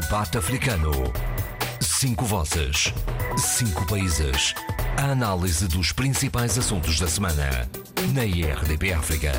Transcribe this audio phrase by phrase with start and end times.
[0.00, 0.90] Debate Africano.
[1.80, 2.92] Cinco vozes.
[3.38, 4.52] Cinco países.
[5.00, 7.70] A análise dos principais assuntos da semana.
[8.12, 9.30] Na IRDP África.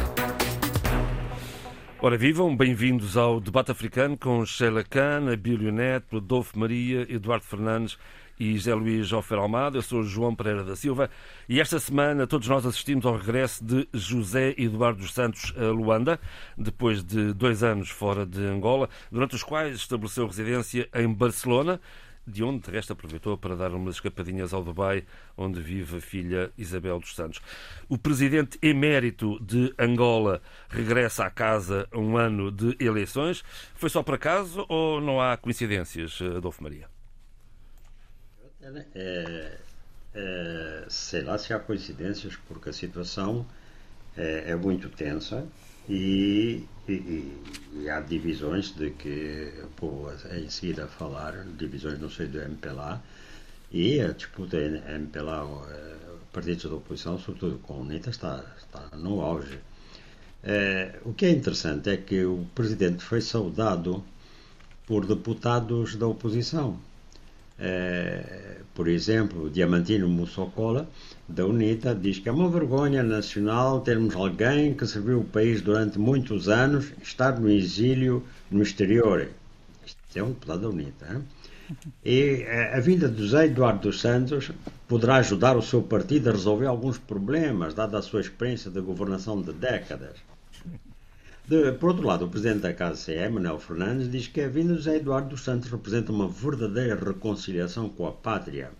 [2.01, 7.97] Ora, vivam, bem-vindos ao Debate Africano com Sheila Khan, Abílio Neto, Adolfo Maria, Eduardo Fernandes
[8.39, 9.77] e José Luís Ofer Almada.
[9.77, 11.09] Eu sou João Pereira da Silva
[11.47, 16.19] e esta semana todos nós assistimos ao regresso de José Eduardo dos Santos a Luanda,
[16.57, 21.79] depois de dois anos fora de Angola, durante os quais estabeleceu residência em Barcelona,
[22.27, 25.03] de onde, de resto, aproveitou para dar umas escapadinhas ao Dubai,
[25.37, 27.39] onde vive a filha Isabel dos Santos.
[27.87, 33.43] O presidente emérito de Angola regressa à casa um ano de eleições.
[33.75, 36.94] Foi só por acaso ou não há coincidências, Adolfo Maria?
[38.95, 39.57] É,
[40.15, 43.45] é, sei lá se há coincidências, porque a situação
[44.17, 45.45] é, é muito tensa
[45.87, 47.41] e, e,
[47.73, 53.03] e, há divisões de que, vou em seguida falar, divisões no seio do MPLA
[53.71, 55.45] e a disputa MPLA,
[56.33, 59.59] partidos da oposição, sobretudo com a UNITA, está, está no auge.
[60.43, 64.03] É, o que é interessante é que o presidente foi saudado
[64.87, 66.79] por deputados da oposição.
[67.57, 70.89] É, por exemplo, Diamantino Mussocola,
[71.27, 75.97] da UNITA, diz que é uma vergonha nacional termos alguém que serviu o país durante
[75.97, 79.29] muitos anos estar no exílio no exterior.
[79.85, 81.05] Isto é um deputado da UNITA.
[81.13, 81.23] Hein?
[82.03, 84.51] E é, a vinda de José Eduardo dos Santos
[84.87, 89.41] poderá ajudar o seu partido a resolver alguns problemas, dada a sua experiência de governação
[89.41, 90.17] de décadas.
[91.47, 94.73] De, por outro lado, o presidente da Casa CE, Manuel Fernandes, diz que a vinda
[94.73, 98.71] de José Eduardo dos Santos representa uma verdadeira reconciliação com a pátria.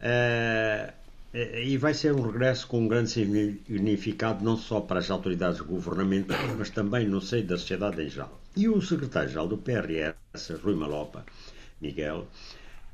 [0.00, 0.92] Uh,
[1.34, 6.56] e vai ser um regresso com um grande significado não só para as autoridades governamentais,
[6.56, 8.40] mas também no seio da sociedade em geral.
[8.56, 11.26] E o secretário-geral do PRS, Rui Malopa,
[11.80, 12.28] Miguel,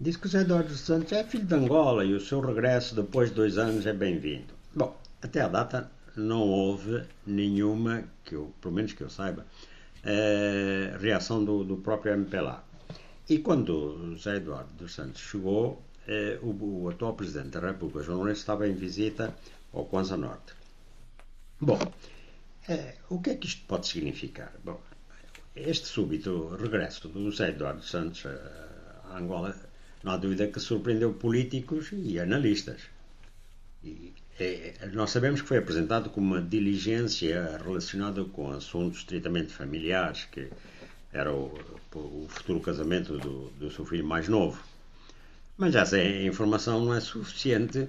[0.00, 3.28] disse que José Eduardo dos Santos é filho de Angola e o seu regresso depois
[3.28, 4.54] de dois anos é bem-vindo.
[4.74, 9.46] Bom, até a data não houve nenhuma, que eu, pelo menos que eu saiba,
[10.04, 12.64] uh, reação do, do, próprio MPLA.
[13.28, 18.18] E quando José Eduardo dos Santos chegou, uh, o, o, atual Presidente da República, João
[18.18, 19.34] Lourenço, estava em visita
[19.72, 20.54] ao Kwanza Norte.
[21.60, 24.52] Bom, uh, o que é que isto pode significar?
[24.64, 24.80] Bom,
[25.54, 29.54] este súbito regresso do José Eduardo dos Santos a Angola,
[30.02, 32.82] não há dúvida que surpreendeu políticos e analistas.
[33.84, 34.12] E,
[34.42, 40.48] é, nós sabemos que foi apresentado como uma diligência relacionada com assuntos estritamente familiares, que
[41.12, 41.52] era o,
[41.94, 44.62] o futuro casamento do, do, seu filho mais novo.
[45.56, 47.88] Mas essa informação não é suficiente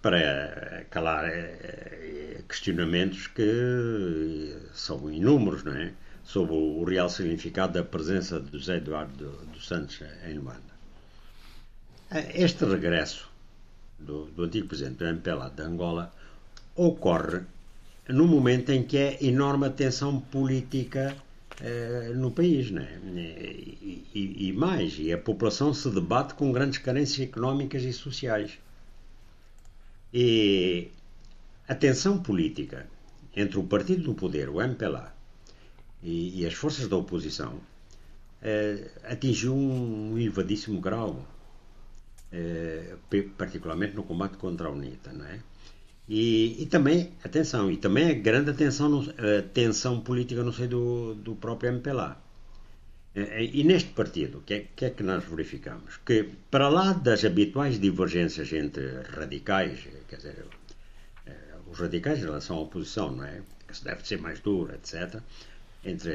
[0.00, 5.92] para calar é, questionamentos que são inúmeros, não é?
[6.24, 10.74] Sobre o real significado da presença de José Eduardo dos Santos em Luanda.
[12.32, 13.33] Este regresso
[14.04, 16.12] do, do antigo presidente do MPLA de Angola
[16.76, 17.40] ocorre
[18.08, 21.16] no momento em que é enorme tensão política
[21.60, 23.00] eh, no país, né?
[23.06, 28.58] E, e, e, mais, e a população se debate com grandes carências económicas e sociais.
[30.12, 30.88] E
[31.66, 32.86] a tensão política
[33.36, 35.14] entre o partido do poder, o MPLA,
[36.02, 37.60] e, e as forças da oposição
[38.42, 41.26] eh, atingiu um elevadíssimo grau
[42.34, 42.96] eh,
[43.38, 45.38] particularmente no combate contra a UNITA, não é?
[46.08, 50.68] E, e, também, atenção, e também a grande atenção, no, a tensão política no seio
[50.68, 52.20] do, do próprio MPLA.
[53.14, 55.98] Eh, e neste partido, o que, é, que é que nós verificamos?
[56.04, 58.84] Que, para lá das habituais divergências entre
[59.16, 60.44] radicais, quer dizer,
[61.26, 61.32] eh,
[61.70, 63.42] os radicais em relação à oposição, não é?
[63.68, 65.20] Que se deve ser mais dura, etc.,
[65.84, 66.12] entre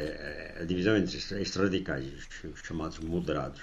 [0.59, 2.03] a divisão entre estes radicais
[2.43, 3.61] e os chamados moderados,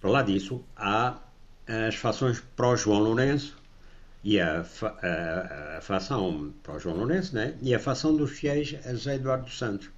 [0.00, 1.18] para lá disso, há
[1.68, 3.56] as fações pró-João Lourenço
[4.24, 4.64] e a,
[5.02, 7.54] a, a fação pró-João Lourenço né?
[7.60, 9.90] e a fação dos fiéis a José Eduardo Santos.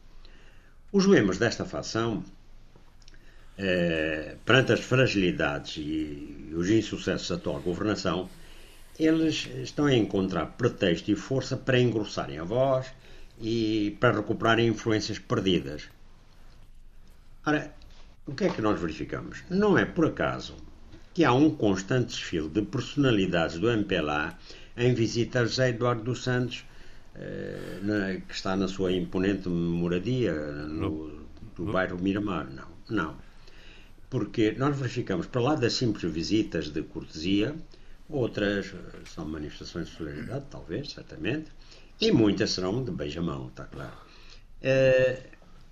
[0.92, 2.24] Os membros desta fação,
[3.56, 8.28] eh, perante as fragilidades e os insucessos da atual governação,
[8.98, 12.92] eles estão a encontrar pretexto e força para engrossarem a voz
[13.40, 15.88] e para recuperarem influências perdidas.
[17.46, 17.72] Ora,
[18.26, 19.44] o que é que nós verificamos?
[19.48, 20.56] Não é por acaso
[21.12, 24.38] que há um constante desfile de personalidades do MPLA
[24.76, 26.64] em visita a José Eduardo dos Santos,
[27.16, 31.26] eh, que está na sua imponente moradia no,
[31.58, 32.48] no bairro Miramar.
[32.50, 33.16] Não, não.
[34.08, 37.54] Porque nós verificamos, para lá das simples visitas de cortesia,
[38.08, 38.72] outras
[39.06, 41.50] são manifestações de solidariedade, talvez, certamente,
[42.00, 43.98] e muitas serão de beijamão, está claro.
[44.62, 45.22] Eh,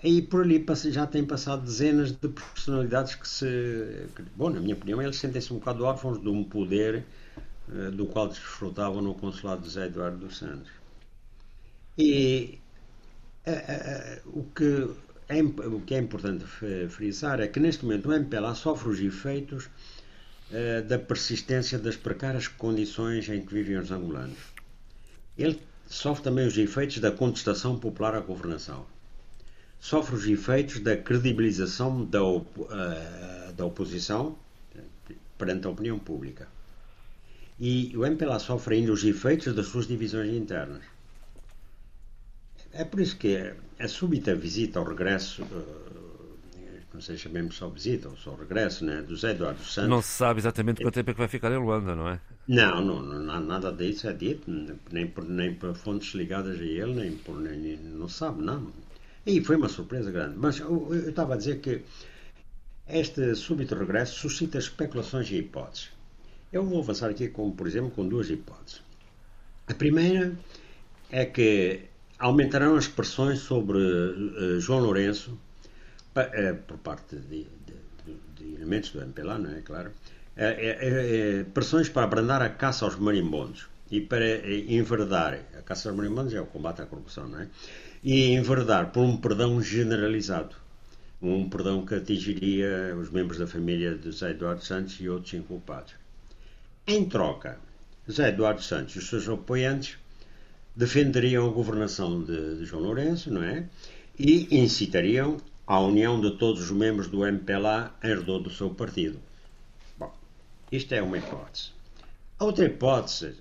[0.03, 4.06] aí por ali já têm passado dezenas de personalidades que se.
[4.37, 7.05] Bom, na minha opinião, eles sentem-se um bocado órfãos de um poder
[7.69, 10.71] uh, do qual desfrutavam no consulado de José Eduardo dos Santos.
[11.97, 12.59] E
[13.47, 14.89] uh, uh, o, que
[15.29, 16.45] é, o que é importante
[16.89, 19.69] frisar é que neste momento o MPLA sofre os efeitos
[20.89, 24.39] da persistência das precárias condições em que vivem os angolanos.
[25.37, 28.87] Ele sofre também os efeitos da contestação popular à governação
[29.81, 34.37] sofre os efeitos da credibilização da, op uh, da oposição
[35.37, 36.49] perante a opinião pública.
[37.61, 40.83] E o MPLA sofre ainda os efeitos das suas divisões internas.
[42.73, 46.39] É por isso que a súbita visita ao regresso, uh,
[46.93, 49.91] não sei se chamemos só visita ou só regresso, né, do Zé Eduardo Santos.
[49.91, 52.21] Não se sabe exatamente quanto tempo é que vai ficar em Luanda, não é?
[52.47, 54.51] Não, não, não nada disso é dito,
[54.91, 57.39] nem por, nem por fontes ligadas a ele, nem por.
[57.39, 58.73] Nem, não sabe, não.
[59.26, 60.37] E foi uma surpresa grande.
[60.37, 61.82] Mas eu, estava a dizer que
[62.88, 65.91] este súbito regresso suscita especulações e hipóteses.
[66.53, 68.82] Eu vou avançar aqui, com, por exemplo, com duas hipóteses.
[69.67, 70.35] A primeira
[71.11, 71.82] é que
[72.19, 75.38] aumentarão as pressões sobre uh, João Lourenço
[76.17, 79.91] uh, por parte de, de, de, elementos do MPLA, não é claro?
[80.37, 86.35] Uh, pressões para abrandar a caça aos marimbondos e para enverdar a caça aos marimbondos
[86.35, 87.49] é o combate à corrupção, não é?
[88.02, 90.55] e enverdar por um perdão generalizado.
[91.20, 95.94] Um perdão que atingiria os membros da família de José Eduardo Santos e outros inculpados.
[96.87, 97.58] Em troca,
[98.06, 99.99] José Eduardo Santos e os seus apoiantes
[100.76, 103.69] defenderiam a governação de, de João Lourenço, não é?
[104.17, 109.19] E incitariam a união de todos os membros do MPLA em redor do seu partido.
[109.99, 110.14] Bom,
[110.70, 111.70] isto é uma hipótese.
[112.38, 113.35] A outra hipótese,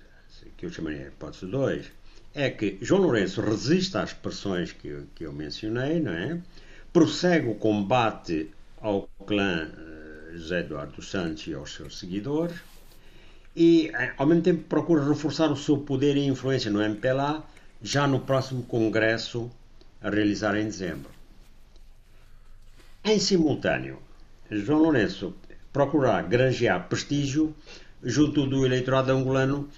[0.58, 1.86] que eu chamaria hipótese 2,
[2.34, 6.38] é que João Lourenço resiste às pressões que, eu, que eu mencionei, não é?
[6.92, 8.50] Prossegue o combate
[8.80, 12.56] ao clã uh, José Eduardo Santos e aos seus seguidores
[13.56, 17.42] e, eh, ao mesmo tempo, procura reforçar o seu poder e influência no MPLA
[17.82, 19.50] já no próximo congresso
[20.00, 21.10] a realizar em dezembro.
[23.04, 23.98] Em simultâneo,
[24.50, 25.34] João Lourenço
[25.72, 27.54] procurará granjear prestígio
[28.02, 29.68] junto do eleitorado angolano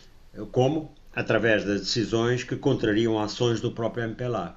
[0.53, 4.57] como através das decisões que contrariam ações do próprio MPLA.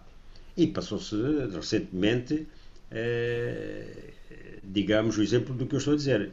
[0.55, 1.15] E passou-se
[1.51, 2.47] recentemente,
[2.91, 4.11] eh,
[4.63, 6.31] digamos, o exemplo do que eu estou a dizer.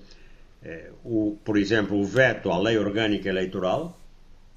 [0.62, 3.98] Eh, o, por exemplo, o veto à lei orgânica eleitoral,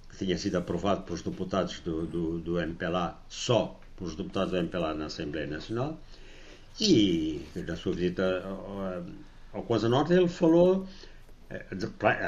[0.10, 4.94] que tinha sido aprovado pelos deputados do, do, do MPLA, só pelos deputados do MPLA
[4.96, 5.98] na Assembleia Nacional,
[6.80, 9.04] e na sua visita ao,
[9.54, 10.88] ao Coisa Norte ele falou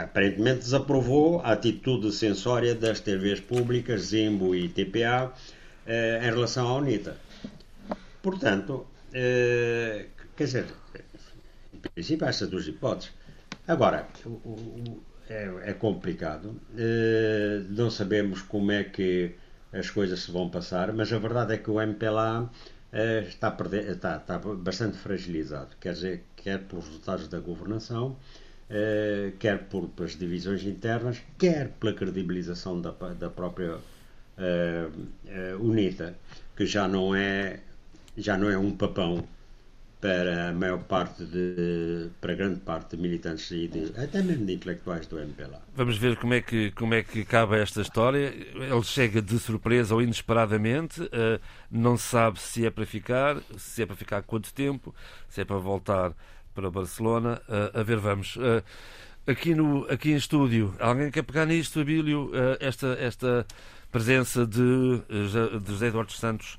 [0.04, 5.33] aparentemente desaprovou a atitude censória das TVs públicas, Zimbo e TPA,
[5.86, 7.18] eh, em relação à UNITA.
[8.22, 10.66] Portanto, eh, quer dizer,
[11.74, 13.12] em princípio, há estas duas hipóteses.
[13.68, 14.07] Agora,
[15.30, 19.36] é, é complicado, eh, não sabemos como é que
[19.74, 22.50] as coisas se vão passar, mas a verdade é que o MPLA
[23.28, 23.56] está,
[23.92, 28.16] está, está bastante fragilizado, quer dizer, quer pelos resultados da governação,
[28.68, 33.80] eh, quer por, pelas divisões internas, quer pela credibilização da, da própria uh,
[34.40, 36.16] uh, UNITA,
[36.58, 37.60] que já não é
[38.18, 39.28] já não é um papão
[40.02, 44.54] para a maior parte de para grande parte de militantes e de, até mesmo de
[44.54, 45.62] intelectuais do MPLA.
[45.76, 48.34] Vamos ver como é que como é que acaba esta história.
[48.56, 51.02] Ele chega de surpresa ou inesperadamente,
[51.69, 54.94] não se sabe se é para ficar, se é para ficar quanto tempo,
[55.30, 56.16] se é para voltar
[56.56, 57.42] para Barcelona.
[57.47, 58.38] Uh, a ver, vamos.
[58.38, 58.64] Uh,
[59.28, 62.28] aqui, no, aqui em estúdio, alguém quer pegar nisto, Abílio?
[62.28, 63.45] Uh, esta, esta
[63.92, 65.28] presença de, de
[65.68, 66.57] José Eduardo Santos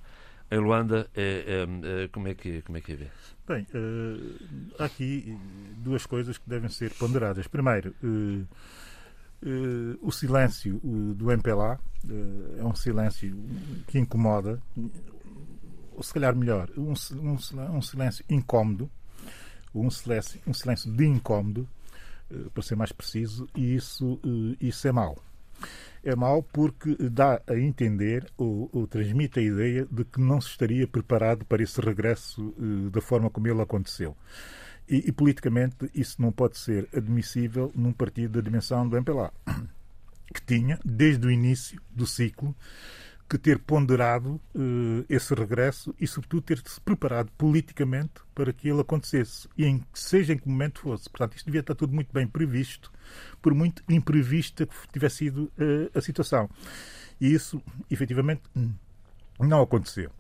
[0.51, 3.11] em Luanda, é, é, é, como, é que, como é que é ver?
[3.49, 3.67] Bem,
[4.79, 5.37] há aqui
[5.79, 7.49] duas coisas que devem ser ponderadas.
[7.49, 7.95] Primeiro,
[10.01, 10.81] o silêncio
[11.15, 11.81] do MPLA
[12.59, 13.37] é um silêncio
[13.89, 14.61] que incomoda,
[15.93, 18.91] ou se calhar melhor, um, um, um silêncio incómodo,
[19.81, 21.69] um silêncio, um silêncio de incómodo,
[22.31, 25.17] eh, para ser mais preciso, e isso, eh, isso é mau.
[26.03, 30.51] É mau porque dá a entender ou, ou, transmite a ideia de que não se
[30.51, 34.17] estaria preparado para esse regresso eh, da forma como ele aconteceu.
[34.89, 39.33] E, e, politicamente isso não pode ser admissível num partido da dimensão do MPLA,
[40.33, 42.55] que tinha, desde o início do ciclo,
[43.29, 49.49] que ter ponderado uh, esse regresso e, sobretudo, ter-se preparado politicamente para que ele acontecesse,
[49.59, 51.11] e em, seja em que momento fosse.
[51.11, 52.93] Portanto, isto devia estar tudo muito bem previsto,
[53.43, 56.49] por muito imprevista que tivesse sido uh, a situação.
[57.21, 58.43] E isso, efetivamente,
[59.41, 60.11] não aconteceu.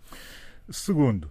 [0.69, 1.31] Segundo,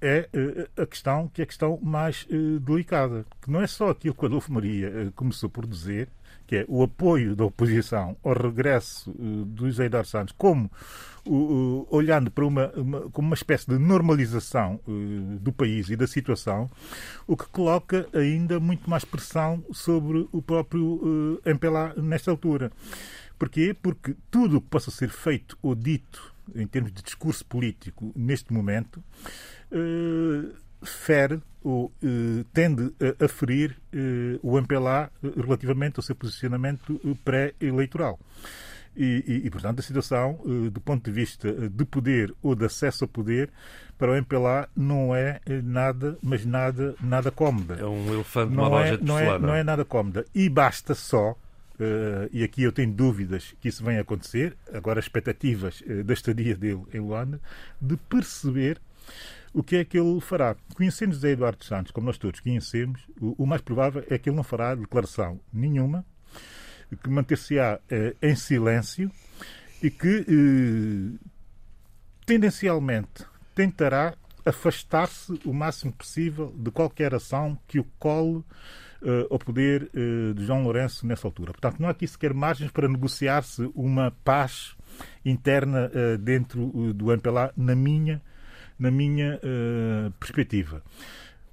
[0.00, 0.28] é
[0.76, 2.26] a questão que é a questão mais
[2.60, 6.08] delicada, que não é só aquilo que o Adolfo Maria começou por dizer,
[6.48, 10.70] que é o apoio da oposição ao regresso uh, do Eduardo Santos, como
[11.26, 16.06] uh, olhando para uma, uma, como uma espécie de normalização uh, do país e da
[16.06, 16.70] situação,
[17.26, 22.72] o que coloca ainda muito mais pressão sobre o próprio uh, MPLA nesta altura.
[23.38, 23.76] Porquê?
[23.80, 28.54] Porque tudo o que possa ser feito ou dito em termos de discurso político neste
[28.54, 29.04] momento
[30.82, 37.00] fere ou eh, tende a, a ferir eh, o MPLA eh, relativamente ao seu posicionamento
[37.24, 38.18] pré-eleitoral.
[38.96, 42.64] E, e, e, portanto, a situação, eh, do ponto de vista de poder ou de
[42.64, 43.50] acesso ao poder,
[43.98, 47.74] para o MPLA não é nada, mas nada, nada cómoda.
[47.74, 50.24] É um elefante numa é, loja de não é, não é nada cómoda.
[50.32, 51.36] E basta só,
[52.32, 56.54] e aqui eu tenho dúvidas que isso venha a acontecer, agora as expectativas da estadia
[56.54, 57.40] dele em Luanda,
[57.80, 58.80] de perceber
[59.58, 60.54] o que é que ele fará?
[60.76, 64.36] Conhecendo José Eduardo Santos, como nós todos conhecemos, o, o mais provável é que ele
[64.36, 66.06] não fará declaração nenhuma,
[67.02, 69.10] que manter-se-á eh, em silêncio
[69.82, 71.26] e que eh,
[72.24, 74.14] tendencialmente tentará
[74.46, 78.44] afastar-se o máximo possível de qualquer ação que o cole
[79.02, 81.50] eh, ao poder eh, de João Lourenço nessa altura.
[81.50, 84.76] Portanto, não há aqui sequer margens para negociar-se uma paz
[85.24, 88.22] interna eh, dentro eh, do MPLA, na minha
[88.78, 90.82] na minha uh, perspectiva.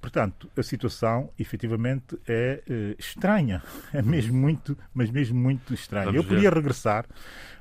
[0.00, 3.60] Portanto, a situação efetivamente é uh, estranha,
[3.92, 6.06] é mesmo muito, mas mesmo muito estranha.
[6.06, 6.58] Vamos eu podia ver.
[6.58, 7.04] regressar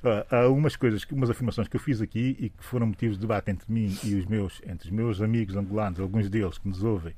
[0.04, 3.22] uh, a umas coisas, umas afirmações que eu fiz aqui e que foram motivos de
[3.22, 6.84] debate entre mim e os meus, entre os meus amigos angolanos, alguns deles que nos
[6.84, 7.16] ouvem,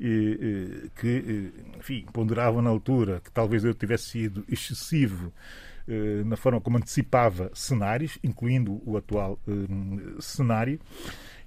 [0.00, 5.32] e, que, enfim, ponderavam na altura que talvez eu tivesse sido excessivo
[6.26, 9.38] na forma como antecipava cenários, incluindo o atual
[10.20, 10.78] cenário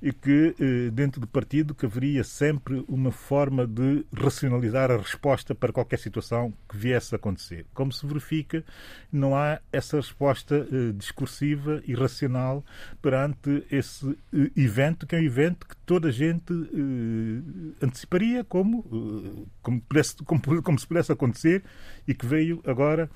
[0.02, 5.54] e que eh, dentro do partido que haveria sempre uma forma de racionalizar a resposta
[5.54, 7.68] para qualquer situação que viesse a acontecer.
[7.74, 8.64] Como se verifica,
[9.12, 12.66] não há essa resposta eh, discursiva e racional
[13.00, 16.52] perante esse eh, evento, que é um evento que toda a gente
[17.82, 21.64] anteciparia como, como, pudesse, como, como se pudesse acontecer
[22.08, 23.10] e que veio agora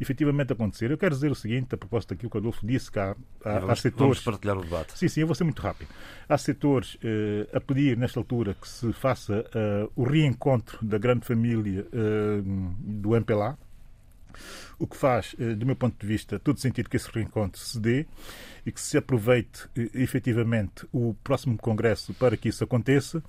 [0.00, 0.90] efetivamente acontecer.
[0.90, 3.52] Eu quero dizer o seguinte, a propósito daquilo que o Adolfo disse, que há, há,
[3.54, 3.98] vamos, há setores...
[3.98, 4.98] Vamos partilhar o debate.
[4.98, 5.88] Sim, sim, eu vou ser muito rápido.
[6.28, 11.26] Há setores eh, a pedir, nesta altura, que se faça eh, o reencontro da grande
[11.26, 12.42] família eh,
[12.78, 13.58] do MPLA,
[14.80, 17.78] o que faz, eh, do meu ponto de vista, todo sentido que esse reencontro se
[17.78, 18.06] dê
[18.64, 23.22] e que se aproveite eh, efetivamente o próximo Congresso para que isso aconteça.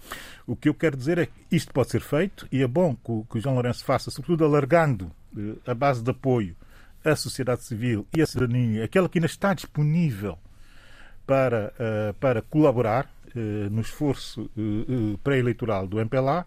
[0.47, 3.11] O que eu quero dizer é que isto pode ser feito e é bom que
[3.11, 6.55] o, João Lourenço faça, sobretudo alargando eh, a base de apoio
[7.03, 10.37] à sociedade civil e à cidadania, aquela que ainda está disponível
[11.25, 11.73] para,
[12.19, 13.09] para colaborar
[13.71, 14.51] no esforço
[15.23, 16.45] pré-eleitoral do MPLA,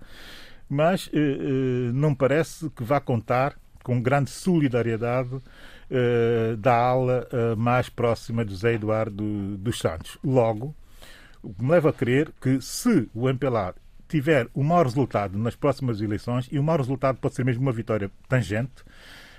[0.69, 1.11] mas
[1.93, 5.41] não parece que vá contar com grande solidariedade
[6.59, 10.19] da ala mais próxima de José Eduardo dos Santos.
[10.25, 10.75] Logo,
[11.41, 13.75] o que me leva a crer que se o MPLA
[14.09, 17.73] tiver o maior resultado nas próximas eleições, e o maior resultado pode ser mesmo uma
[17.73, 18.83] vitória tangente,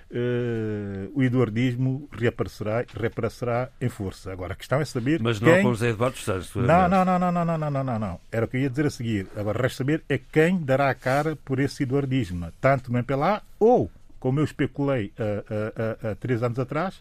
[0.07, 4.31] Uh, o eduardismo reaparecerá, reaparecerá em força.
[4.31, 5.19] Agora, a questão é saber.
[5.19, 5.47] Mas quem...
[5.47, 6.55] não com José Eduardo Santos.
[6.55, 8.19] Não, não, não, não, não, não, não, não, não, não.
[8.31, 9.27] Era o que eu ia dizer a seguir.
[9.35, 13.89] Agora, resta saber é quem dará a cara por esse eduardismo, tanto no MPLA ou,
[14.25, 16.95] como eu especulei há, há três anos atrás,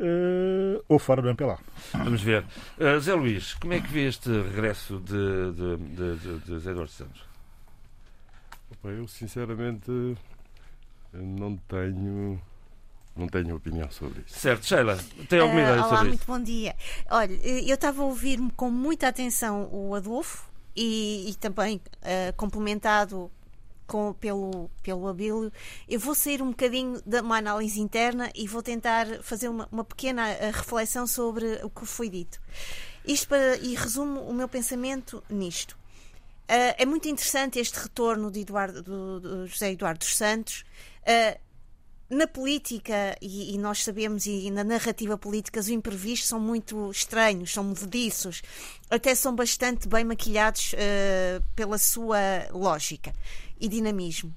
[0.00, 1.56] uh, ou fora do MPLA.
[1.92, 2.44] Vamos ver.
[2.76, 6.72] Uh, Zé Luís, como é que vê este regresso de, de, de, de, de José
[6.72, 7.22] Eduardo Santos?
[8.82, 10.16] Eu, sinceramente
[11.12, 12.40] não tenho
[13.14, 14.40] não tenho opinião sobre isso.
[14.40, 14.98] Certo, Sheila,
[15.28, 16.32] tem alguma ideia uh, olá, sobre muito isso?
[16.32, 16.74] bom dia.
[17.08, 23.30] Olha, eu estava a ouvir com muita atenção o Adolfo e, e também uh, complementado
[23.88, 25.50] com, pelo, pelo Abílio.
[25.88, 29.82] Eu vou sair um bocadinho de uma análise interna e vou tentar fazer uma, uma
[29.82, 32.38] pequena uh, reflexão sobre o que foi dito.
[33.04, 35.72] Isto para, e resumo o meu pensamento nisto.
[35.72, 40.64] Uh, é muito interessante este retorno de, Eduardo, do, do José Eduardo dos Santos.
[41.02, 41.48] Uh,
[42.10, 47.52] na política, e, e, nós sabemos, e na narrativa política, os imprevistos são muito estranhos,
[47.52, 48.40] são movediços,
[48.88, 52.18] até são bastante bem maquilhados uh, pela sua
[52.50, 53.12] lógica
[53.60, 54.34] e dinamismo.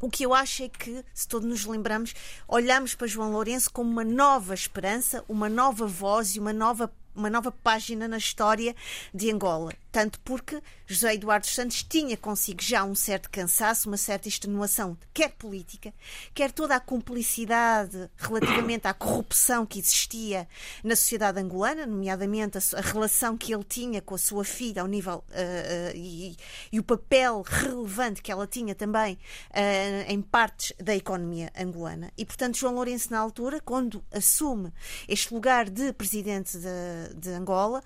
[0.00, 2.14] O que eu acho é que, se todos nos lembramos,
[2.46, 7.30] olhamos para João Lourenço como uma nova esperança, uma nova voz e uma nova uma
[7.30, 8.76] nova página na história
[9.12, 9.72] de Angola.
[9.96, 15.30] Tanto porque José Eduardo Santos tinha consigo já um certo cansaço, uma certa extenuação, quer
[15.30, 15.90] política,
[16.34, 20.46] quer toda a cumplicidade relativamente à corrupção que existia
[20.84, 25.24] na sociedade angolana, nomeadamente a, relação que ele tinha com a sua filha ao nível
[25.30, 26.36] uh, uh, e,
[26.70, 32.12] e, o papel relevante que ela tinha também uh, em partes da economia angolana.
[32.18, 34.70] E, portanto, João Lourenço, na altura, quando assume
[35.08, 37.82] este lugar de presidente de, de Angola,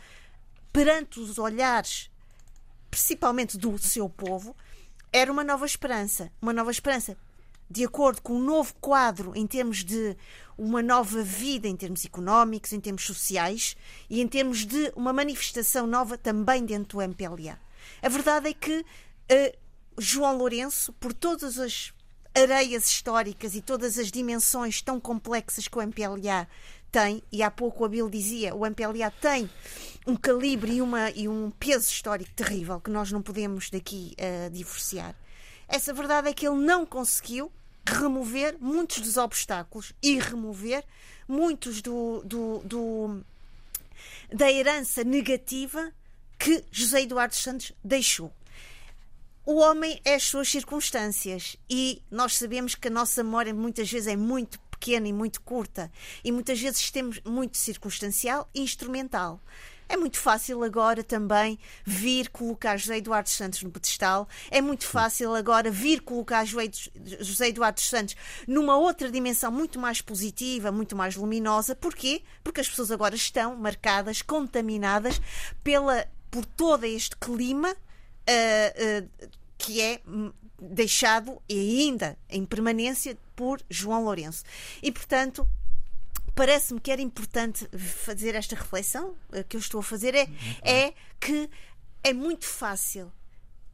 [0.73, 2.11] perante os olhares,
[2.91, 4.57] principalmente do seu povo,
[5.13, 6.31] era uma nova esperança.
[6.41, 7.17] Uma nova esperança
[7.71, 10.17] de acordo com um novo quadro em termos de
[10.59, 13.77] uma nova vida, em termos económicos, em termos sociais
[14.11, 17.59] e em termos de uma manifestação nova também dentro do MPLA.
[18.03, 19.59] A verdade é que uh,
[19.97, 21.95] João Lourenço, por todas as
[22.35, 26.49] areias históricas e todas as dimensões tão complexas que o MPLA
[26.91, 29.49] tem, e há pouco o Abel dizia, o MPLA tem
[30.11, 34.51] um calibre e, uma, e um peso histórico terrível que nós não podemos daqui uh,
[34.51, 35.15] divorciar.
[35.69, 37.53] Essa verdade é que ele não conseguiu
[37.87, 40.85] remover muitos dos obstáculos e remover
[41.29, 43.25] muitos do, do, do
[44.33, 45.93] da herança negativa
[46.39, 48.33] que José Eduardo Santos deixou.
[49.47, 54.09] O homem é as suas circunstâncias e nós sabemos que a nossa memória muitas vezes
[54.09, 55.91] é muito pequena e muito curta
[56.25, 59.41] e muitas vezes temos muito circunstancial e instrumental.
[59.91, 64.29] É muito fácil agora também vir colocar José Eduardo Santos no pedestal.
[64.49, 68.15] É muito fácil agora vir colocar José Eduardo Santos
[68.47, 71.75] numa outra dimensão muito mais positiva, muito mais luminosa.
[71.75, 72.23] Porquê?
[72.45, 75.21] Porque as pessoas agora estão marcadas, contaminadas
[75.65, 79.29] pela, por todo este clima uh, uh,
[79.59, 80.01] que é
[80.61, 84.45] deixado e ainda em permanência por João Lourenço.
[84.81, 85.45] E, portanto,
[86.35, 90.29] parece-me que era importante fazer esta reflexão eh, que eu estou a fazer é,
[90.63, 91.51] é que
[92.03, 93.13] é muito fácil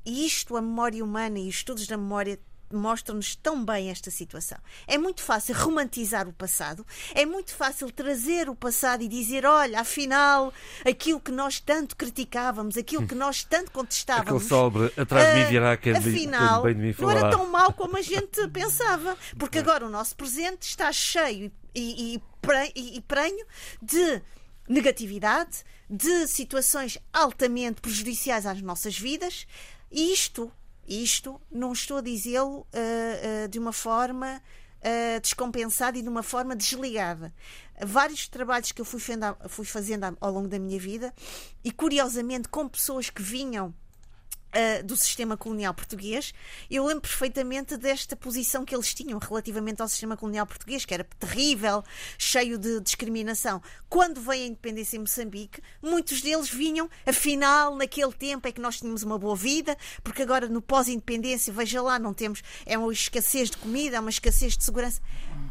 [0.04, 2.38] e isto a memória humana e os estudos da memória
[2.72, 4.58] mostram-nos tão bem esta situação.
[4.86, 6.84] É muito fácil romantizar o passado,
[7.14, 10.52] é muito fácil trazer o passado e dizer: olha, afinal,
[10.84, 14.42] aquilo que nós tanto criticávamos, aquilo que nós tanto contestávamos.
[14.42, 17.14] Aquele sobre atrás de mim virá quem afinal, bem de mim falar.
[17.14, 21.52] Não era tão mau como a gente pensava, porque agora o nosso presente está cheio
[21.74, 22.22] e, e,
[22.74, 23.46] e prenho
[23.80, 24.22] de
[24.68, 29.46] negatividade, de situações altamente prejudiciais às nossas vidas,
[29.90, 30.50] e isto
[30.88, 34.40] isto não estou a dizê-lo uh, uh, de uma forma
[34.80, 37.34] uh, descompensada e de uma forma desligada.
[37.84, 39.00] Vários trabalhos que eu fui,
[39.48, 41.12] fui fazendo ao longo da minha vida
[41.64, 43.74] e, curiosamente, com pessoas que vinham
[44.54, 46.32] uh, do sistema colonial português,
[46.70, 51.04] eu lembro perfeitamente desta posição que eles tinham relativamente ao sistema colonial português, que era
[51.18, 51.82] terrível,
[52.18, 53.62] cheio de discriminação.
[53.88, 58.78] Quando veio a independência em Moçambique, muitos deles vinham, afinal, naquele tempo é que nós
[58.78, 63.50] tínhamos uma boa vida, porque agora no pós-independência, veja lá, não temos, é uma escassez
[63.50, 65.00] de comida, é uma escassez de segurança.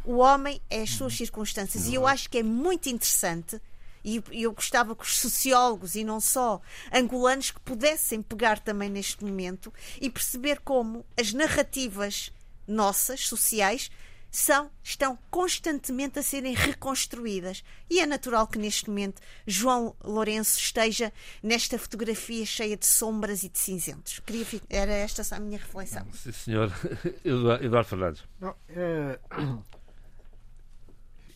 [0.03, 1.88] O homem é as suas circunstâncias.
[1.88, 3.60] E eu acho que é muito interessante
[4.05, 6.61] e eu gostava que os sociólogos e não só
[6.93, 12.31] angolanos que pudessem pegar também neste momento e perceber como as narrativas
[12.67, 13.89] nossas, sociais,
[14.29, 17.63] são, estão constantemente a serem reconstruídas.
[17.89, 23.49] E é natural que neste momento João Lourenço esteja nesta fotografia cheia de sombras e
[23.49, 24.19] de cinzentos.
[24.19, 26.05] Queria, era esta a minha reflexão.
[26.11, 26.71] Sim, senhor.
[27.23, 28.23] Eduardo Fernandes.
[28.39, 29.19] Não, é,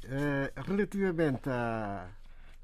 [0.03, 2.09] é, relativamente a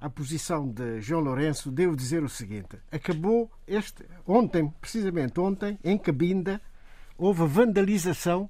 [0.06, 5.98] a posição de João Lourenço, devo dizer o seguinte: acabou este ontem, precisamente ontem, em
[5.98, 6.62] Cabinda,
[7.18, 8.48] houve vandalização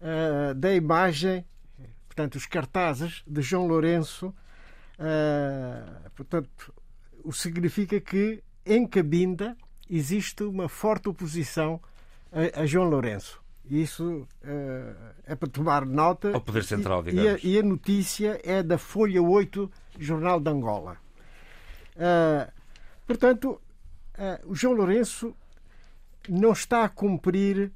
[0.00, 1.44] uh, da imagem,
[2.06, 4.28] portanto, os cartazes de João Lourenço.
[4.96, 6.72] Uh, portanto,
[7.24, 9.56] o que significa que em Cabinda
[9.88, 11.80] existe uma forte oposição
[12.30, 13.42] a, a João Lourenço.
[13.68, 16.32] Isso uh, é para tomar nota.
[16.32, 17.42] Ao Poder Central, digamos.
[17.42, 19.70] E a, e a notícia é da Folha 8
[20.00, 20.96] Jornal de Angola.
[21.94, 22.50] Uh,
[23.06, 23.60] portanto,
[24.18, 25.36] uh, o João Lourenço
[26.28, 27.70] não está a cumprir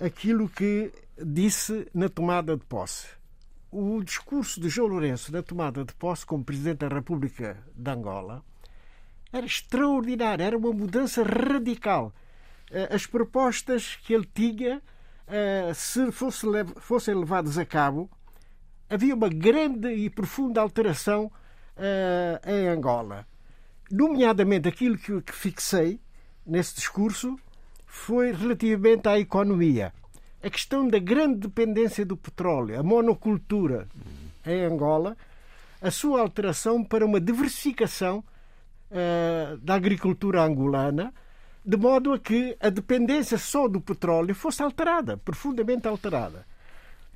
[0.00, 0.90] aquilo que
[1.22, 3.08] disse na tomada de posse.
[3.70, 8.42] O discurso de João Lourenço na tomada de posse como Presidente da República de Angola
[9.30, 12.14] era extraordinário, era uma mudança radical.
[12.70, 14.82] Uh, as propostas que ele tinha,
[15.74, 18.08] se fosse, fossem levadas a cabo,
[18.88, 21.30] havia uma grande e profunda alteração
[21.78, 23.26] uh, em Angola.
[23.90, 26.00] Nomeadamente, aquilo que, que fixei
[26.44, 27.38] nesse discurso
[27.86, 29.92] foi relativamente à economia.
[30.42, 33.88] A questão da grande dependência do petróleo, a monocultura
[34.46, 35.16] em Angola,
[35.80, 38.22] a sua alteração para uma diversificação
[38.90, 41.12] uh, da agricultura angolana,
[41.64, 46.46] de modo a que a dependência só do petróleo fosse alterada, profundamente alterada.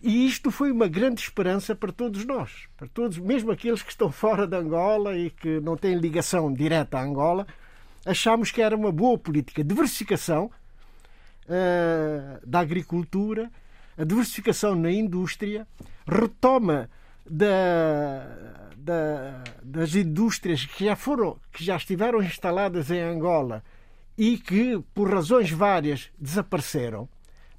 [0.03, 4.11] E isto foi uma grande esperança para todos nós, para todos, mesmo aqueles que estão
[4.13, 7.47] fora de Angola e que não têm ligação direta à Angola,
[8.05, 9.63] achamos que era uma boa política.
[9.63, 10.51] Diversificação
[11.47, 13.49] uh, da agricultura,
[13.97, 15.69] a diversificação na indústria,
[16.05, 16.91] retoma
[17.25, 23.63] da, da, das indústrias que já foram, que já estiveram instaladas em Angola
[24.19, 27.09] e que, por razões várias, desapareceram.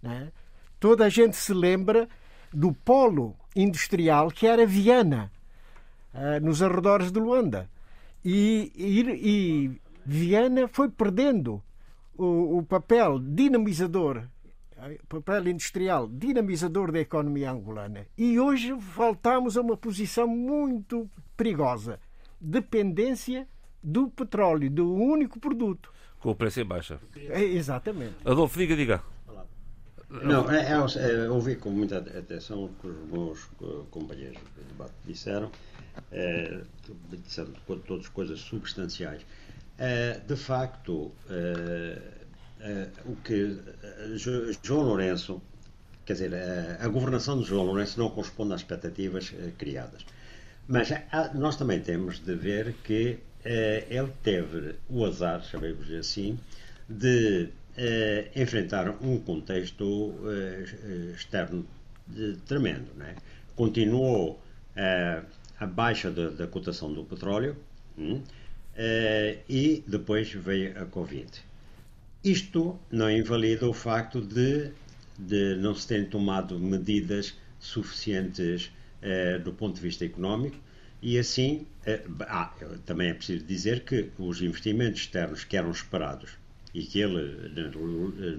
[0.01, 0.29] Né?
[0.77, 2.09] Toda a gente se lembra
[2.53, 5.31] do polo industrial que era Viana,
[6.13, 7.69] uh, nos arredores de Luanda.
[8.23, 11.61] E, e, e Viana foi perdendo
[12.17, 14.23] o, o papel dinamizador,
[15.09, 18.05] papel industrial dinamizador da economia angolana.
[18.17, 21.99] E hoje voltamos a uma posição muito perigosa:
[22.39, 23.47] dependência
[23.81, 25.91] do petróleo, do único produto.
[26.19, 26.99] Com o preço em baixa.
[27.17, 28.15] É, exatamente.
[28.23, 29.03] Adolfo, diga, diga.
[30.21, 34.63] Não, é, é, é, ouvi com muita atenção o que os meus eh, companheiros de
[34.65, 35.51] debate disseram,
[36.11, 36.61] é,
[37.25, 37.51] disseram
[37.87, 39.25] todas coisas substanciais.
[39.79, 41.11] É, de facto,
[43.05, 43.57] o que
[44.61, 45.41] João Lourenço,
[46.05, 46.31] quer dizer,
[46.79, 50.05] a governação de João Lourenço não corresponde às expectativas criadas.
[50.67, 50.89] Mas
[51.33, 56.39] nós também temos de ver que ele teve o azar, chamemos assim,
[56.87, 61.65] de eh, enfrentaram um contexto eh, externo
[62.07, 62.93] de, tremendo.
[62.95, 63.15] Né?
[63.55, 64.41] Continuou
[64.75, 65.21] eh,
[65.59, 67.55] a baixa da, cotação do petróleo
[67.97, 68.21] hum,
[68.75, 71.29] eh, e depois veio a Covid.
[72.23, 74.71] Isto não invalida o facto de,
[75.17, 80.57] de não se terem tomado medidas suficientes eh, do ponto de vista económico
[81.01, 82.53] e assim, eh, ah,
[82.85, 86.37] também é preciso dizer que os investimentos externos que eram esperados
[86.73, 87.51] e que ele,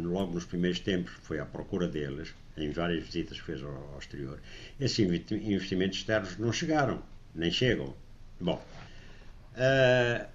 [0.02, 3.98] logo nos primeiros tempos, foi à procura deles, em várias visitas que fez ao, ao
[3.98, 4.40] exterior.
[4.80, 7.02] Esses investimentos externos não chegaram,
[7.34, 7.94] nem chegam.
[8.40, 8.64] Bom,
[9.54, 10.26] uh,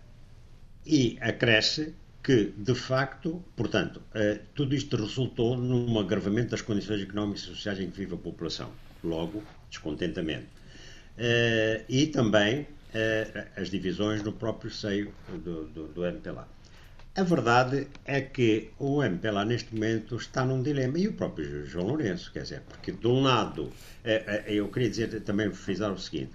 [0.85, 7.43] e acresce que, de facto, portanto, uh, tudo isto resultou num agravamento das condições económicas
[7.43, 8.71] e sociais em que vive a população.
[9.03, 10.47] Logo, descontentamento.
[11.17, 12.65] Uh, e também
[13.55, 16.47] as divisões no próprio seio do, do, do MPLA.
[17.15, 21.87] A verdade é que o MPLA neste momento está num dilema, e o próprio João
[21.87, 23.71] Lourenço, quer dizer, porque de um lado,
[24.03, 26.31] é, é, eu queria dizer também frisar o seguinte,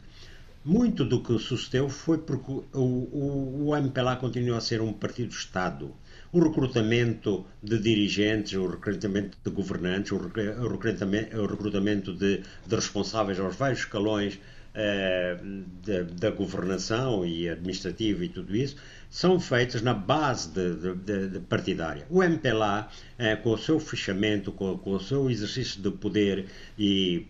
[0.64, 5.94] muito do que sucedeu foi porque o, o, o MPLA continua a ser um partido-Estado.
[6.32, 13.38] O recrutamento de dirigentes, o recrutamento de governantes, o recrutamento, o recrutamento de, de responsáveis
[13.38, 14.40] aos vários escalões
[14.76, 15.38] eh,
[15.86, 18.74] da, da, governação e administrativa e tudo isso,
[19.14, 22.04] são feitas na base de, de, de partidária.
[22.10, 26.46] O MPLA, eh, com o seu fechamento, com, com, o seu exercício de poder
[26.76, 27.24] e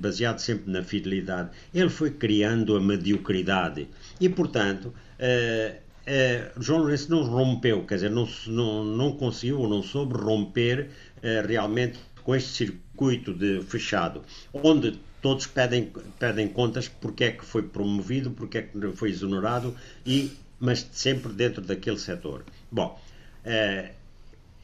[0.00, 3.88] baseado sempre na fidelidade, ele foi criando a mediocridade.
[4.20, 9.82] E, portanto, eh, eh, João Lourenço não rompeu, quer dizer, não, não, não conseguiu, não
[9.82, 10.90] soube romper
[11.24, 17.44] eh, realmente com este circuito de fechado, onde todos pedem, pedem contas porque é que
[17.44, 19.74] foi promovido, porque é que foi exonerado
[20.06, 22.44] e mas sempre dentro daquele setor.
[22.70, 23.00] Bom,
[23.44, 23.92] é,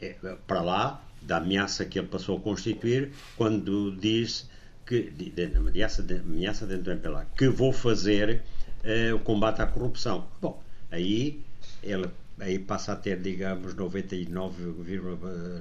[0.01, 0.15] é,
[0.47, 4.49] para lá da ameaça que ele passou a constituir, quando diz
[4.85, 8.43] que, de, de, ameaça, de, ameaça dentro do MPLA, que vou fazer
[8.85, 10.29] é, o combate à corrupção.
[10.41, 11.41] Bom, aí
[11.83, 14.63] ele aí passa a ter, digamos, 99,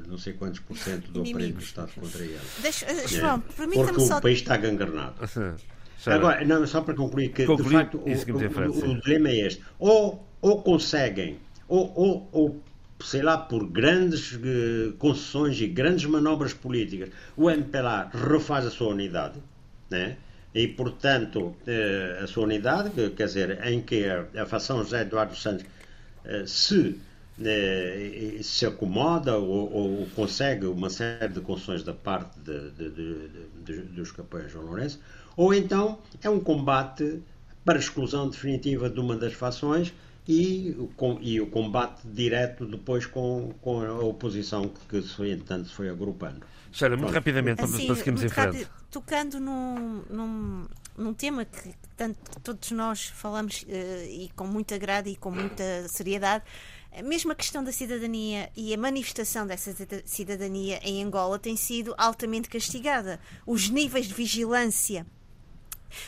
[0.08, 2.40] não sei quantos por cento do aparelho do Estado contra ele.
[2.62, 3.66] Deixa, uh, João, é.
[3.66, 5.16] Porque o país está gangrenado.
[6.08, 9.64] Agora, não, só para concluir, que de facto o, o, o, dilema é este.
[9.80, 12.64] Ou, ou conseguem, ou, ou, ou
[13.00, 18.90] sei lá, por grandes uh, concessões e grandes manobras políticas, o MPLA refaz a sua
[18.90, 19.40] unidade,
[19.90, 20.18] né?
[20.56, 25.36] e, portanto, uh, a sua unidade, quer dizer, em que a, a facção José Eduardo
[25.36, 25.66] Santos
[26.26, 27.00] uh, se
[28.42, 32.90] se acomoda ou, ou, consegue uma série de concessões da parte de, de,
[33.66, 35.02] de, dos capões João Lourenço,
[35.36, 37.22] ou então é um combate
[37.64, 39.94] para a exclusão definitiva de uma das fações
[40.28, 45.74] e, com, e o combate direto depois com, com a oposição que, que entanto, se
[45.74, 46.46] foi agrupando.
[46.72, 48.46] Sheila, muito rapidamente, assim, para seguirmos em frente.
[48.46, 50.68] Rápido, tocando num, num,
[50.98, 53.66] num, tema que tanto, todos nós falamos uh,
[54.10, 56.44] e com muita grade e com muita seriedade,
[57.04, 59.74] mesmo a questão da cidadania e a manifestação dessa
[60.06, 63.20] cidadania em Angola tem sido altamente castigada.
[63.46, 65.06] Os níveis de vigilância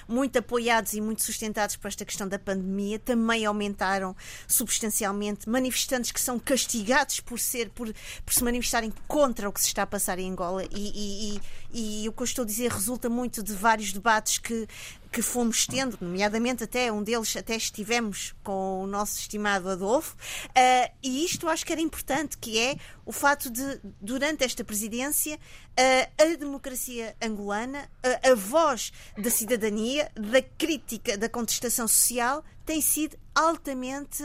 [0.08, 4.15] muito apoiados e muito sustentados por esta questão da pandemia, também aumentaram
[4.47, 5.50] substancialmente.
[5.50, 7.93] Manifestantes que são castigados por ser, por,
[8.26, 11.41] por se manifestarem contra o que se está a passar em Angola e, e, e,
[11.73, 14.67] e o que eu estou a dizer resulta muito de vários debates que
[15.12, 20.93] que fomos tendo, nomeadamente até um deles até estivemos com o nosso estimado Adolfo, uh,
[21.01, 26.21] e isto acho que era importante, que é o fato de, durante esta presidência, uh,
[26.21, 33.17] a democracia angolana, uh, a voz da cidadania, da crítica, da contestação social, tem sido
[33.34, 34.23] altamente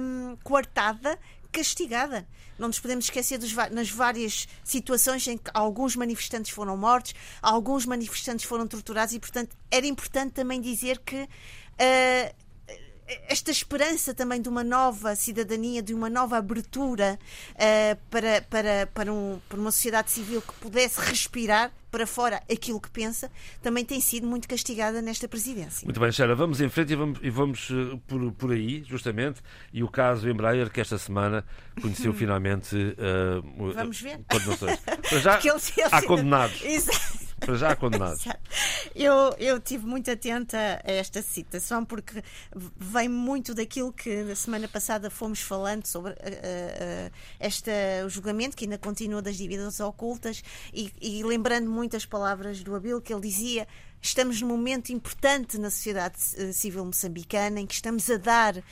[0.00, 1.18] um, coartada
[1.56, 2.28] castigada.
[2.58, 7.86] Não nos podemos esquecer dos, nas várias situações em que alguns manifestantes foram mortos, alguns
[7.86, 12.45] manifestantes foram torturados e, portanto, era importante também dizer que uh,
[13.28, 17.18] esta esperança também de uma nova cidadania, de uma nova abertura
[17.52, 22.80] uh, para, para, para, um, para uma sociedade civil que pudesse respirar para fora aquilo
[22.80, 23.30] que pensa,
[23.62, 25.86] também tem sido muito castigada nesta presidência.
[25.86, 29.40] Muito bem, Sheila, vamos em frente e vamos, e vamos uh, por, por aí, justamente,
[29.72, 31.44] e o caso Embraer, que esta semana
[31.80, 34.20] conheceu finalmente uh, vamos ver.
[34.28, 34.78] condenações.
[35.22, 35.38] já
[35.90, 36.62] há condenados.
[36.62, 37.25] Exato.
[37.38, 38.24] Para já condenados.
[38.94, 42.22] eu, eu tive muito atenta a esta citação porque
[42.76, 47.70] vem muito daquilo que na semana passada fomos falando sobre uh, uh, este
[48.08, 53.12] julgamento que ainda continua das dívidas ocultas e, e lembrando muitas palavras do Abil que
[53.12, 53.66] ele dizia
[54.00, 58.62] Estamos num momento importante na sociedade eh, civil moçambicana em que estamos a dar uh,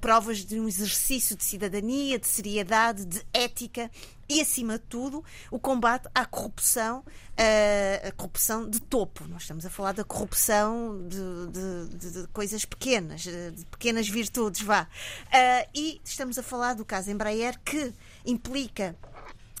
[0.00, 3.90] provas de um exercício de cidadania, de seriedade, de ética
[4.28, 9.26] e, acima de tudo, o combate à corrupção, uh, a corrupção de topo.
[9.26, 14.82] Nós estamos a falar da corrupção de, de, de coisas pequenas, de pequenas virtudes, vá.
[14.82, 17.92] Uh, e estamos a falar do caso Embraer, que
[18.24, 18.94] implica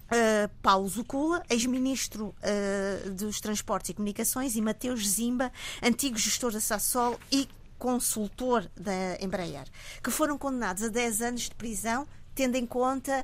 [0.08, 5.52] Uh, Paulo Zucula, ex-ministro uh, dos Transportes e Comunicações, e Mateus Zimba,
[5.82, 7.46] antigo gestor da Sassol e
[7.78, 9.66] consultor da Embraer,
[10.02, 13.22] que foram condenados a 10 anos de prisão, tendo em conta.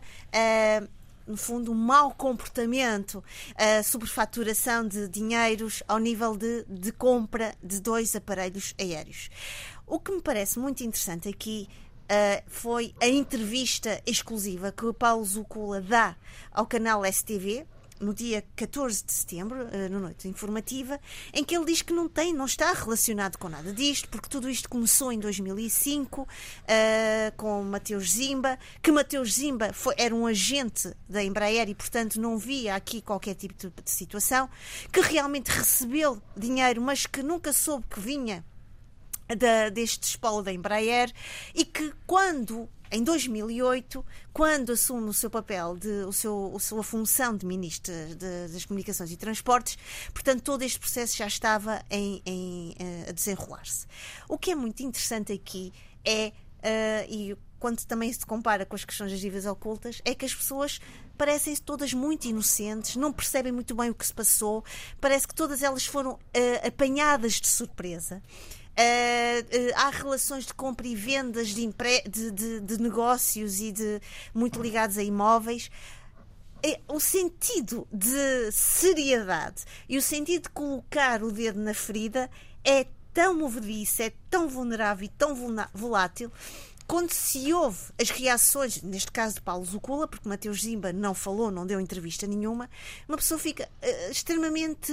[1.27, 3.23] No fundo, um mau comportamento,
[3.57, 9.31] a sobrefaturação de dinheiros ao nível de, de compra de dois aparelhos aéreos.
[9.87, 11.69] O que me parece muito interessante aqui
[12.05, 16.15] Uh, foi a entrevista exclusiva que o Paulo Zucula dá
[16.53, 17.67] ao canal STV
[18.05, 21.01] no dia 14 de setembro, uh, no noite informativa,
[21.33, 24.49] em que ele diz que não tem, não está relacionado com nada disto, porque tudo
[24.49, 26.27] isto começou em 2005 uh,
[27.37, 32.39] com Mateus Zimba, que Mateus Zimba foi, era um agente da Embraer e, portanto, não
[32.39, 34.49] via aqui qualquer tipo de, de situação,
[34.93, 38.45] que realmente recebeu dinheiro, mas que nunca soube que vinha
[39.29, 41.11] da, deste espólio da Embraer
[41.55, 46.83] e que quando em 2008, quando assume o seu papel, de, o seu, a sua
[46.83, 49.77] função de Ministro de, das Comunicações e Transportes,
[50.13, 53.87] portanto, todo este processo já estava em, em, eh, a desenrolar-se.
[54.29, 55.73] O que é muito interessante aqui
[56.05, 60.27] é, uh, e quando também se compara com as questões das dívidas ocultas, é que
[60.27, 60.79] as pessoas
[61.17, 64.63] parecem todas muito inocentes, não percebem muito bem o que se passou,
[65.01, 68.23] parece que todas elas foram uh, apanhadas de surpresa.
[68.77, 71.73] Uh, uh, há relações de compra e vendas de,
[72.09, 74.01] de, de, de negócios e de
[74.35, 75.71] muito ligados a imóveis
[76.65, 82.31] é, o sentido de seriedade e o sentido de colocar o dedo na ferida
[82.65, 85.37] é tão movediço, é tão vulnerável e tão
[85.75, 86.33] volátil.
[86.87, 91.51] Quando se ouve as reações, neste caso de Paulo Zucula, porque Mateus Zimba não falou,
[91.51, 92.71] não deu entrevista nenhuma,
[93.07, 94.91] uma pessoa fica uh, extremamente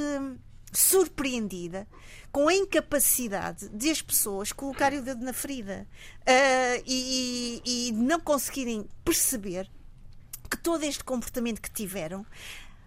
[0.72, 1.88] surpreendida
[2.32, 5.88] com a incapacidade de as pessoas colocarem o dedo na ferida
[6.22, 9.70] uh, e, e não conseguirem perceber
[10.50, 12.26] que todo este comportamento que tiveram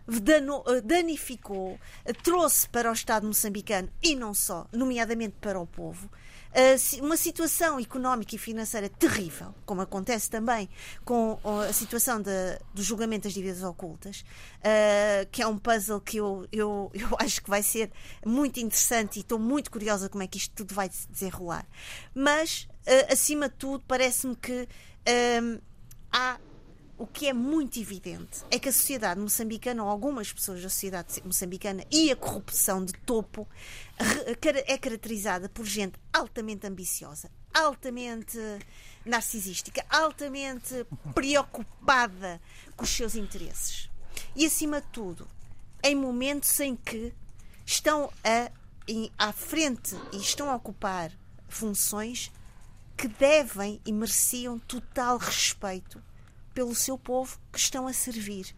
[0.06, 1.78] ah, danificou,
[2.22, 6.10] trouxe para o Estado moçambicano e não só, nomeadamente para o povo,
[7.00, 10.68] uma situação económica e financeira terrível, como acontece também
[11.04, 11.38] com
[11.68, 14.24] a situação do julgamento das dívidas ocultas,
[14.60, 17.90] uh, que é um puzzle que eu, eu, eu acho que vai ser
[18.24, 21.66] muito interessante e estou muito curiosa como é que isto tudo vai se desenrolar.
[22.14, 24.68] Mas, uh, acima de tudo, parece-me que
[26.12, 26.38] há
[27.04, 31.22] o que é muito evidente é que a sociedade moçambicana, ou algumas pessoas da sociedade
[31.22, 33.46] moçambicana, e a corrupção de topo
[34.66, 38.38] é caracterizada por gente altamente ambiciosa, altamente
[39.04, 42.40] narcisística, altamente preocupada
[42.74, 43.90] com os seus interesses.
[44.34, 45.28] E, acima de tudo,
[45.82, 47.12] em momentos em que
[47.66, 48.50] estão a,
[48.88, 51.12] em, à frente e estão a ocupar
[51.50, 52.32] funções
[52.96, 56.02] que devem e mereciam total respeito
[56.54, 58.54] pelo seu povo que estão a servir.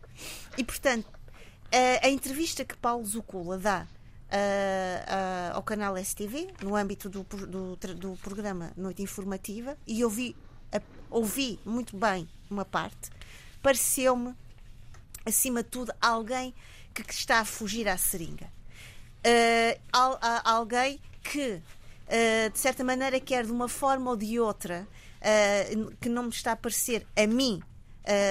[0.56, 1.08] E, portanto,
[1.72, 7.22] a, a entrevista que Paulo Zucula dá uh, uh, ao canal STV, no âmbito do,
[7.24, 10.36] do, do programa Noite Informativa, e ouvi,
[11.10, 13.10] ouvi muito bem uma parte.
[13.62, 14.34] Pareceu-me,
[15.24, 16.54] acima de tudo, alguém
[16.94, 18.46] que, que, está a fugir à seringa.
[19.26, 21.60] Uh, al, alguém que,
[22.52, 24.86] de certa maneira, quer de uma forma ou de outra,
[26.00, 27.75] que não me está a parecer a mim Uh,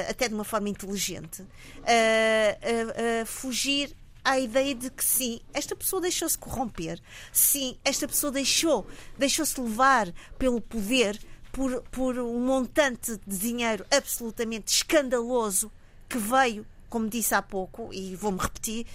[0.10, 6.02] até de uma forma inteligente, uh, uh, fugir à ideia de que sim, esta pessoa
[6.02, 7.00] deixou-se corromper,
[7.32, 11.20] sim, esta pessoa deixou, deixou-se levar pelo poder
[11.52, 15.72] por, por um montante de dinheiro absolutamente escandaloso
[16.10, 18.88] que veio, como disse há pouco, e vou-me repetir,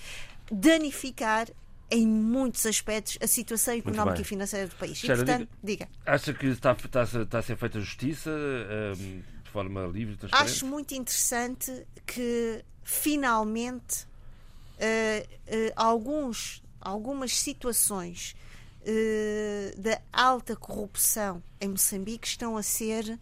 [0.50, 1.48] danificar
[1.90, 4.98] em muitos aspectos a situação económica e financeira do país.
[4.98, 5.88] Xera, e, portanto, diga, diga.
[6.06, 10.50] Acha que está, está, está a ser feita justiça um, de forma livre transparente?
[10.50, 18.36] Acho muito interessante que finalmente uh, uh, alguns, algumas situações
[18.82, 23.18] uh, da alta corrupção em Moçambique estão a ser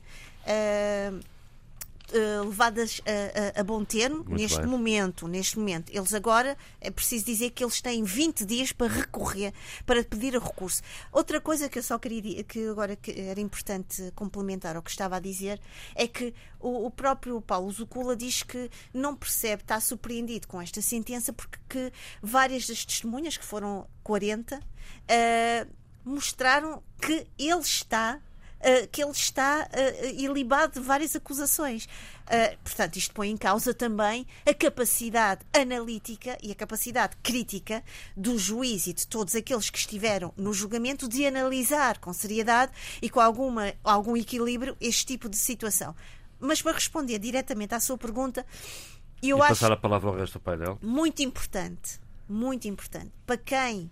[2.11, 4.67] Uh, levadas a, a, a, bom termo Muito neste bem.
[4.67, 5.29] momento.
[5.29, 9.53] Neste momento, eles agora é preciso dizer que eles têm 20 dias para recorrer,
[9.85, 10.81] para pedir a recurso.
[11.13, 15.17] Outra coisa que eu só queria que agora que era importante complementar ao que estava
[15.17, 15.61] a dizer
[15.95, 20.81] é que o, o próprio Paulo Zucula diz que não percebe, está surpreendido com esta
[20.81, 21.93] sentença porque
[22.23, 24.61] várias das testemunhas, que foram 40, uh,
[25.09, 25.67] eh,
[26.05, 28.21] mostraram que ele está
[28.61, 31.85] uh, que ele está uh, ilibado de várias acusações.
[31.85, 37.83] Uh, portanto, isto põe em causa também a capacidade analítica e a capacidade crítica
[38.17, 43.09] do juiz e de todos aqueles que estiveram no julgamento de analisar com seriedade e
[43.09, 45.95] com alguma, algum equilíbrio este tipo de situação.
[46.39, 48.47] Mas para responder diretamente à sua pergunta,
[49.23, 49.49] eu e acho.
[49.49, 50.79] Passar a palavra ao resto do painel.
[50.83, 53.11] Muito importante, muito importante.
[53.27, 53.91] Para quem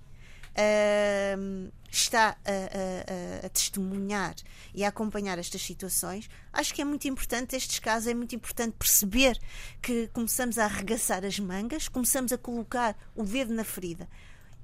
[0.57, 4.35] uh, está a, a, a, testemunhar
[4.75, 8.75] e a acompanhar estas situações, acho que é muito importante, estes casos, é muito importante
[8.79, 9.39] perceber
[9.81, 14.09] que começamos a arregaçar as mangas, começamos a colocar o dedo na ferida.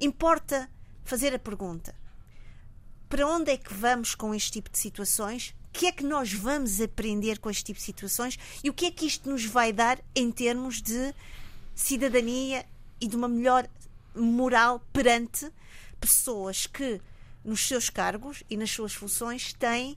[0.01, 0.69] Importa
[1.05, 1.95] fazer a pergunta:
[3.09, 5.55] para onde é que vamos com este tipo de situações?
[5.69, 8.87] O que é que nós vamos aprender com este tipo de situações e o que
[8.87, 11.15] é que isto nos vai dar em termos de
[11.75, 12.67] cidadania
[13.01, 13.67] e de uma melhor
[14.15, 15.51] moral perante
[16.03, 17.01] pessoas que
[17.45, 19.97] nos seus cargos e nas suas funções têm uh,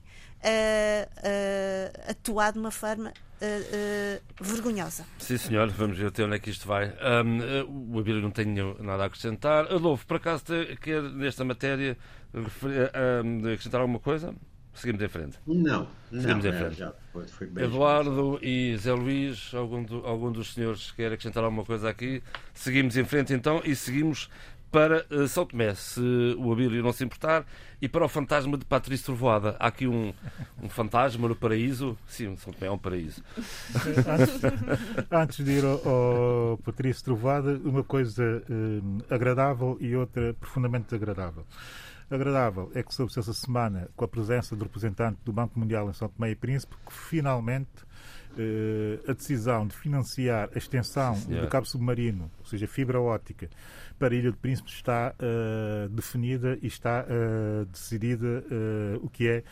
[1.18, 5.04] uh, atuado de uma forma uh, vergonhosa.
[5.18, 6.92] Sim, senhor, vamos ver até onde é que isto vai.
[7.24, 8.46] Um, o Abílio não tem
[8.80, 9.66] nada a acrescentar.
[9.72, 10.44] Adolfo, por acaso,
[10.80, 11.96] quer nesta matéria
[13.52, 14.34] acrescentar alguma coisa?
[14.76, 15.38] Seguimos em frente.
[15.46, 16.74] Não, Seguimos não, em frente.
[16.76, 21.64] Já foi, foi Eduardo e Zé Luís, algum, do, algum dos senhores quer acrescentar alguma
[21.64, 22.22] coisa aqui?
[22.52, 24.28] Seguimos em frente então e seguimos
[24.76, 26.02] para uh, São Tomé, se
[26.36, 27.46] o Abílio não se importar,
[27.80, 29.56] e para o fantasma de Patrício Trovoada.
[29.58, 30.12] Há aqui um,
[30.62, 31.96] um fantasma no paraíso.
[32.06, 33.24] Sim, São Tomé é um paraíso.
[34.06, 34.40] Antes,
[35.10, 41.46] antes de ir ao, ao Patrício Trovoada, uma coisa uh, agradável e outra profundamente desagradável.
[42.10, 45.94] Agradável é que soube-se essa semana, com a presença do representante do Banco Mundial em
[45.94, 47.86] São Tomé e Príncipe, que finalmente
[48.38, 53.48] eh, a decisão de financiar a extensão Sim, do cabo submarino, ou seja, fibra óptica,
[53.98, 59.28] para a Ilha do Príncipe está uh, definida e está uh, decidida uh, o que
[59.28, 59.42] é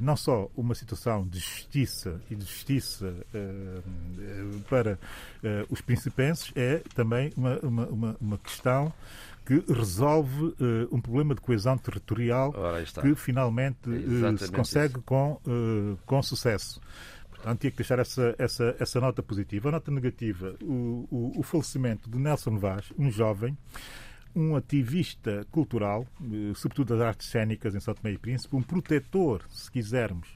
[0.00, 3.12] não só uma situação de justiça e de justiça
[4.70, 4.98] para
[5.68, 8.90] os principenses, é também uma, uma, uma questão
[9.44, 10.54] que resolve
[10.90, 12.54] um problema de coesão territorial
[13.02, 15.38] que finalmente é se consegue com,
[16.06, 16.80] com sucesso.
[17.40, 19.70] Portanto, tinha que deixar essa, essa, essa nota positiva.
[19.70, 23.56] A nota negativa, o, o, o falecimento de Nelson Vaz, um jovem,
[24.34, 29.42] um ativista cultural, eh, sobretudo das artes cênicas em São Tomé e Príncipe, um protetor,
[29.48, 30.28] se quisermos,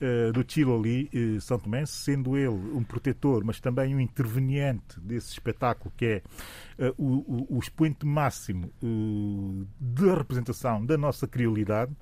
[0.00, 5.30] eh, do Chiloli eh, São Tomé, sendo ele um protetor, mas também um interveniente desse
[5.30, 6.22] espetáculo que é
[6.98, 8.72] o, o, o expoente máximo
[9.78, 11.92] da representação da nossa criolidade.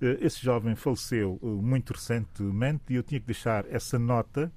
[0.00, 4.50] Eh, esse jovem faleceu eh, muito recentemente e eu tinha que deixar essa nota,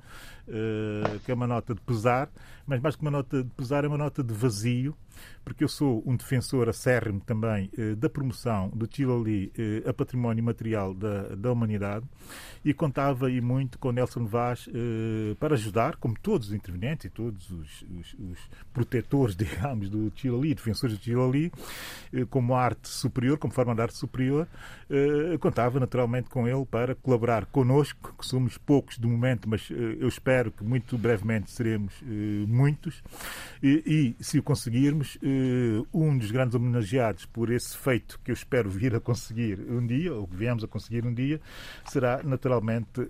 [0.48, 2.30] eh, que é uma nota de pesar,
[2.66, 4.96] mas mais que uma nota de pesar, é uma nota de vazio,
[5.44, 9.52] porque eu sou um defensor acérrimo também da promoção do Chiloli
[9.86, 12.06] a património material da, da humanidade.
[12.64, 14.70] E contava aí muito com Nelson Vaz
[15.40, 18.40] para ajudar, como todos os intervenientes e todos os, os, os
[18.74, 21.52] protetores, digamos, do Chiloli, defensores do Chiloli,
[22.30, 24.48] como arte superior, como forma de arte superior,
[25.40, 30.52] contava naturalmente com ele para colaborar connosco, que somos poucos de momento, mas eu espero
[30.52, 31.94] que muito brevemente seremos
[32.48, 33.04] muitos,
[33.62, 35.03] e, e, se o conseguirmos,
[35.94, 40.14] um dos grandes homenageados por esse feito que eu espero vir a conseguir um dia,
[40.14, 41.40] ou que viemos a conseguir um dia,
[41.86, 43.10] será naturalmente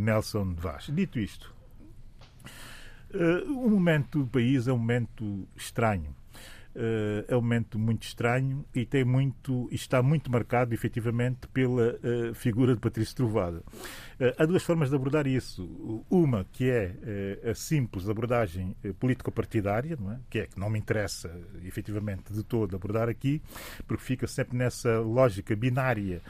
[0.00, 0.90] Nelson Vaz.
[0.92, 1.54] Dito isto,
[3.48, 6.14] o momento do país é um momento estranho
[6.76, 12.34] uh, é um momento muito estranho e tem muito está muito marcado efetivamente pela uh,
[12.34, 13.58] figura de Patrício Trovada.
[13.58, 16.04] Uh, há duas formas de abordar isso.
[16.10, 16.92] Uma que é
[17.50, 20.18] a simples abordagem político-partidária, é?
[20.28, 21.30] que é que não me interessa
[21.64, 23.42] efetivamente de todo abordar aqui,
[23.86, 26.20] porque fica sempre nessa lógica binária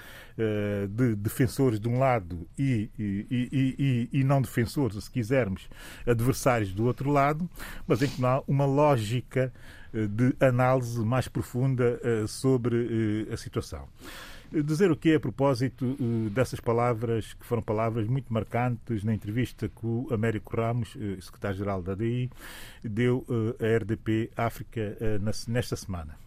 [0.88, 5.68] de defensores de um lado e, e, e, e, não defensores, se quisermos,
[6.06, 7.48] adversários do outro lado,
[7.86, 9.52] mas em que não há uma lógica
[9.92, 13.88] de análise mais profunda eh, sobre eh, a situação.
[14.50, 19.14] Dizer o que é a propósito eh, dessas palavras, que foram palavras muito marcantes na
[19.14, 22.30] entrevista que o Américo Ramos, secretário-geral da DI,
[22.82, 23.24] deu
[23.60, 24.96] à RDP África
[25.48, 26.22] nesta semana.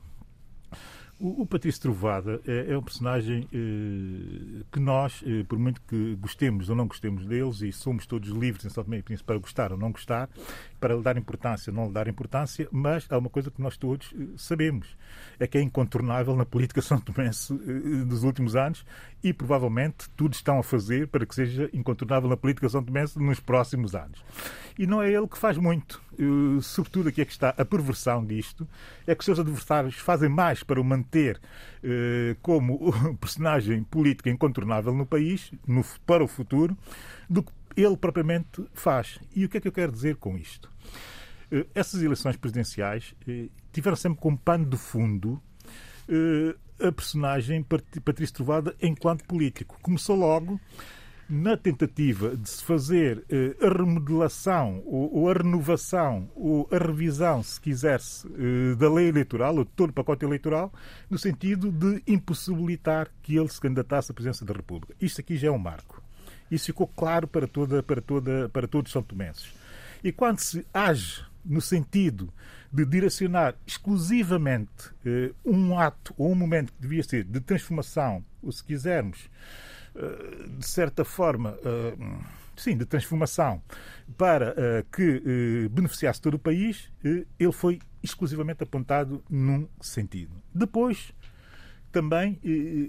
[1.18, 6.76] O, Patrício Trovada é, um personagem eh, que nós, eh, por muito que gostemos ou
[6.76, 9.78] não gostemos deles, e somos todos livres em São Tomé e Príncipe para gostar ou
[9.78, 10.30] não gostar,
[10.86, 13.76] para lhe dar importância ou não lhe dar importância, mas há uma coisa que nós
[13.76, 14.96] todos eh, sabemos,
[15.40, 18.86] é que é incontornável na política são tomense eh, dos últimos anos
[19.24, 23.40] e provavelmente tudo estão a fazer para que seja incontornável na política são tomense nos
[23.40, 24.24] próximos anos.
[24.78, 26.00] E não é ele que faz muito.
[26.20, 28.68] Uh, sobretudo aqui é que está a perversão disto,
[29.08, 31.42] é que seus adversários fazem mais para o manter
[32.42, 36.78] como personagem político incontornável no país, no, para o futuro,
[37.30, 39.20] do que ele propriamente faz.
[39.36, 40.75] E o que é que eu quero dizer com isto?
[41.62, 43.14] Uh, essas eleições presidenciais
[43.72, 45.42] tiveram sempre como pano de fundo
[46.80, 49.78] a personagem Patrício Trovada enquanto político.
[49.82, 50.60] Começou logo
[51.30, 57.60] na tentativa de se fazer eh, a remodelação ou, a renovação ou a revisão, se
[57.60, 60.72] quiser-se, eh, da lei eleitoral, ou de todo o pacote eleitoral,
[61.10, 64.94] no sentido de impossibilitar que ele se candidatasse à presidência da República.
[65.02, 66.02] Isto aqui já é um marco.
[66.52, 69.52] Isso ficou claro para, toda, para, toda, para todos os são tomenses.
[70.04, 72.34] E quando se age no sentido
[72.72, 78.52] de direcionar exclusivamente eh, um ato ou um momento que devia ser de transformação, ou
[78.52, 79.30] se quisermos,
[79.96, 81.96] eh, de certa forma, eh,
[82.58, 83.62] sim, de transformação,
[84.18, 90.32] para que beneficiasse todo o país, ele foi exclusivamente apontado num sentido.
[90.54, 91.12] Depois,
[91.92, 92.40] também,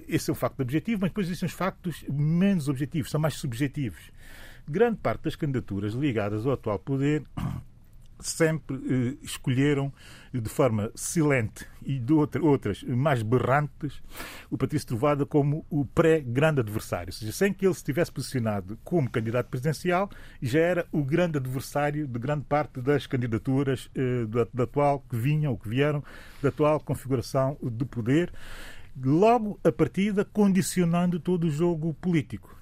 [0.07, 4.13] esse é um facto objetivo, mas depois existem os factos menos objetivos, são mais subjetivos.
[4.69, 7.25] Grande parte das candidaturas ligadas ao atual poder
[8.21, 9.93] sempre eh, escolheram
[10.33, 14.03] de forma silente e de outra, outras mais berrantes
[14.51, 17.09] o Patrício Trovada como o pré-grande adversário.
[17.09, 20.11] Ou seja, sem que ele se tivesse posicionado como candidato presidencial,
[20.43, 25.17] já era o grande adversário de grande parte das candidaturas eh, da, da atual que
[25.17, 26.03] vinham ou que vieram
[26.43, 28.33] da atual configuração de poder,
[29.03, 32.56] logo a partida condicionando todo o jogo político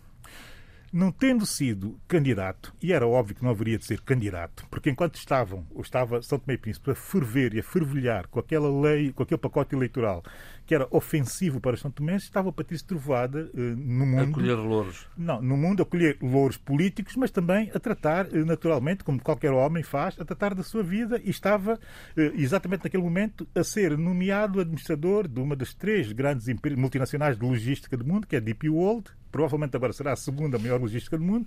[0.95, 5.17] não tendo sido candidato, e era óbvio que não haveria de ser candidato, porque enquanto
[5.17, 9.13] estavam, ou estava São Tomé e Príncipe a ferver e a fervilhar com aquela lei,
[9.13, 10.23] com aquele pacote eleitoral
[10.67, 14.31] que era ofensivo para São Tomé, estava Patrício Trovada uh, no mundo...
[14.31, 15.07] A colher louros.
[15.17, 19.53] Não, no mundo a colher louros políticos, mas também a tratar, uh, naturalmente, como qualquer
[19.53, 23.97] homem faz, a tratar da sua vida e estava, uh, exatamente naquele momento, a ser
[23.99, 26.47] nomeado administrador de uma das três grandes
[26.77, 30.61] multinacionais de logística do mundo, que é a DP World, provavelmente agora será a segunda
[30.61, 31.45] maior logística do mundo,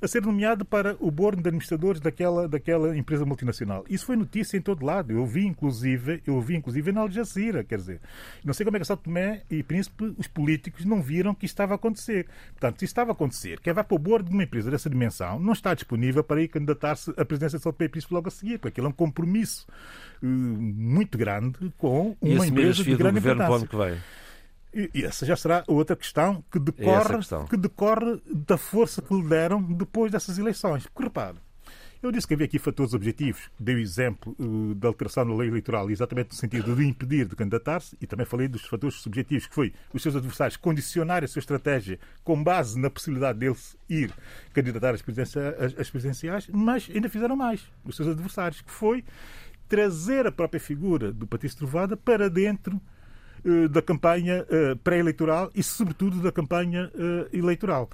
[0.00, 3.84] a ser nomeado para o board de administradores daquela, daquela empresa multinacional.
[3.90, 5.12] Isso foi notícia em todo lado.
[5.12, 8.00] Eu vi, inclusive, eu vi, inclusive, na Al Jazeera, quer dizer.
[8.44, 11.54] Não sei como é que São Tomé e Príncipe, os políticos, não viram que isto
[11.54, 12.26] estava a acontecer.
[12.52, 15.38] Portanto, se estava a acontecer, quem vai para o board de uma empresa dessa dimensão
[15.38, 18.30] não está disponível para ir candidatar-se à presidência de São Tomé e Príncipe logo a
[18.30, 19.66] seguir, porque aquilo é um compromisso
[20.22, 23.66] uh, muito grande com uma empresa de grande importância.
[23.66, 23.98] Que vai.
[24.74, 27.46] E essa já será outra questão que decorre, questão.
[27.46, 30.84] que decorre da força que lhe deram depois dessas eleições.
[30.84, 31.36] Porque repare,
[32.06, 33.50] eu disse que havia aqui fatores objetivos.
[33.58, 37.36] Dei o exemplo uh, da alteração da lei eleitoral, exatamente no sentido de impedir de
[37.36, 41.40] candidatar-se, e também falei dos fatores subjetivos, que foi os seus adversários condicionarem a sua
[41.40, 44.12] estratégia com base na possibilidade deles ir
[44.52, 45.02] candidatar às,
[45.78, 49.04] às presidenciais, mas ainda fizeram mais, os seus adversários, que foi
[49.68, 52.80] trazer a própria figura do Patrício Trovada para dentro
[53.44, 57.90] eh, da campanha eh, pré-eleitoral e, sobretudo, da campanha eh, eleitoral.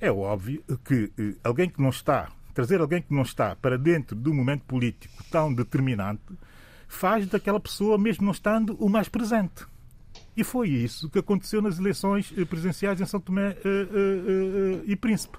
[0.00, 4.28] É óbvio que alguém que não está, trazer alguém que não está para dentro de
[4.28, 6.22] um momento político tão determinante,
[6.88, 9.66] faz daquela pessoa, mesmo não estando, o mais presente.
[10.36, 13.56] E foi isso que aconteceu nas eleições presidenciais em São Tomé
[14.86, 15.38] e Príncipe.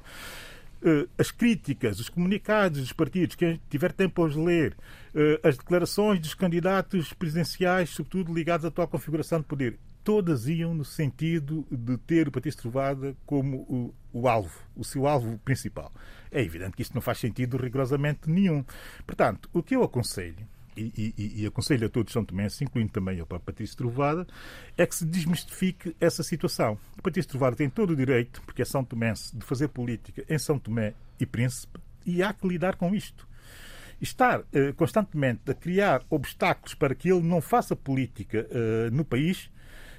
[0.83, 4.75] uh, as críticas, os comunicados dos partidos, quem tiver tempo os ler,
[5.15, 10.73] uh, as declarações dos candidatos presidenciais, sobretudo ligados à atual configuração de poder, todas iam
[10.73, 15.91] no sentido de ter o Partido Trovada como o, o, alvo, o seu alvo principal.
[16.33, 18.65] É evidente que isto não faz sentido rigorosamente nenhum.
[19.05, 23.21] Portanto, o que eu aconselho e, e, e, aconselho a todos São Tomense, incluindo também
[23.21, 24.27] o próprio Patrício Trovada,
[24.77, 26.77] é que se desmistifique essa situação.
[26.97, 30.39] O Patrício Trovada tem todo o direito, porque é São Tomense, de fazer política em
[30.39, 33.27] São Tomé e Príncipe, e há que lidar com isto.
[34.01, 39.49] Estar eh, constantemente a criar obstáculos para que ele não faça política eh, no país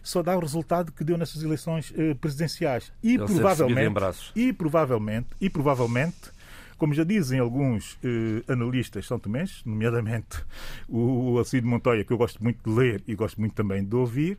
[0.04, 2.92] só dá o resultado que deu nessas eleições eh, presidenciais.
[3.02, 6.34] E ele provavelmente, e provavelmente, e provavelmente
[6.76, 10.44] como já dizem alguns eh, analistas são tomenses, nomeadamente
[10.88, 14.38] o Alcido Montoya, que eu gosto muito de ler e gosto muito também de ouvir,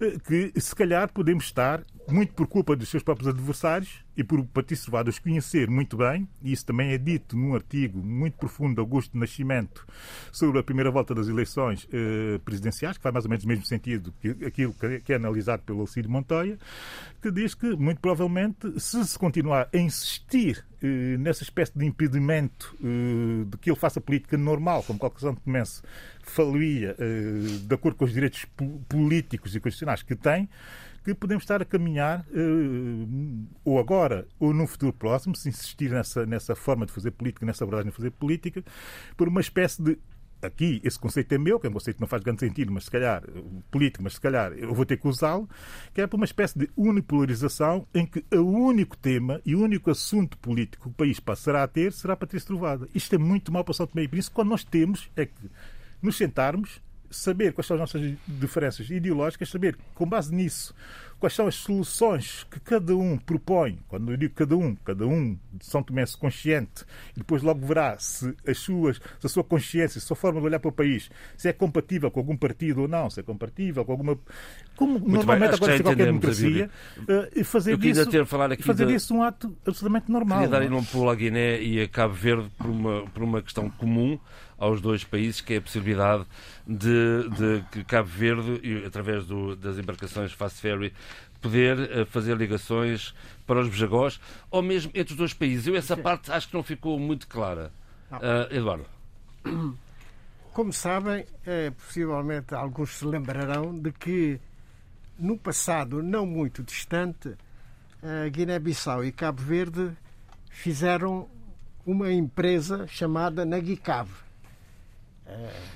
[0.00, 4.44] eh, que se calhar podemos estar, muito por culpa dos seus próprios adversários e por
[4.44, 8.74] Patrício Servado os conhecer muito bem, e isso também é dito num artigo muito profundo
[8.74, 9.86] de Augusto Nascimento
[10.30, 13.64] sobre a primeira volta das eleições eh, presidenciais, que vai mais ou menos no mesmo
[13.64, 16.58] sentido que aquilo que é analisado pelo Alcide Montoya,
[17.22, 22.74] que diz que, muito provavelmente, se se continuar a insistir eh, nessa espécie de impedimento
[22.82, 25.82] eh, de que ele faça política normal, como qualquer São Tomense
[26.22, 28.46] falia, eh, de acordo com os direitos
[28.88, 30.48] políticos e constitucionais que tem,
[31.04, 32.26] que podemos estar a caminhar,
[33.64, 37.64] ou agora, ou num futuro próximo, se insistir nessa, nessa forma de fazer política, nessa
[37.64, 38.62] abordagem de fazer política,
[39.16, 39.98] por uma espécie de
[40.42, 42.84] aqui esse conceito é meu, que é um conceito que não faz grande sentido, mas
[42.84, 43.22] se calhar,
[43.70, 45.48] político, mas se calhar eu vou ter que usá-lo,
[45.92, 49.90] que é por uma espécie de unipolarização em que o único tema e o único
[49.90, 52.88] assunto político que o país passará a ter será a Patrícia Trovada.
[52.94, 54.34] Isto é muito mal para o São Tomé e Príncipe.
[54.34, 55.50] Quando nós temos é que
[56.02, 56.80] nos sentarmos,
[57.10, 60.74] saber quais são as nossas diferenças ideológicas, saber, com base nisso,
[61.20, 63.78] quais são as soluções que cada um propõe.
[63.88, 66.84] Quando eu digo cada um, cada um de São Tomé se consciente
[67.14, 70.40] e depois logo verá se, as suas, se a sua consciência, se a sua forma
[70.40, 73.22] de olhar para o país, se é compatível com algum partido ou não, se é
[73.22, 74.18] compatível com alguma.
[74.74, 79.14] Como Muito normalmente agora se qualquer democracia, uh, fazer, disso, ter falar aqui fazer disso
[79.14, 80.38] um ato absolutamente normal.
[80.38, 83.42] Queria dar em nome pulo à Guiné e a Cabo Verde por uma, por uma
[83.42, 84.18] questão comum
[84.60, 86.26] aos dois países, que é a possibilidade
[86.66, 90.92] de, de que Cabo Verde, através do, das embarcações Fast Ferry,
[91.40, 93.14] poder uh, fazer ligações
[93.46, 95.66] para os Bejagós, ou mesmo entre os dois países.
[95.66, 97.72] Eu essa parte acho que não ficou muito clara.
[98.12, 98.86] Uh, Eduardo.
[100.52, 104.38] Como sabem, é, possivelmente alguns se lembrarão de que
[105.18, 107.36] no passado não muito distante,
[108.32, 109.92] Guiné-Bissau e Cabo Verde
[110.50, 111.28] fizeram
[111.86, 114.10] uma empresa chamada Nagicave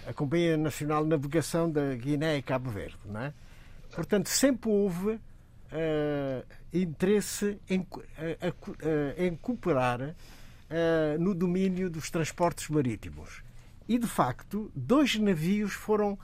[0.07, 2.99] a Companhia Nacional de Navegação da Guiné e Cabo Verde.
[3.05, 3.33] Não é?
[3.95, 5.11] Portanto, sempre houve
[5.75, 7.87] uh, interesse em, uh,
[9.17, 13.43] em cooperar uh, no domínio dos transportes marítimos.
[13.89, 16.19] E, de facto, dois navios foram,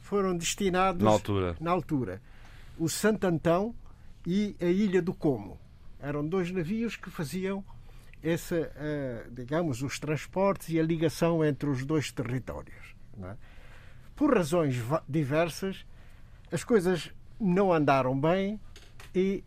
[0.00, 1.56] foram destinados na altura.
[1.60, 2.22] na altura.
[2.78, 3.74] O Santo Antão
[4.26, 5.58] e a Ilha do Como.
[6.00, 7.64] Eram dois navios que faziam
[8.22, 12.94] esse, uh, digamos, os transportes e a ligação entre os dois territórios.
[13.22, 13.34] É?
[14.14, 14.76] Por razões
[15.08, 15.84] diversas,
[16.52, 18.60] as coisas não andaram bem
[19.14, 19.42] e,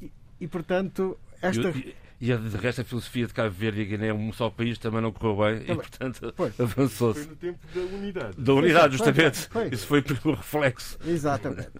[0.00, 1.70] e, e portanto, esta.
[1.70, 5.00] E, e de resto a filosofia de Cabo Verde e Guiné, um só país, também
[5.00, 5.72] não correu bem também.
[5.72, 7.24] e, portanto, avançou-se.
[7.24, 8.40] Foi no tempo da unidade.
[8.40, 9.48] Da unidade, justamente.
[9.48, 9.74] Foi, foi.
[9.74, 10.98] Isso foi pelo reflexo.
[11.04, 11.72] Exatamente.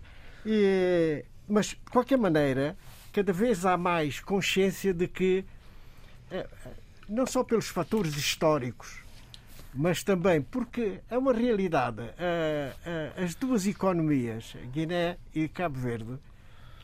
[0.44, 2.76] E, mas, de qualquer maneira,
[3.12, 5.44] cada vez há mais consciência de que
[7.08, 9.00] não só pelos fatores históricos,
[9.74, 12.02] mas também porque é uma realidade.
[13.22, 16.18] As duas economias, Guiné e Cabo Verde,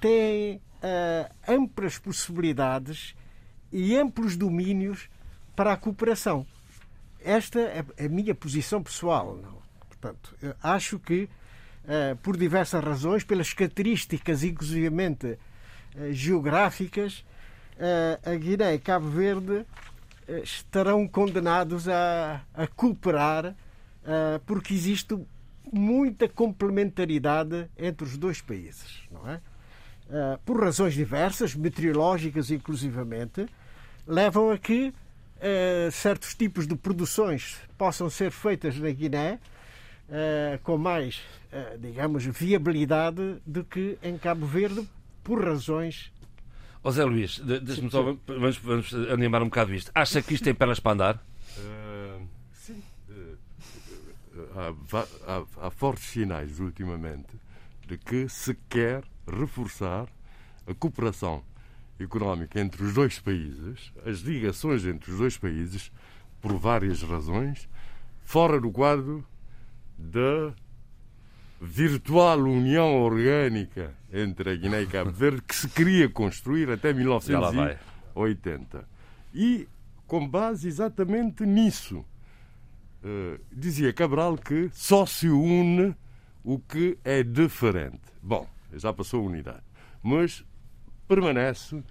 [0.00, 0.60] têm
[1.46, 3.14] amplas possibilidades
[3.72, 5.08] e amplos domínios
[5.54, 6.46] para a cooperação.
[7.20, 9.38] Esta é a minha posição pessoal.
[9.88, 11.28] Portanto, acho que,
[12.22, 15.38] por diversas razões, pelas características, inclusivamente
[16.12, 17.24] geográficas,
[18.24, 19.64] a Guiné e Cabo Verde
[20.28, 23.54] eh, estarão condenados a, a cooperar
[24.04, 25.18] eh, porque existe
[25.72, 29.40] muita complementaridade entre os dois países, não é?
[30.10, 33.46] Eh, por razões diversas, meteorológicas inclusivamente,
[34.06, 34.92] levam a que
[35.92, 39.38] certos tipos de produções possam ser feitas na Guiné
[40.64, 41.22] com mais,
[41.78, 44.84] digamos, viabilidade do que em Cabo Verde,
[45.22, 46.10] por razões
[46.88, 49.92] Ó Zé Luís, deixa-me só, vamos, vamos, animar um bocado isto.
[49.94, 51.26] Acha que isto tem pernas para andar?
[51.58, 52.82] Uh, sim.
[53.10, 53.36] Uh,
[54.56, 57.38] há, há, há fortes sinais ultimamente
[57.86, 60.08] de que se quer reforçar
[60.66, 61.44] a cooperação
[62.00, 65.92] económica entre os dois países, as ligações entre os dois países,
[66.40, 67.68] por várias razões,
[68.24, 69.22] fora do quadro
[69.98, 70.54] da
[71.60, 77.40] virtual união orgânica entre a Guiné e Cabo Verde que se queria construir até Já
[77.40, 77.78] lá vai.
[78.14, 78.88] 1980.
[79.34, 79.68] E
[80.06, 82.04] com base exatamente nisso.
[83.04, 85.94] Eh, dizia Cabral que só se une
[86.42, 88.00] o que é diferente.
[88.22, 89.62] Bom, já passou a unidade.
[90.02, 90.44] Mas
[91.06, 91.82] permanece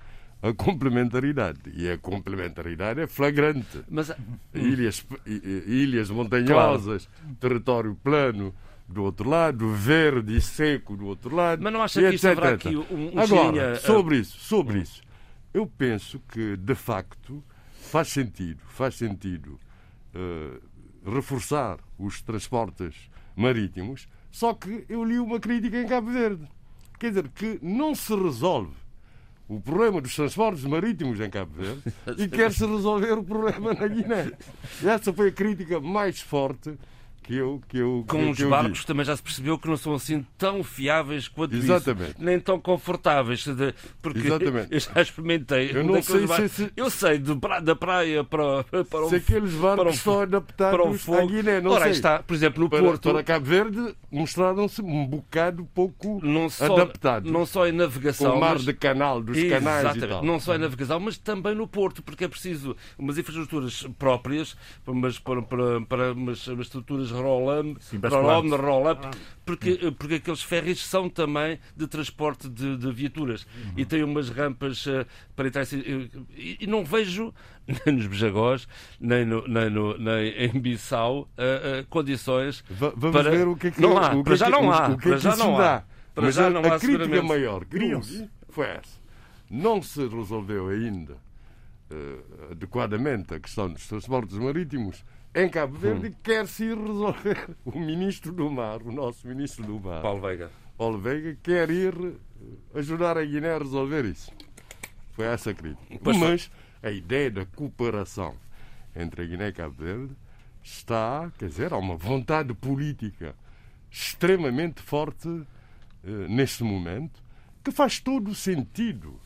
[0.42, 1.60] a complementaridade.
[1.74, 3.84] E a complementaridade é flagrante.
[3.90, 4.12] Mas
[4.54, 7.10] Ilhas, ilhas montanhosas,
[7.40, 8.54] território plano
[8.88, 11.62] do outro lado, verde e seco do outro lado.
[11.62, 15.02] Mas não acha que etc, haverá aqui um- um Agora, sobre isso, sobre isso,
[15.54, 19.60] eu penso que, de facto, faz sentido, faz sentido
[20.14, 20.60] eh,
[21.06, 22.96] reforçar os transportes
[23.36, 26.48] marítimos, só que eu li uma crítica em Cabo Verde.
[27.00, 28.72] Quer dizer, que não se resolve
[29.48, 31.84] o problema dos transportes marítimos em Cabo Verde
[32.18, 34.32] e quer-se resolver o problema na Guiné.
[34.84, 36.78] Essa foi a crítica mais forte
[37.28, 38.86] que eu que eu com que, os eu barcos vi.
[38.86, 42.12] também já se percebeu que não são assim tão fiáveis quanto Exatamente.
[42.12, 42.24] isso.
[42.24, 43.46] Nem tão confortáveis.
[44.02, 44.68] porque Exatamente.
[44.74, 45.72] eu já experimentei.
[45.74, 49.10] Eu um não sei se- se- Eu sei, de pra- da praia para, para o
[49.10, 51.28] Se aqueles para barcos o- estão adaptados para fogo.
[51.28, 51.92] Guiné, não Ora, sei.
[51.92, 53.12] está, por exemplo, no para, Porto.
[53.12, 57.32] para Cabo Verde mostraram-se um bocado pouco não só, adaptados.
[57.32, 60.24] não só em navegação, o mar mas- de canal, dos canais e tal.
[60.24, 64.56] Não só em navegação, mas também no Porto, porque é preciso umas infraestruturas próprias,
[64.86, 67.76] mas para, para, para umas, umas estruturas roll-on,
[68.10, 69.08] roll-on, roll-up,
[69.46, 73.46] porque, porque aqueles ferries são também de transporte de, de viaturas
[73.76, 75.06] e têm umas rampas eh,
[75.36, 77.34] para entrar e, e- e não vejo
[77.86, 78.68] nem nos Bejagós,
[79.00, 83.56] nem, no, nem, no, nem em Bissau eh, eh, condições Va- Vamos para- ver o
[83.56, 85.12] que é que Não há, o que para é já não há, o que para
[85.14, 85.62] é que já não há.
[85.62, 85.84] dá.
[86.16, 89.00] Para Mas já a, não a há, crítica maior que vi foi essa.
[89.50, 91.16] Não se resolveu ainda
[91.92, 92.18] eh,
[92.52, 95.06] adequadamente a questão dos transportes marítimos
[95.44, 97.56] em Cabo Verde e quer-se ir resolver.
[97.66, 100.52] O ministro do Mar, o nosso ministro do Mar, Paulo Veiga.
[100.78, 104.32] Paulo Veiga, quer ir eh, ajudar a Guiné a resolver isso.
[105.14, 106.00] Foi essa a crítica.
[106.04, 106.18] Pois.
[106.18, 106.52] Mas
[106.84, 108.36] a ideia da cooperação
[108.96, 110.16] entre a Guiné e Cabo Verde
[110.64, 113.36] está, quer dizer, há uma vontade política
[113.90, 115.28] extremamente forte
[116.04, 117.22] eh, neste momento
[117.64, 119.20] que faz todo o sentido.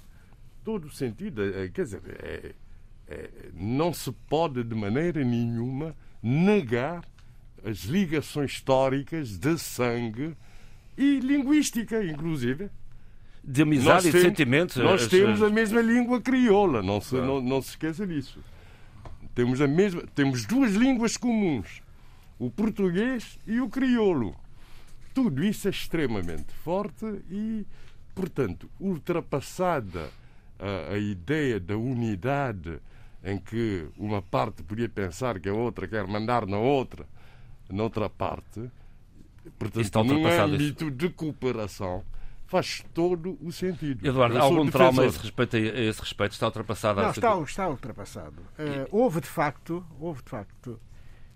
[0.64, 1.44] Todo o sentido.
[1.44, 2.56] eh, quer dizer, é-
[3.54, 7.04] não se pode de maneira nenhuma negar
[7.66, 10.36] as ligações históricas de sangue
[10.98, 12.70] e linguística, inclusive.
[13.44, 14.76] De amizade e de sentimentos.
[14.78, 18.40] Nós as- temos a mesma língua crioula, não se, não, não se esqueça disso.
[19.34, 21.82] Temos, a mesma, temos duas línguas comuns,
[22.38, 24.36] o português e o crioulo.
[25.14, 27.66] Tudo isso é extremamente forte e,
[28.14, 30.10] portanto, ultrapassada
[30.60, 32.80] a, a ideia da unidade
[33.24, 37.06] em que uma parte podia pensar que a outra quer mandar na outra,
[37.70, 38.70] noutra parte,
[39.58, 40.64] portanto, está num ultrapassado isso.
[40.64, 42.04] âmbito de cooperação,
[42.48, 44.06] faz todo o sentido.
[44.06, 45.08] Eduardo, há algum trauma a defensor.
[45.08, 45.56] esse respeito?
[45.56, 46.32] A esse respeito?
[46.34, 47.02] Está ultrapassado?
[47.02, 48.42] Não, está, está ultrapassado.
[48.58, 50.80] Eh, houve de facto, houve de facto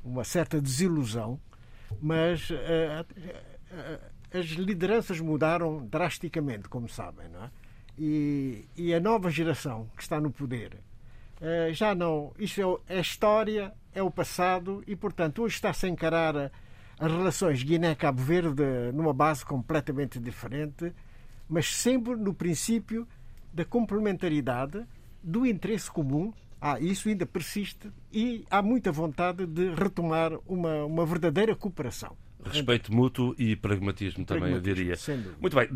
[0.04, 1.40] uma certa desilusão,
[2.02, 3.06] mas eh,
[3.72, 4.00] eh,
[4.34, 7.52] as lideranças mudaram drasticamente, como sabem, não é?
[7.98, 10.78] E, e a nova geração que está no poder
[11.74, 12.34] já não.
[12.40, 16.52] Isto é, é história, é o passado e, portanto, hoje está-se a encarar
[17.00, 20.94] as relações Guiné-Cabo Verde numa base completamente diferente,
[21.48, 23.08] mas sempre no princípio
[23.54, 24.86] da complementaridade,
[25.24, 26.34] do interesse comum.
[26.60, 32.18] Ah, isso ainda persiste e há muita vontade de retomar uma, uma verdadeira cooperação.
[32.44, 34.96] Respeito mútuo e pragmatismo, também, eu Pragmatismo, diria.
[35.40, 35.68] Muito bem.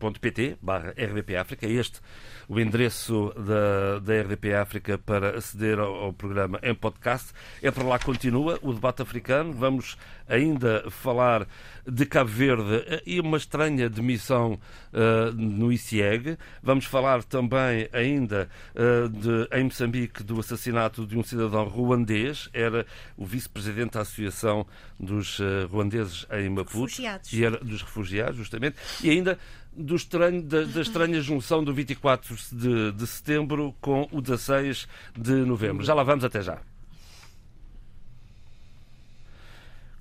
[0.00, 1.66] www.rtp.pt barra RDP África.
[1.66, 2.00] É este
[2.48, 7.32] o endereço da, da RDP África para aceder ao, ao programa em podcast.
[7.62, 9.52] É para lá continua o debate africano.
[9.52, 9.96] Vamos
[10.30, 11.46] ainda falar
[11.86, 14.58] de Cabo Verde eh, e uma estranha demissão
[14.92, 16.38] eh, no ICIEG.
[16.62, 22.48] Vamos falar também ainda eh, de, em Moçambique do assassinato de um cidadão ruandês.
[22.52, 24.66] Era o vice-presidente da Associação
[24.98, 26.84] dos eh, Ruandeses em Maputo.
[26.84, 27.32] Refugiados.
[27.32, 28.76] E era dos refugiados, justamente.
[29.02, 29.38] E ainda
[29.72, 35.32] do estranho, da, da estranha junção do 24 de, de setembro com o 16 de
[35.32, 35.84] novembro.
[35.84, 36.58] Já lá vamos, até já.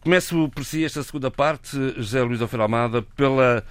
[0.02, 3.66] Começo por si esta segunda parte, José Luís Alfredo Almada, pela,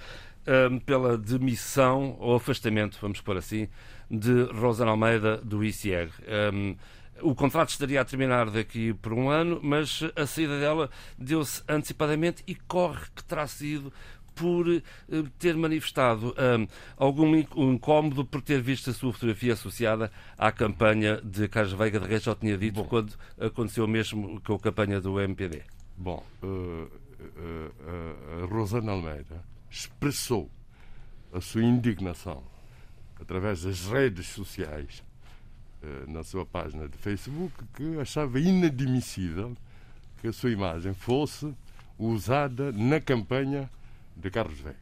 [0.69, 3.67] hum, pela demissão ou afastamento, vamos pôr assim,
[4.11, 6.11] de Rosana Almeida do ICIEG.
[6.53, 6.75] Hum,
[7.23, 12.43] o contrato estaria a terminar daqui por um ano, mas a saída dela deu-se antecipadamente
[12.45, 13.91] e corre que terá sido
[14.35, 14.81] por uh,
[15.39, 21.47] ter manifestado um, algum incómodo por ter visto a sua fotografia associada à campanha de
[21.47, 22.87] Carlos Veiga de Reis, já tinha dito, Bom.
[22.87, 25.63] quando aconteceu o mesmo com a campanha do MPD.
[26.01, 26.89] Bom, uh,
[28.41, 30.49] a Rosana Almeida expressou
[31.33, 32.41] a sua indignação
[33.19, 35.03] através das redes sociais
[36.07, 39.55] na sua página de Facebook que achava inadmissível
[40.21, 41.53] que a sua imagem fosse
[41.97, 43.69] usada na campanha
[44.15, 44.79] de Carlos Veiga.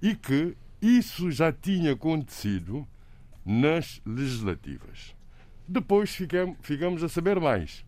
[0.00, 2.86] E que isso já tinha acontecido
[3.44, 5.14] nas legislativas.
[5.66, 6.16] Depois
[6.62, 7.84] ficamos a saber mais.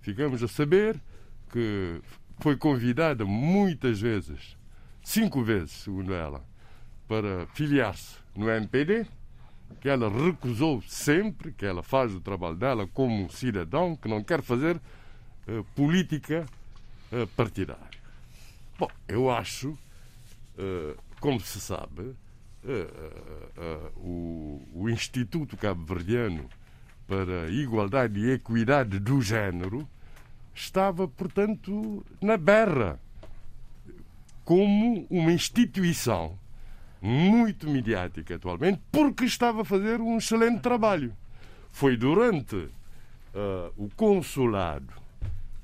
[0.00, 0.98] Ficamos a saber
[1.50, 2.00] que
[2.40, 4.56] foi convidada muitas vezes,
[5.02, 6.44] cinco vezes, segundo ela,
[7.06, 9.06] para filiar-se no MPD,
[9.80, 14.42] que ela recusou sempre, que ela faz o trabalho dela como cidadão, que não quer
[14.42, 16.46] fazer uh, política
[17.12, 17.98] uh, partidária.
[18.78, 22.14] Bom, eu acho, uh, como se sabe,
[23.96, 26.50] o, o Instituto Cabo-Verdiano
[27.06, 29.88] para a Igualdade e Equidade do Género
[30.60, 33.00] estava, portanto, na berra
[34.44, 36.38] como uma instituição
[37.00, 41.14] muito midiática atualmente, porque estava a fazer um excelente trabalho.
[41.70, 44.92] Foi durante uh, o consulado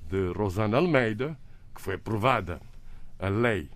[0.09, 1.36] de Rosana Almeida
[1.74, 2.61] que foi aprovada
[3.18, 3.68] a lei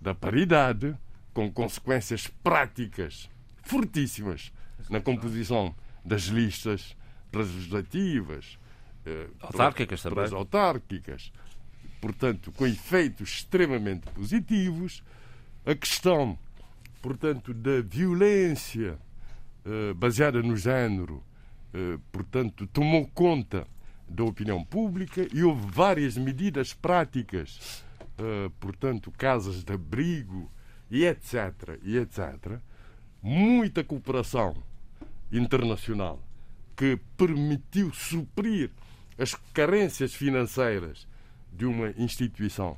[0.00, 0.96] da paridade,
[1.34, 3.28] com consequências práticas
[3.62, 4.52] fortíssimas
[4.88, 6.96] na composição das listas
[7.32, 8.58] legislativas,
[9.06, 10.34] eh, autárquicas também.
[10.34, 11.32] autárquicas,
[12.00, 15.02] portanto, com efeitos extremamente positivos.
[15.64, 16.38] A questão
[17.06, 18.98] portanto, da violência
[19.64, 21.22] uh, baseada no género,
[21.72, 23.64] uh, portanto, tomou conta
[24.08, 27.84] da opinião pública e houve várias medidas práticas,
[28.60, 30.48] portanto, casas de abrigo
[30.88, 32.60] e etc, e etc.
[33.20, 34.54] Muita cooperação
[35.32, 36.22] internacional
[36.76, 38.70] que permitiu suprir
[39.18, 41.06] as carências financeiras
[41.52, 42.76] de uma instituição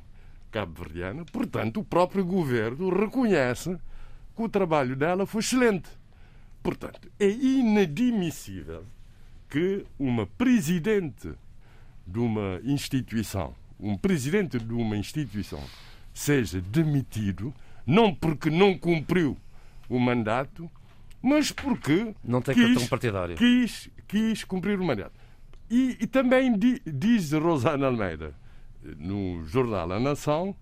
[0.51, 1.25] cabo-verdiana.
[1.25, 3.77] Portanto, o próprio governo reconhece
[4.35, 5.89] que o trabalho dela foi excelente.
[6.63, 8.83] Portanto, é inadmissível
[9.49, 11.33] que uma presidente
[12.05, 15.63] de uma instituição, um presidente de uma instituição,
[16.13, 17.53] seja demitido,
[17.85, 19.37] não porque não cumpriu
[19.87, 20.69] o mandato,
[21.21, 23.35] mas porque não tem quis, cartão partidário.
[23.35, 25.18] Quis, quis cumprir o mandato.
[25.69, 28.33] E, e também di, diz Rosana Almeida,
[28.97, 30.55] no jornal A Nação,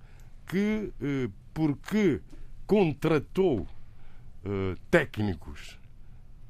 [0.45, 2.21] que eh, porque
[2.65, 5.79] contratou uh, técnicos,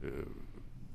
[0.02, 0.32] uh,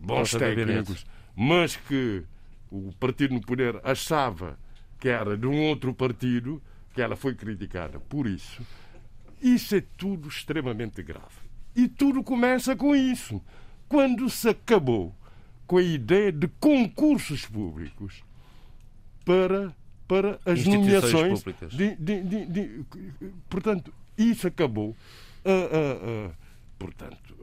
[0.00, 1.06] bons técnicos,
[1.36, 2.24] mas que
[2.70, 4.58] o partido no poder achava
[4.98, 6.60] que era de um outro partido,
[6.92, 8.60] que ela foi criticada por isso.
[9.40, 11.42] Isso é tudo extremamente grave.
[11.74, 13.42] E tudo começa com isso.
[13.88, 15.14] Quando se acabou
[15.72, 18.22] com a ideia de concursos públicos
[19.24, 19.74] para,
[20.06, 21.42] para as nomeações.
[21.42, 22.84] De, de, de, de,
[23.48, 24.90] portanto, isso acabou.
[24.90, 26.32] Uh, uh, uh,
[26.78, 27.34] portanto,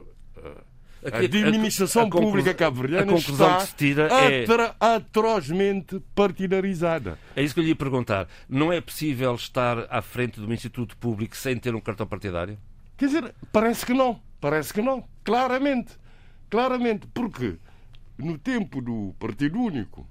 [1.12, 3.66] a administração a, a pública cabo-verdiana está
[4.08, 4.46] é...
[4.78, 7.18] atrozmente partidarizada.
[7.34, 8.28] É isso que eu lhe ia perguntar.
[8.48, 12.56] Não é possível estar à frente de um instituto público sem ter um cartão partidário?
[12.96, 14.22] Quer dizer, parece que não.
[14.40, 15.02] Parece que não.
[15.24, 15.98] Claramente.
[16.48, 17.08] Claramente.
[17.12, 17.58] Porque
[18.20, 20.06] no tempo do Partido Único,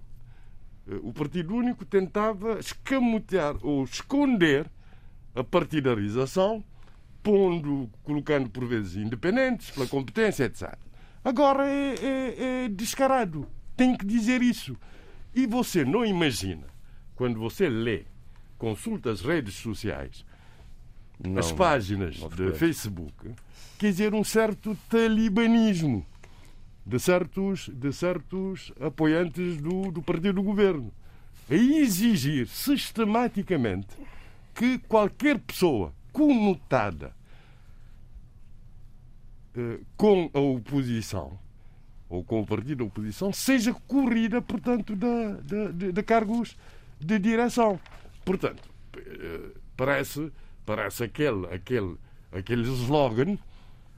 [0.87, 4.69] eh, o Partido Único tentava escamotear ou esconder
[5.35, 6.63] a partidarização,
[7.21, 10.77] pondo, colocando por vezes independentes, pela competência, etc.
[11.23, 13.47] Agora é, é, é descarado.
[13.75, 14.75] Tem que dizer isso.
[15.33, 16.67] E você não imagina,
[17.15, 18.05] quando você lê,
[18.57, 20.25] consulta as redes sociais,
[21.23, 23.35] não, as páginas não, não de Facebook,
[23.77, 26.05] quer dizer, um certo talibanismo
[26.85, 30.91] de certos, de certos apoiantes do, do partido do governo.
[31.49, 33.87] A exigir sistematicamente
[34.53, 37.13] que qualquer pessoa conotada
[39.55, 41.39] eh, com a oposição
[42.07, 46.57] ou com o partido da oposição seja corrida, portanto, de, de, de cargos
[46.99, 47.79] de direção.
[48.25, 50.31] Portanto, eh, parece,
[50.65, 51.95] parece aquele, aquele,
[52.31, 53.37] aquele slogan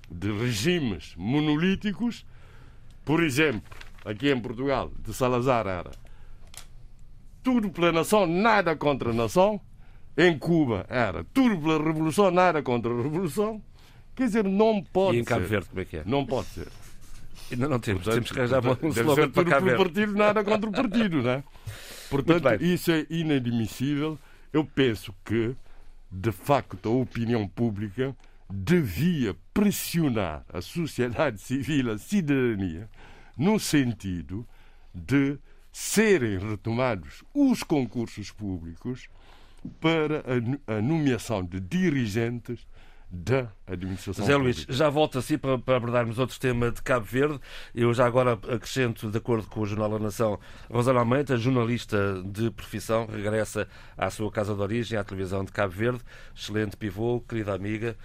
[0.10, 2.26] de regimes monolíticos,
[3.12, 3.62] por exemplo,
[4.06, 5.92] aqui em Portugal, de Salazar era
[7.44, 9.60] tudo pela nação, nada contra a nação,
[10.18, 13.62] em Cuba era tudo pela revolução, nada contra a revolução.
[14.16, 15.50] Quer dizer, não pode E em Cabo ser.
[15.50, 16.04] Verde, como é que é?
[16.06, 16.70] Não pode ser.
[17.52, 20.72] Ainda não temos, portanto, temos que arranjar um slogan para pelo partido, nada contra o
[20.72, 21.44] partido, não é?
[22.10, 24.18] Portanto, isso é inadmissível.
[24.54, 25.54] Eu penso que
[26.10, 28.16] de facto, a opinião pública
[28.50, 32.90] devia pressionar a sociedade civil, a cidadania,
[33.42, 34.48] no sentido
[34.94, 35.40] de
[35.72, 39.10] serem retomados os concursos públicos
[39.80, 40.24] para
[40.68, 42.68] a nomeação de dirigentes
[43.10, 47.40] da administração Zé Luís, já volto assim para, para abordarmos outro tema de Cabo Verde.
[47.74, 50.40] Eu já agora acrescento, de acordo com o Jornal da Nação,
[50.70, 53.68] Rosana Almeida, jornalista de profissão, regressa
[53.98, 56.02] à sua casa de origem, à televisão de Cabo Verde.
[56.36, 57.98] Excelente pivô, querida amiga,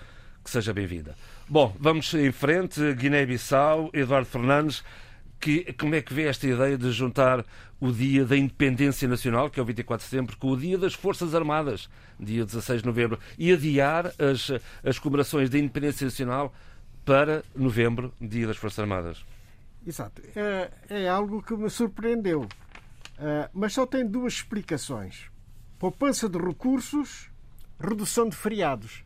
[0.43, 1.15] que seja bem-vinda.
[1.49, 2.95] Bom, vamos em frente.
[2.95, 4.83] Guiné-Bissau, Eduardo Fernandes
[5.41, 7.45] que, como é que vê esta ideia de juntar
[7.81, 10.95] o Dia da Independência Nacional, que é o 24 de setembro, com o Dia das
[10.95, 14.51] Forças Armadas, dia 16 de novembro, e adiar as,
[14.83, 16.55] as comemorações da Independência Nacional
[17.05, 19.25] para novembro, Dia das Forças Armadas?
[19.87, 20.21] Exato.
[20.35, 22.43] É, é algo que me surpreendeu.
[22.43, 25.31] Uh, mas só tem duas explicações:
[25.79, 27.31] poupança de recursos,
[27.79, 29.05] redução de feriados.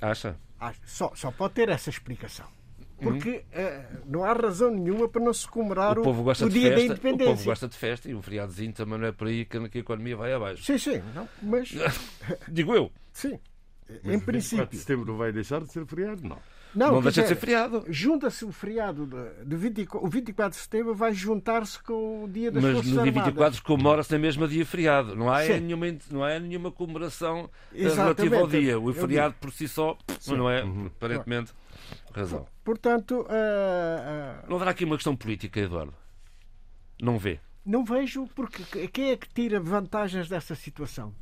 [0.00, 0.36] Acha?
[0.84, 2.46] Só, só pode ter essa explicação.
[3.00, 6.74] Porque uh, não há razão nenhuma para não se comemorar o, o, o dia festa,
[6.76, 7.32] da independência.
[7.32, 9.78] O povo gosta de festa e um feriadozinho também não é por aí que a
[9.78, 10.62] economia vai abaixo.
[10.62, 11.70] Sim, sim, não, mas.
[12.48, 12.90] Digo eu.
[13.12, 13.38] Sim,
[14.04, 14.66] em princípio.
[14.66, 16.26] de setembro vai deixar de ser feriado?
[16.26, 16.38] Não.
[16.74, 17.84] Não, não deixa de ser feriado.
[17.88, 22.50] Junta-se o feriado de, de 20, o 24 de setembro vai juntar-se com o dia
[22.50, 23.32] das Mas Forças no dia Armadas.
[23.32, 25.14] 24 comemora-se na mesma dia feriado.
[25.14, 28.78] Não há, nenhuma, não há nenhuma comemoração relativa ao dia.
[28.78, 30.36] O feriado por si só Sim.
[30.36, 30.86] não é, uhum.
[30.86, 31.52] aparentemente,
[32.12, 32.46] razão.
[32.64, 33.20] Portanto.
[33.20, 34.48] Uh, uh...
[34.48, 35.94] Não haverá aqui uma questão política, Eduardo?
[37.00, 37.40] Não vê?
[37.64, 41.14] Não vejo, porque quem é que tira vantagens dessa situação?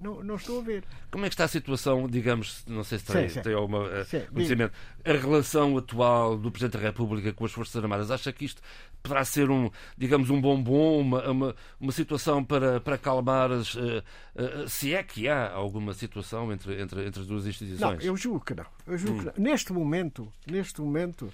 [0.00, 0.84] Não, não estou a ver.
[1.10, 3.42] Como é que está a situação, digamos, não sei se tem, sim, sim.
[3.42, 8.10] tem alguma uh, conhecimento, a relação atual do Presidente da República com as Forças Armadas?
[8.10, 8.60] Acha que isto
[9.04, 14.02] poderá ser um, digamos, um bombom, uma, uma, uma situação para, para acalmar, as, uh,
[14.34, 17.98] uh, se é que há alguma situação entre, entre, entre as duas instituições?
[17.98, 18.64] Não, eu julgo que não.
[18.86, 19.18] Eu julgo hum.
[19.18, 19.50] que não.
[19.50, 21.30] Neste momento, neste momento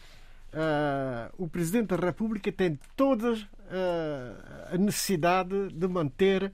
[1.39, 3.39] o Presidente da República tem toda
[4.69, 6.53] a necessidade de manter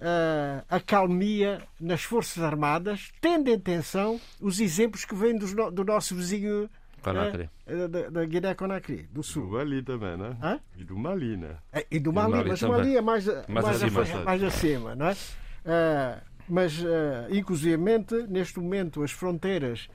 [0.00, 6.14] uh, acalmia nas Forças Armadas, tendo em atenção os exemplos que vêm do, do nosso
[6.14, 6.70] vizinho
[7.04, 7.50] Conakry.
[7.66, 9.46] Uh, da, da Guiné-Conakry, do Sul.
[9.46, 10.36] Do Mali também, né?
[10.42, 10.60] Hã?
[10.76, 11.56] E do Mali, né?
[11.72, 14.42] É, e do Mali, Mali mas o Mali é mais, mais, mais, acima, mais, mais
[14.42, 15.12] acima, não é?
[15.12, 16.86] Uh, mas, uh,
[17.30, 19.88] inclusivamente, neste momento, as fronteiras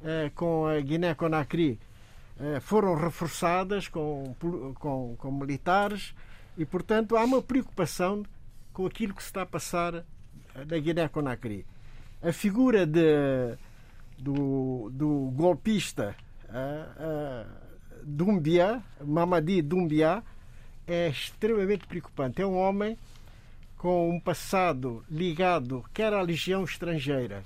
[0.00, 1.78] uh, com a Guiné-Conakry
[2.60, 4.32] foram reforçadas com,
[4.78, 6.14] com, com militares
[6.56, 8.22] e, portanto, há uma preocupação
[8.72, 10.04] com aquilo que se está a passar
[10.54, 11.66] na Guiné-Conakry.
[12.22, 13.56] A figura de,
[14.18, 16.14] do, do golpista
[16.48, 20.22] uh, uh, Doumbia, Mamadi Doumbia,
[20.86, 22.42] é extremamente preocupante.
[22.42, 22.96] É um homem
[23.76, 27.44] com um passado ligado quer à legião estrangeira,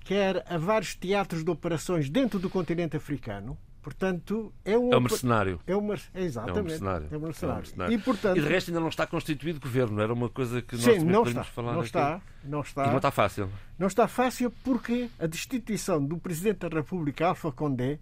[0.00, 3.56] quer a vários teatros de operações dentro do continente africano
[3.88, 5.60] Portanto, é um, é um mercenário.
[5.66, 6.58] É um, exatamente.
[6.58, 7.08] É um mercenário.
[7.10, 7.52] É um mercenário.
[7.52, 7.94] É um mercenário.
[7.94, 8.36] E, portanto...
[8.36, 9.98] e de resto ainda não está constituído governo.
[10.02, 11.86] Era uma coisa que nós Sim, não está, falar não aqui.
[11.86, 12.84] está, não está.
[12.84, 13.48] E não está fácil.
[13.78, 17.98] Não está fácil porque a destituição do Presidente da República, Alfa Condé,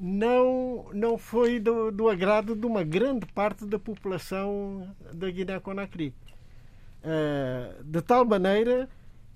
[0.00, 6.14] não, não foi do, do agrado de uma grande parte da população da Guiné-Conakry.
[7.02, 8.88] Uh, de tal maneira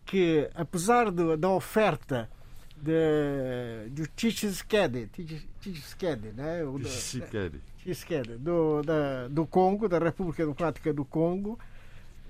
[0.06, 2.30] que, apesar de, da oferta
[2.76, 5.10] de, do Tshisekedi,
[5.60, 6.64] Tshisekedi, né?
[6.64, 7.60] O do, Tshisekedi.
[7.78, 11.58] Tshisekedi, do, da, do Congo, da República Democrática do Congo,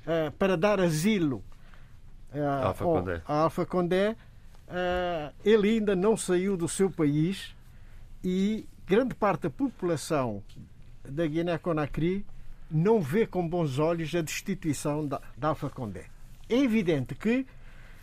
[0.07, 1.43] uh, para dar asilo
[2.33, 3.23] uh, Alfa Condé.
[3.27, 4.17] a Alfa Condé.
[4.67, 7.54] Uh, ele ainda não saiu do seu país
[8.25, 10.43] e grande parte da população
[11.07, 12.25] da Guiné-Conakry
[12.71, 16.07] não vê com bons olhos a destituição da, da Alfa Condé.
[16.49, 17.47] É evidente que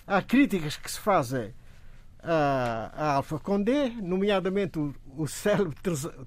[0.06, 1.54] há críticas que se fazem
[2.24, 5.76] a, a Alfa Condé, nomeadamente o, o célebre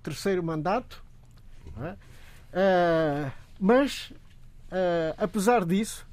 [0.03, 1.03] terceiro mandato.
[1.81, 1.93] É?
[2.55, 4.11] Uh, mas,
[4.71, 6.07] uh, apesar disso,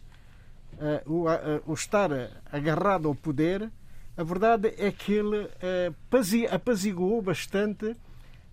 [0.73, 2.09] uh, o, o, estar
[2.51, 3.71] agarrado ao poder,
[4.21, 5.49] a verdade é que ele
[6.51, 7.95] apaziguou bastante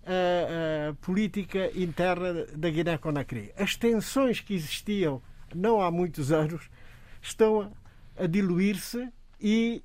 [0.03, 3.53] a, a política interna da Guiné-Conakry.
[3.55, 5.21] As tensões que existiam
[5.53, 6.69] não há muitos anos
[7.21, 7.71] estão
[8.17, 9.07] a diluir-se
[9.39, 9.83] e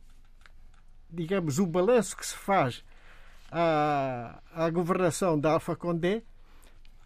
[1.14, 2.84] digamos, o balanço que se faz
[3.50, 6.22] à, à governação da Alfa Condé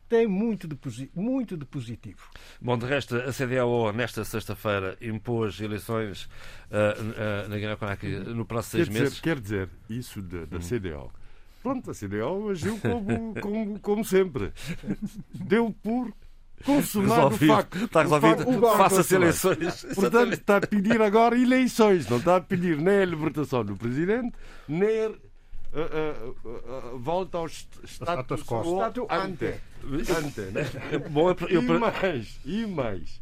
[0.08, 0.78] tem muito de,
[1.14, 2.22] muito de positivo.
[2.60, 8.66] Bom, de resto, a CDAO, nesta sexta-feira, impôs eleições uh, uh, na Guiné-Conakry no prazo
[8.66, 9.10] de seis quer meses.
[9.10, 11.12] Dizer, quer dizer, isso da, da CDAO.
[11.62, 14.52] Pronto, a CDAO agiu como, como, como sempre.
[15.34, 16.12] Deu por
[16.64, 17.84] consumado o facto.
[17.84, 18.60] Está resolvido.
[18.76, 19.86] Faça-se eleições.
[19.94, 22.08] Portanto, está a pedir agora eleições.
[22.08, 24.32] Não está a pedir nem a libertação do presidente,
[24.66, 25.14] nem
[25.74, 28.62] a- a volta ao status quo.
[29.10, 29.60] ante.
[30.16, 30.62] Ante, né?
[31.10, 33.20] Bom, eu, E mais, e mais,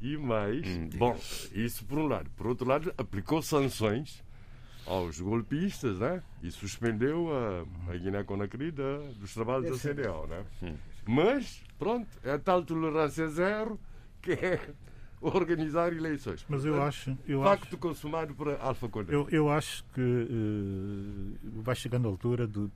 [0.00, 0.66] e mais.
[0.66, 0.88] Hum.
[0.94, 1.18] Bom,
[1.52, 2.30] isso por um lado.
[2.36, 4.22] Por outro lado, aplicou sanções
[4.86, 6.22] aos golpistas, né?
[6.42, 10.44] E suspendeu a, a Guiné-Conakry da- dos trabalhos da CDAO, né?
[10.62, 10.74] Hum.
[11.06, 13.78] Mas, pronto, é a tal tolerância zero
[14.20, 14.60] que é
[15.36, 16.44] organizar eleições.
[16.48, 19.14] Mas eu acho, eu acho, Facto consumado por Alfa Condé.
[19.14, 22.68] eu, eu acho que eh, vai chegando a altura de,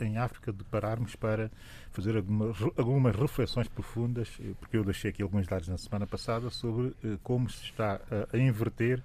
[0.00, 1.50] eh, em África de pararmos para
[1.92, 6.50] fazer alguma- algumas reflexões profundas, eh, porque eu deixei aqui alguns dados na semana passada
[6.50, 8.00] sobre eh, como se está
[8.32, 9.02] a, inverter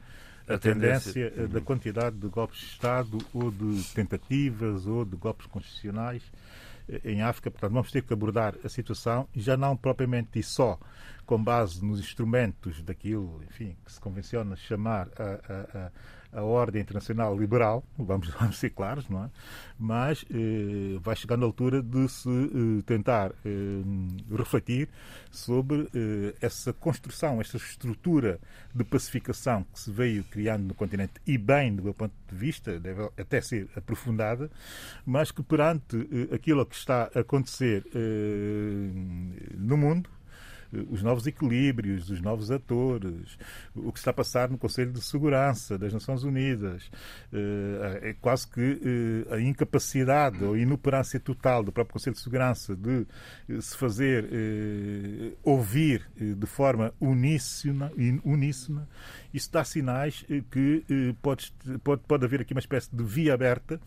[0.47, 1.33] a, tendência.
[1.37, 6.23] eh, da quantidade de golpes de Estado ou de tentativas ou de golpes constitucionais
[7.03, 7.51] em África.
[7.51, 10.79] Portanto, vamos ter que abordar a situação, já não propriamente e só
[11.25, 15.91] com base nos instrumentos daquilo, enfim, que se convenciona chamar a, a, a,
[16.35, 19.29] a ordem internacional liberal, vamos, vamos ser claros, não é?
[19.79, 23.81] Mas eh, vai chegando a altura de se eh, tentar eh,
[24.35, 24.89] refletir
[25.31, 28.39] sobre eh, essa construção, essa estrutura
[28.73, 32.79] de pacificação que se veio criando no continente e bem do meu ponto de vista,
[32.79, 34.49] deve até ser aprofundada,
[35.05, 38.91] mas que perante eh, aquilo que está a acontecer eh,
[39.57, 40.09] no mundo,
[40.89, 43.37] os novos equilíbrios, os novos atores,
[43.75, 46.89] o que está a passar no Conselho de Segurança das Nações Unidas,
[47.31, 52.75] eh, é quase que eh, a incapacidade ou inoperância total do próprio Conselho de Segurança
[52.75, 53.05] de
[53.49, 57.91] eh, se fazer eh, ouvir eh, de forma uníssona,
[58.23, 58.87] uníssona,
[59.35, 61.51] isso dá sinais eh, que eh, pode,
[61.83, 63.79] pode, pode haver aqui uma espécie de via aberta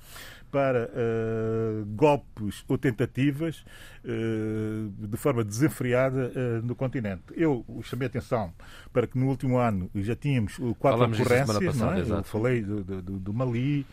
[0.50, 3.64] para eh, golpes ou tentativas
[4.04, 7.22] eh, de forma desenfreada eh, no continente.
[7.34, 8.52] Eu chamei a atenção
[8.92, 12.18] para que no último ano já tínhamos quatro Falamos ocorrências, não passada, é?
[12.20, 13.86] Eu falei do- do- do Mali,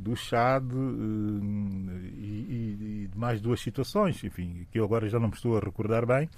[0.00, 0.76] do Chad eh,
[2.16, 5.60] e, e- de mais duas situações, enfim, que eu agora já não me estou a
[5.60, 6.28] recordar bem,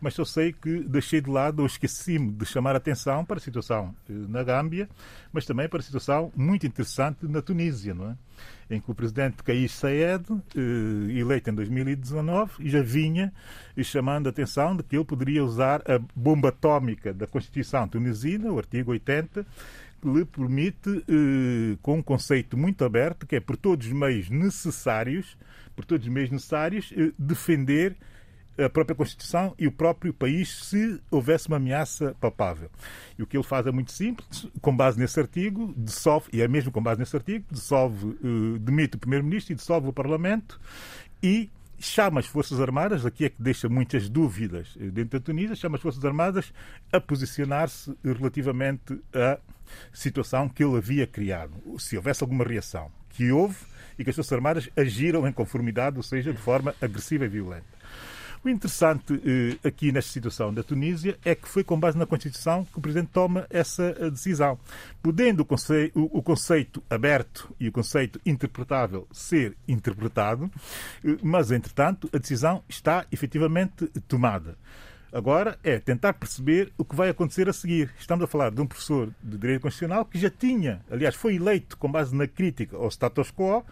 [0.00, 3.94] mas eu sei que deixei de lado ou esqueci-me de chamar atenção para a situação
[4.08, 4.88] eh, na Gâmbia,
[5.32, 8.16] mas também para a situação muito interessante na Tunísia, não é?
[8.70, 10.24] em que o presidente Kais Saied,
[10.56, 13.32] eh, eleito em 2019, já vinha
[13.82, 18.58] chamando a atenção de que ele poderia usar a bomba atómica da Constituição tunisina, o
[18.58, 19.48] artigo 80, que
[20.04, 25.36] lhe permite, eh, com um conceito muito aberto, que é por todos os meios necessários,
[25.74, 27.96] por todos os meios necessários, eh, defender
[28.58, 32.70] a própria Constituição e o próprio país se houvesse uma ameaça palpável.
[33.18, 36.48] E o que ele faz é muito simples, com base nesse artigo, dissolve, e é
[36.48, 40.60] mesmo com base nesse artigo, dissolve, eh, demite o Primeiro-Ministro e dissolve o Parlamento
[41.22, 45.76] e chama as Forças Armadas, aqui é que deixa muitas dúvidas dentro da Tunísia, chama
[45.76, 46.52] as Forças Armadas
[46.92, 49.38] a posicionar-se relativamente à
[49.92, 51.52] situação que ele havia criado.
[51.78, 53.56] Se houvesse alguma reação, que houve,
[53.98, 57.80] e que as Forças Armadas agiram em conformidade, ou seja, de forma agressiva e violenta.
[58.42, 62.64] O interessante eh, aqui nesta situação da Tunísia é que foi com base na Constituição
[62.64, 64.58] que o Presidente toma essa eh, decisão.
[65.02, 70.50] Podendo o conceito, o, o conceito aberto e o conceito interpretável ser interpretado,
[71.04, 74.56] eh, mas, entretanto, a decisão está efetivamente tomada.
[75.12, 77.90] Agora é tentar perceber o que vai acontecer a seguir.
[77.98, 81.76] Estamos a falar de um professor de Direito Constitucional que já tinha, aliás, foi eleito
[81.76, 83.64] com base na crítica ao status quo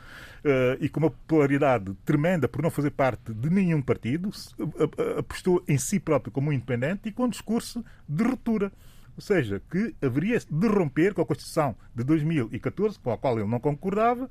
[0.44, 5.18] eh, e com uma popularidade tremenda por não fazer parte de nenhum partido, a- a-
[5.20, 8.72] apostou em si próprio como um independente e com um discurso de ruptura.
[9.16, 13.48] Ou seja, que haveria de romper com a Constituição de 2014, com a qual ele
[13.48, 14.28] não concordava,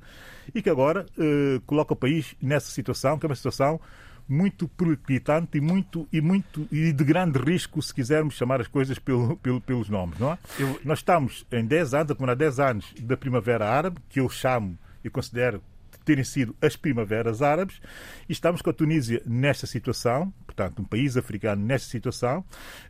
[0.54, 3.80] e que agora eh, coloca o país nessa situação, que é uma situação
[4.28, 8.98] muito periclitante e muito e muito e de grande risco se quisermos chamar as coisas
[8.98, 10.38] pelo, pelo- pelos nomes, não é?
[10.58, 14.28] Eu- Nós estamos em 10 anos, a comemorar 10 anos da Primavera Árabe, que eu
[14.28, 15.62] chamo e considero
[16.04, 17.80] terem sido as primaveras árabes,
[18.28, 22.42] e estamos com a Tunísia nesta situação, portanto, um país africano nesta situação,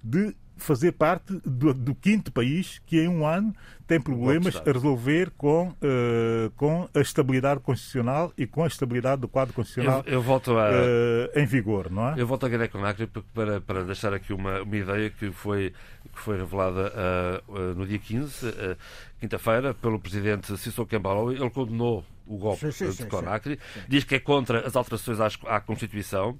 [0.03, 3.55] de fazer parte do, do quinto país que em um ano
[3.87, 9.29] tem problemas a resolver com, eh, com a estabilidade constitucional e com a estabilidade do
[9.29, 10.69] quadro constitucional Eu, eu volto a.
[10.73, 12.21] eh, em vigor, não é?
[12.21, 15.73] Eu volto a Guiné-Conakry para, para deixar aqui uma, uma ideia que foi,
[16.13, 17.43] que foi revelada ah,
[17.75, 18.77] no dia 15, ah,
[19.21, 21.33] quinta-feira, pelo presidente Sissoko Embalo.
[21.33, 23.09] Ele condenou o golpe Sim, sim, de.
[23.09, 26.39] Conakry, diz que é contra as alterações às- à Constituição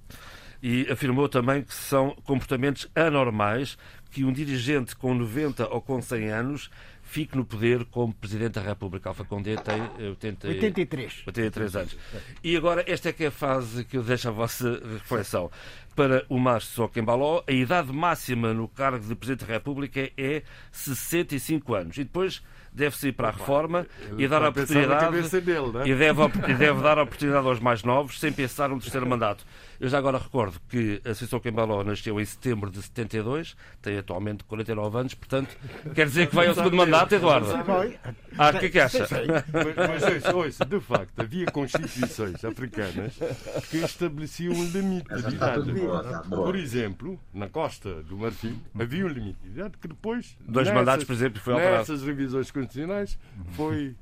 [0.63, 3.79] e afirmou também que são comportamentos anormais
[4.11, 6.71] que um dirigente com 90 ou com 100 anos
[7.09, 9.09] fique no poder como Presidente da República.
[9.09, 11.23] Alfa Condé tem 80, 83.
[11.27, 11.97] 83 anos.
[12.45, 15.51] E agora, esta é que é a fase que eu deixo a vossa reflexão.
[15.97, 21.75] Para o Márcio Soquembaló, a idade máxima no cargo de Presidente da República é 65
[21.75, 21.97] anos.
[21.97, 22.43] E depois
[22.73, 23.87] deve-se ir para a reforma
[24.17, 25.89] e dar a oportunidade dele, né?
[25.89, 29.45] e, deve, e deve dar a oportunidade aos mais novos sem pensar no terceiro mandato.
[29.81, 34.43] Eu já agora recordo que a Associação Cambaló nasceu em setembro de 72, tem atualmente
[34.43, 35.57] 49 anos, portanto,
[35.95, 37.49] quer dizer que vai ao segundo mandato, Eduardo?
[38.37, 39.07] Ah, o que é que acha?
[39.53, 43.17] Mas, mas ouça, de facto, havia constituições africanas
[43.71, 45.73] que estabeleciam um limite de idade.
[46.29, 50.37] Por exemplo, na costa do Marfim, havia um limite de idade que depois.
[50.41, 51.79] Dois nessas, mandatos, por exemplo, foi alterado.
[51.79, 53.17] Nessas revisões constitucionais
[53.53, 53.95] foi,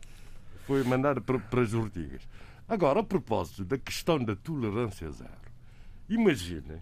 [0.67, 2.23] foi mandado para, para as ortigas.
[2.67, 5.46] Agora, a propósito da questão da tolerância zero.
[6.09, 6.81] Imaginem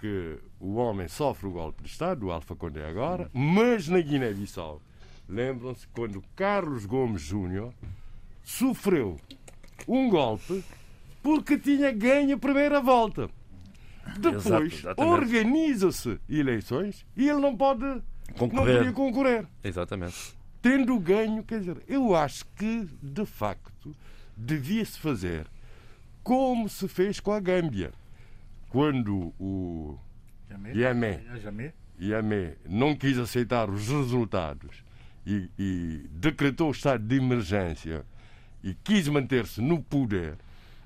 [0.00, 4.80] que o homem sofre o golpe de Estado, o Alfa Condé agora, mas na Guiné-Bissau.
[5.28, 7.72] Lembram-se quando Carlos Gomes Júnior
[8.44, 9.18] sofreu
[9.88, 10.64] um golpe
[11.22, 13.28] porque tinha ganho a primeira volta.
[14.18, 17.84] Depois organiza-se eleições e ele não pode
[18.38, 18.54] concorrer.
[18.54, 19.46] não podia concorrer.
[19.64, 20.36] Exatamente.
[20.62, 23.94] Tendo ganho, quer dizer, eu acho que de facto
[24.36, 25.46] devia-se fazer
[26.22, 27.92] como se fez com a Gâmbia
[28.68, 29.98] quando o
[30.74, 31.22] Yamé,
[32.00, 34.84] Yamé não quis aceitar os resultados
[35.26, 38.04] e, e decretou o estado de emergência
[38.62, 40.36] e quis manter-se no poder,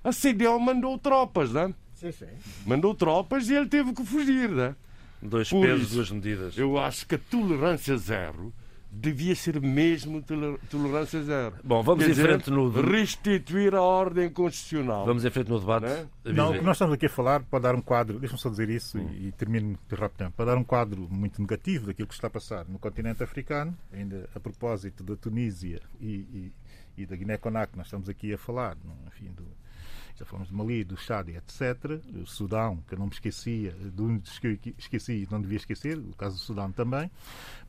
[0.02, 1.74] a CDL mandou tropas, não?
[1.94, 2.26] Sim, sim.
[2.66, 4.74] Mandou tropas e ele teve que fugir, não?
[5.22, 6.56] Dois Por pesos, isso, duas medidas.
[6.56, 8.52] Eu acho que a tolerância zero
[8.92, 11.54] devia ser mesmo toler- tolerância zero.
[11.62, 15.06] Bom, vamos Quer em dizer, frente no- Restituir a ordem constitucional.
[15.06, 15.82] Vamos em frente no debate.
[15.84, 16.32] Não é?
[16.32, 18.68] Não, o que nós estamos aqui a falar, para dar um quadro, deixa-me só dizer
[18.68, 22.26] isso e, e termino de rapidamente, para dar um quadro muito negativo daquilo que está
[22.26, 26.06] a passar no continente africano, ainda a propósito da Tunísia e,
[26.96, 29.44] e, e da Guiné-Conakry, nós estamos aqui a falar, no- enfim, do,
[30.20, 31.98] já falamos de Mali, do Chad etc.
[32.22, 34.60] O Sudão, que eu não me esquecia, de um dos que
[35.08, 37.10] e não devia esquecer, o caso do Sudão também,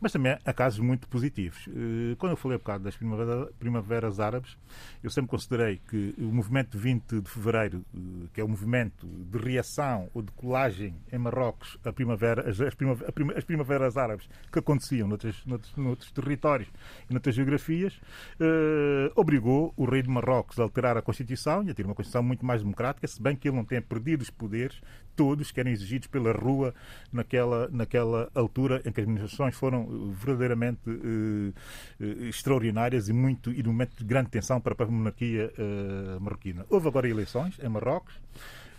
[0.02, 1.66] mas também há casos muito positivos.
[1.70, 4.58] Eh, Quando eu falei um bocado das primavera- primaveras árabes,
[5.02, 9.08] eu sempre considerei que o movimento de 20 de fevereiro, eh, que é o movimento
[9.08, 15.08] de reação ou de colagem em Marrocos a primavera, as, as primaveras árabes que aconteciam
[15.08, 16.70] noutros, noutros, noutros territórios
[17.10, 18.00] e noutras geografias,
[18.40, 22.24] eh, obrigou o rei de Marrocos a alterar a Constituição e a ter uma Constituição
[22.24, 24.82] muito mais democrática, se bem que ele não tenha perdido os poderes
[25.16, 26.74] todos que eram exigidos pela rua
[27.12, 31.54] naquela, naquela altura em que as manifestações foram eh, verdadeiramente eh,
[32.00, 36.20] eh, extraordinárias e, muito, e de um momento de grande tensão para a monarquia eh,
[36.20, 36.66] marroquina.
[36.70, 38.16] Houve agora eleições em Marrocos.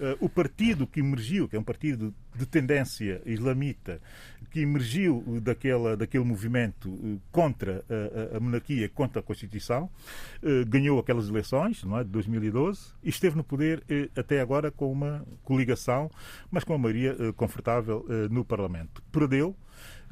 [0.00, 4.00] Eh, o partido que emergiu, que é um partido de tendência islamita,
[4.52, 7.84] que emergiu daquela, daquele movimento eh, contra
[8.32, 9.88] a, a- monarquia, contra a Constituição,
[10.42, 14.70] eh, ganhou aquelas eleições, não é, de 2012, e esteve no poder eh, até agora
[14.70, 16.10] com uma coligação,
[16.50, 19.02] mas com uma maioria confortável no Parlamento.
[19.10, 19.56] Perdeu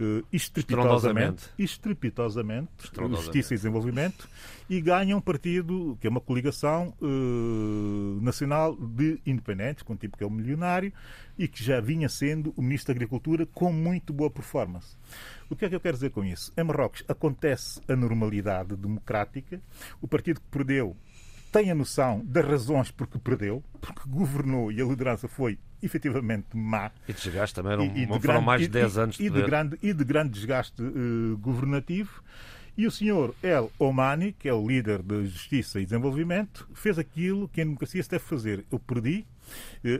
[0.03, 3.24] eh, estrepitosamente, estrepitosamente, Estrondosamente.
[3.24, 4.28] Justiça e Desenvolvimento,
[4.68, 10.16] e ganha um partido que é uma coligação eh, nacional de independentes, com um tipo
[10.16, 10.92] que é o milionário,
[11.38, 14.96] e que já vinha sendo o Ministro da Agricultura com muito boa performance.
[15.48, 16.53] O que é que eu quero dizer com isso?
[16.57, 19.61] Em Marrocos acontece a normalidade democrática,
[20.01, 20.96] o partido que perdeu
[21.51, 26.91] tem a noção das razões porque perdeu, porque governou e a liderança foi efetivamente má.
[27.09, 29.24] E desgaste também, eram, E- e de foram grande- mais de 10 e- anos de
[29.26, 32.22] e de grande E de grande desgaste eh, governativo.
[32.76, 37.49] E o senhor El Omani, que é o líder da Justiça e Desenvolvimento, fez aquilo
[37.49, 38.64] que a democracia se deve fazer.
[38.70, 39.26] Eu perdi,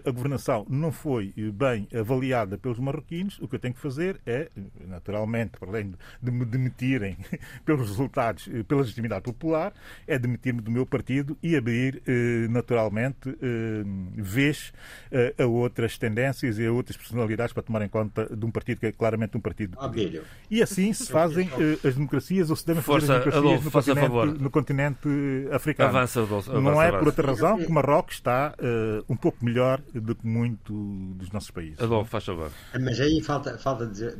[0.05, 3.38] a governação não foi eh, bem avaliada pelos marroquinos.
[3.40, 7.16] O que eu tenho que fazer é, eh, naturalmente, para além de- me demitirem
[7.64, 9.72] pelos resultados, eh, pela legitimidade popular,
[10.07, 13.82] é demitir-me do meu partido e abrir, eh, naturalmente, eh,
[14.16, 14.72] vez
[15.11, 18.80] eh, a outras tendências e a outras personalidades para tomar em conta de um partido
[18.80, 19.86] que é claramente um partido poder.
[20.05, 20.24] Abílio.
[20.51, 23.64] E assim se fazem eh, as democracias, ou se devem fazer Força, as democracias Adolfo,
[23.64, 24.27] no, continente, favor.
[24.40, 25.09] no continente
[25.51, 25.89] eh, africano.
[25.90, 29.83] Avança, Adolfo, Não avança, é por outra razão que Marrocos está eh, um pouco melhor
[29.95, 30.73] do que muito
[31.15, 31.81] dos nossos países.
[31.81, 32.53] Adolfo, faz favor.
[32.85, 34.17] Mas aí falta, falta dizer.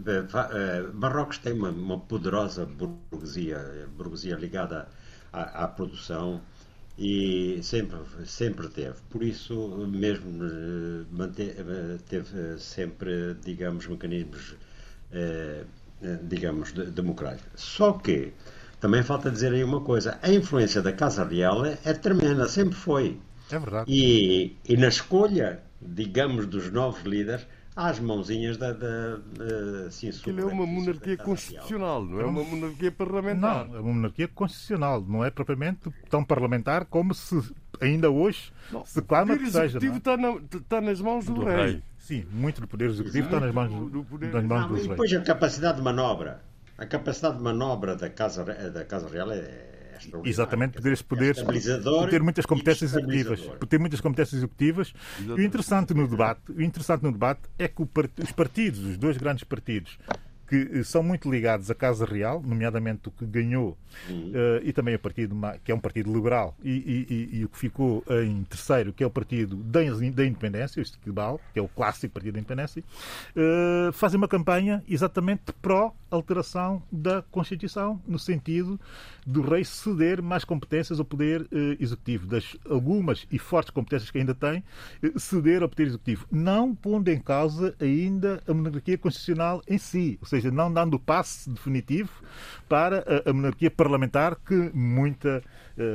[0.53, 4.89] eh, Marrocos tem uma, uma poderosa burguesia, burguesia ligada
[5.33, 6.41] à, à produção
[6.99, 8.97] e sempre, sempre teve.
[9.09, 9.55] Por isso,
[9.87, 11.05] mesmo eh,
[11.39, 14.57] eh, teve sempre, digamos, mecanismos,
[15.13, 15.65] eh,
[16.23, 17.61] digamos, de- democráticos.
[17.61, 18.33] Só que
[18.81, 23.21] também falta dizer aí uma coisa: a influência da Casa Real é tremenda, sempre foi.
[23.53, 23.91] É verdade.
[23.93, 27.47] E, e na escolha, digamos, dos novos líderes,
[27.77, 28.73] às mãozinhas da.
[28.73, 33.67] da, da assim, Aquilo é uma monarquia constitucional, não é uma monarquia parlamentar.
[33.69, 37.41] Não, é uma monarquia constitucional, não é propriamente tão parlamentar como se
[37.81, 39.79] ainda hoje Não, se clama o que poder seja.
[39.79, 39.99] executivo não é?
[39.99, 41.57] está, na- está nas mãos do, Do rei.
[41.57, 41.83] rei.
[41.99, 44.81] Sim, muito do poder executivo está nas mãos, do- poder- nas mãos Não, dos e
[44.81, 44.89] reis.
[44.91, 46.43] depois a capacidade de manobra.
[46.77, 49.69] A capacidade de manobra da Casa, da casa Real é.
[50.25, 54.93] Exatamente, poder, é estabilizador por ter muitas competências executivas, ter muitas competências executivas.
[55.21, 58.81] E o interessante no debate, o interessante no debate é que o part- os partidos,
[58.81, 59.99] os dois grandes partidos
[60.51, 63.79] que eh, são muito ligados à Casa Real, nomeadamente o que ganhou
[64.35, 67.49] eh, e também o partido que é um partido liberal e, e- e- e o
[67.49, 71.63] que ficou em terceiro, que é o partido da, da Independência, o Esquibal, que é
[71.63, 72.83] o clássico partido da Independência,
[73.37, 78.79] eh, fazem uma campanha exatamente pró-alteração da Constituição, no sentido
[79.27, 81.47] do rei ceder mais competências ao poder
[81.79, 84.65] executivo, das algumas e fortes competências que ainda tem,
[85.17, 90.27] ceder ao poder executivo, não pondo em causa ainda a monarquia constitucional em si, ou
[90.27, 92.11] seja, não dando o passe definitivo
[92.69, 95.43] para a, a monarquia parlamentar que muita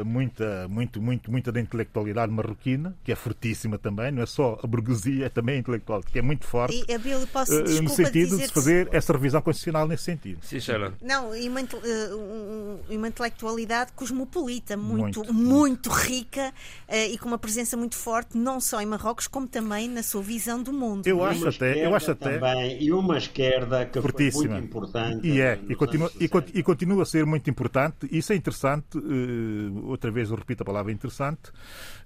[0.05, 4.67] muita muito muito muita da intelectualidade marroquina, que é fortíssima também, não é só a
[4.67, 6.83] burguesia, é também a intelectual, que é muito forte.
[6.87, 10.39] E, Abel, posso, eh, desculpa no sentido de se fazer essa revisão constitucional nesse sentido.
[10.43, 10.93] Sim, Sheila.
[11.01, 11.65] Não, e uma, eh,
[12.13, 15.89] um- um- uma intelectualidade cosmopolita, muito, muito, Muito.
[15.89, 16.53] rica
[16.87, 20.21] eh, e com uma presença muito forte, não só em Marrocos, como também na sua
[20.21, 21.05] visão do mundo.
[21.07, 24.43] Eu acho até, eu acho até também, e uma esquerda que fortíssima.
[24.43, 25.27] foi muito importante.
[25.27, 26.59] E é, e continua, e, con- 60.
[26.59, 28.07] e continua a ser muito importante.
[28.11, 31.51] Isso é interessante, eh, outra vez eu repito a palavra interessante.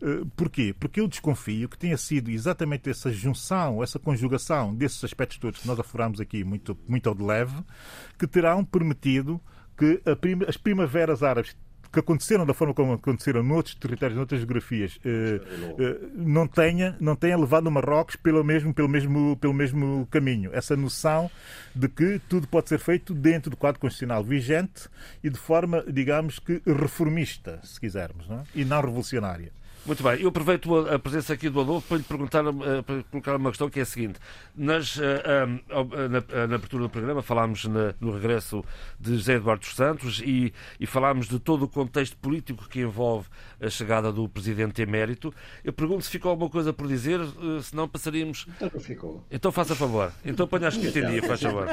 [0.02, 0.74] Eh, porquê?
[0.78, 5.68] Porque eu desconfio que tenha sido exatamente essa junção, essa conjugação desses aspectos todos que
[5.68, 7.56] nós afloramos aqui muito, muito ao de leve,
[8.18, 9.42] que terão permitido
[9.78, 10.02] que
[10.48, 11.56] as primaveras árabes
[11.92, 15.42] que aconteceram da forma como aconteceram noutros territórios, noutras geografias, eh,
[15.80, 20.52] eh, não tenha, não tenha levado o Marrocos pelo mesmo, pelo, mesmo, pelo mesmo caminho.
[20.54, 21.30] Essa noção
[21.76, 24.88] de que tudo pode ser feito dentro do quadro constitucional vigente
[25.24, 28.44] e de forma, digamos que, reformista, se quisermos, não é?
[28.54, 29.52] e não revolucionária.
[29.86, 33.36] Muito bem, eu aproveito a presença aqui do Adolfo para lhe perguntar, eh, para colocar
[33.38, 34.20] uma questão que é a seguinte.
[34.56, 35.24] Nas, eh,
[35.70, 37.66] ao- na, abertura do programa falámos
[38.00, 38.64] no regresso
[39.00, 43.28] de José Eduardo dos Santos e, e falámos de todo o contexto político que envolve
[43.62, 45.34] a chegada do Presidente emérito.
[45.64, 48.46] Eu pergunto se ficou alguma coisa por dizer, eh, se não passaríamos...
[48.56, 49.24] Então não ficou.
[49.32, 50.12] Então faça favor.
[50.26, 51.68] Então ponha a escrita em dia, faz favor.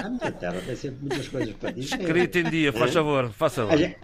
[0.67, 2.01] Tem sempre muitas coisas para dizer.
[2.01, 3.95] Escrita em dia, faz favor, faça favor.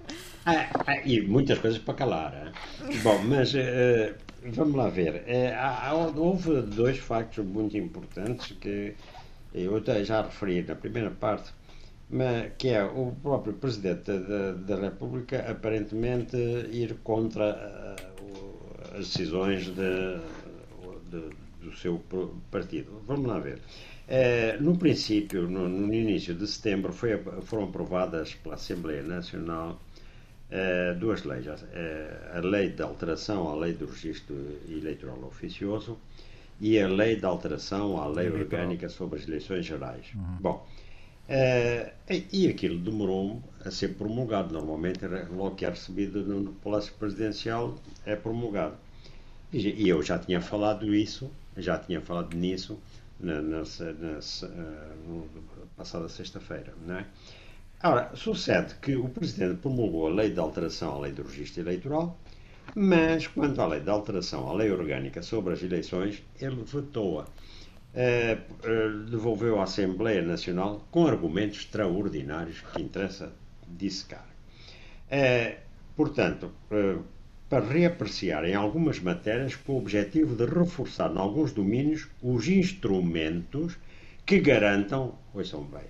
[1.05, 2.53] e muitas coisas para calar.
[3.03, 4.15] Bom, mas eh,
[4.45, 5.25] vamos lá ver.
[5.27, 5.57] Eh,
[6.17, 8.95] houve dois factos muito importantes que
[9.55, 11.53] eu já referi na primeira parte,
[12.13, 16.37] mas, que é o próprio Presidente da, da República aparentemente
[16.71, 20.21] ir contra o- as decisões de-
[21.11, 21.31] de-
[21.65, 22.01] do seu
[22.51, 22.91] partido.
[23.07, 23.59] Vamos lá ver.
[24.09, 29.81] Eh, no princípio, no, no início de setembro, foi, foram aprovadas pela Assembleia Nacional
[30.51, 31.47] eh, duas leis.
[31.49, 34.35] A lei de alteração à lei do registro
[34.69, 35.97] eleitoral oficioso
[36.61, 40.07] e a lei de alteração à lei orgânica sobre as eleições gerais.
[40.41, 40.67] Bom,
[41.29, 41.93] eh,
[42.33, 44.53] e aquilo demorou a ser promulgado.
[44.53, 48.77] Normalmente, logo que é recebido no, Palácio Presidencial, é promulgado.
[49.53, 52.79] E e eu já tinha falado isso, já tinha falado nisso
[53.21, 54.93] na, na, na, eh,
[55.77, 57.07] passada sexta-feira, não é?
[57.85, 62.17] Ora, sucede que o Presidente promulgou a lei de alteração à lei do registro eleitoral,
[62.77, 67.27] mas quanto à lei de alteração à lei orgânica sobre as eleições, ele vetou-a.
[67.95, 73.33] Eh, eh, devolveu à Assembleia Nacional com argumentos extraordinários que interessa
[73.69, 74.27] dissecar.
[75.11, 75.59] Eh,
[75.95, 76.97] portanto, eh,
[77.51, 83.79] para reapreciar em algumas matérias com o objetivo de reforçar, em alguns domínios, os instrumentos
[84.25, 85.85] que garantam, ouçam bem,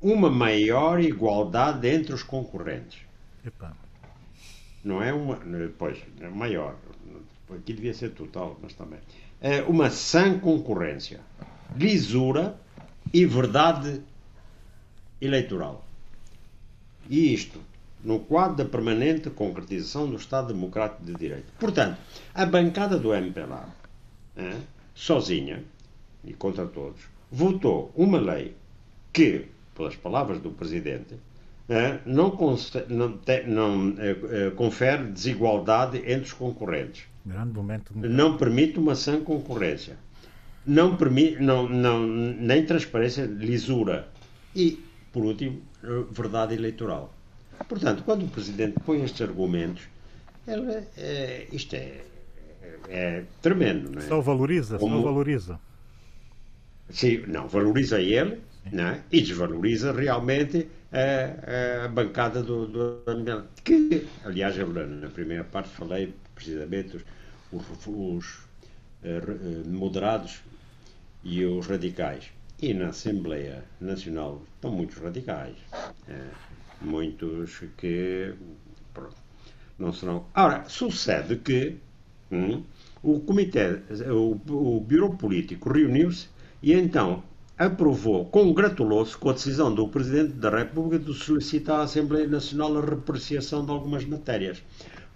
[0.00, 3.00] uma maior igualdade entre os concorrentes.
[3.46, 3.76] Epá,
[4.82, 5.38] Não é uma.
[5.78, 6.76] Pois, é maior.
[7.50, 8.98] Aqui devia ser total, mas também.
[9.40, 11.20] É uma sã concorrência,
[11.76, 12.56] lisura
[13.12, 14.02] e verdade
[15.20, 15.86] eleitoral.
[17.08, 17.60] E isto
[18.02, 21.52] no quadro da permanente concretização do Estado Democrático de Direito.
[21.58, 21.98] Portanto,
[22.34, 23.68] a bancada do MPLA,
[24.36, 24.56] eh,
[24.94, 25.64] sozinha
[26.24, 27.00] e contra todos,
[27.30, 28.54] votou uma lei
[29.12, 31.16] que, pelas palavras do Presidente,
[31.68, 32.36] eh, não,
[32.88, 33.94] não não,
[34.56, 37.92] confere desigualdade entre os concorrentes grande momento.
[37.94, 39.96] não permite uma sã concorrência,
[40.66, 44.08] não permite, não, não, nem transparência, lisura
[44.54, 44.78] e,
[45.12, 47.14] por último, eh, verdade eleitoral.
[47.68, 49.82] Portanto, quando o Presidente põe estes argumentos,
[50.46, 52.04] ele, eh, isto é,
[52.88, 54.06] é tremendo, não é?
[54.06, 55.60] Só valoriza, só Como- valoriza.
[56.90, 58.40] sim, não, valoriza ele
[58.72, 59.02] não é?
[59.10, 63.02] e desvaloriza realmente a, a bancada do, do
[63.64, 67.04] que, aliás, eu, na primeira parte falei precisamente os,
[67.52, 68.34] os, os
[69.02, 70.40] uh, moderados
[71.24, 72.30] e os radicais.
[72.60, 75.56] E na Assembleia Nacional estão muitos radicais.
[76.08, 76.34] Uh,
[76.80, 78.34] muitos que
[78.94, 79.16] pronto,
[79.78, 80.26] não serão.
[80.34, 81.76] Ora, sucede que
[82.30, 82.62] hum,
[83.02, 84.38] o comitê, o,
[84.76, 86.28] o Bureau Político reuniu-se
[86.62, 87.22] e então
[87.58, 92.84] aprovou, congratulou-se com a decisão do Presidente da República de solicitar à Assembleia Nacional a
[92.84, 94.62] repreciação de algumas matérias.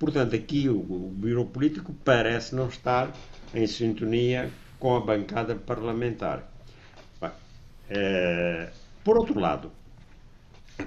[0.03, 3.15] Portanto, aqui o, o Bureau Político parece não estar
[3.55, 4.51] em sintonia
[4.81, 6.43] com a bancada parlamentar.
[7.21, 7.31] Bem,
[7.89, 8.73] é,
[9.05, 9.71] por outro lado,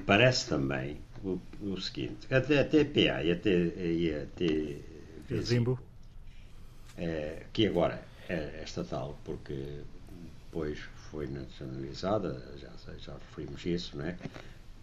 [0.05, 4.81] parece também o, o seguinte: a, a TPA e a, T, e a T,
[5.41, 5.79] Zimbo,
[6.97, 9.79] é, que agora é estatal, porque
[10.43, 10.77] depois
[11.09, 14.17] foi nacionalizada, já, já referimos isso, não é?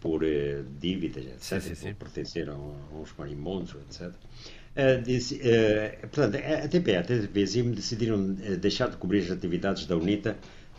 [0.03, 4.13] Por uh, dívidas, etc., sim, sim, por pertencer a, uns marimbondos, etc.
[4.75, 9.87] Uh, disse, uh, portanto, a TPE e a TVZIM decidiram deixar de cobrir as atividades
[9.87, 10.37] da UNITA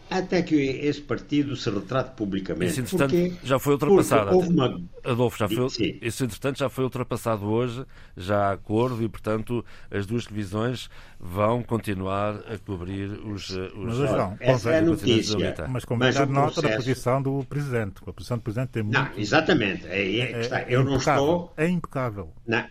[0.09, 2.71] até que esse partido se retrate publicamente.
[2.71, 4.37] Isso, entretanto, porque, já foi ultrapassado.
[4.37, 4.81] Uma...
[5.03, 5.99] Adolfo, já foi, Sim.
[6.01, 7.85] isso, entretanto, já foi ultrapassado hoje,
[8.15, 10.89] já há acordo e, portanto, as duas televisões
[11.19, 13.49] vão continuar a cobrir os.
[13.49, 15.55] os mas, João, essa é a notícia.
[15.69, 16.61] Mas com mas nota processo...
[16.61, 18.01] da posição do Presidente.
[18.05, 18.99] A posição do Presidente tem muito...
[18.99, 19.87] Não, exatamente.
[19.87, 20.61] É, é, está.
[20.61, 21.53] É, Eu não estou...
[21.57, 22.31] É impecável.
[22.45, 22.63] Não.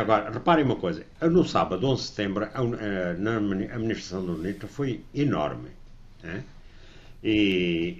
[0.00, 1.04] Agora, reparem uma coisa.
[1.22, 5.68] No sábado, 11 de setembro, a, a, a manifestação do UNITA foi enorme.
[6.22, 6.42] Né?
[7.22, 7.30] E,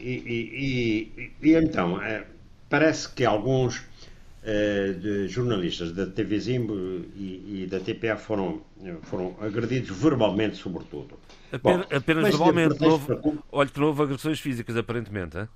[0.01, 2.24] e, e, e então, é,
[2.68, 6.74] parece que alguns uh, jornalistas da TV Zimbo
[7.16, 8.60] e, e, da TPA foram,
[9.02, 11.18] foram agredidos verbalmente, sobretudo.
[11.51, 12.84] Apenas, Bom, apenas verbalmente.
[12.84, 13.18] Houve,
[13.51, 15.38] olha que não houve agressões físicas, aparentemente.
[15.38, 15.48] Hein?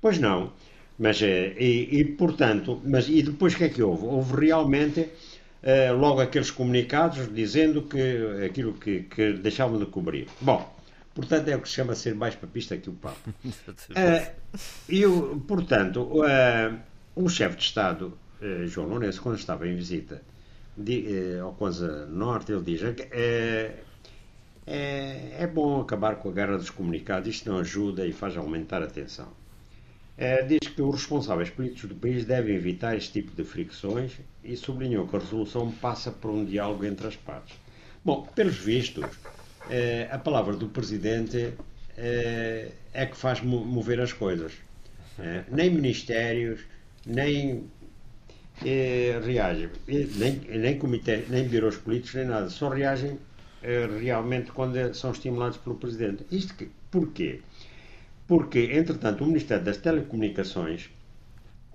[0.00, 0.52] Pois não.
[0.98, 4.06] Mas, eh, e, e, portanto, mas e depois o que é que houve?
[4.06, 10.26] Houve realmente uh, logo aqueles comunicados dizendo que aquilo que, que deixavam de cobrir.
[10.40, 10.75] Bom,
[11.16, 13.16] Portanto, é o que se chama ser mais papista que o Papa.
[13.26, 14.34] uh,
[14.86, 16.78] eu, portanto, uh,
[17.14, 20.20] o chefe de Estado, uh, João Lourenço, quando estava em visita
[20.76, 23.80] de, ao Kwanza Norte, ele diz é,
[24.66, 28.82] é, é, bom acabar com a guerra dos comunicados, isto não ajuda e faz aumentar
[28.82, 29.28] a tensão.
[30.46, 34.12] diz que os responsáveis políticos do país devem evitar este tipo de fricções
[34.44, 37.56] e sublinhou que a resolução passa por um diálogo entre as partes.
[38.04, 39.06] Bom, pelos vistos,
[39.70, 41.52] é, a palavra do presidente
[41.96, 44.52] é, é que faz mover as coisas.
[45.18, 46.60] É, nem ministérios,
[47.06, 47.64] nem
[48.64, 53.18] é, reagem, nem, nem comitê, nem birôs políticos, nem nada, só reagem
[53.62, 56.24] é, realmente quando são estimulados pelo presidente.
[56.30, 57.40] Isto que, porquê?
[58.26, 60.90] Porque, entretanto, o Ministério das Telecomunicações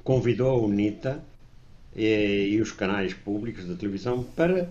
[0.04, 1.24] convidou a UNITA
[1.96, 4.70] e, os canais públicos de televisão para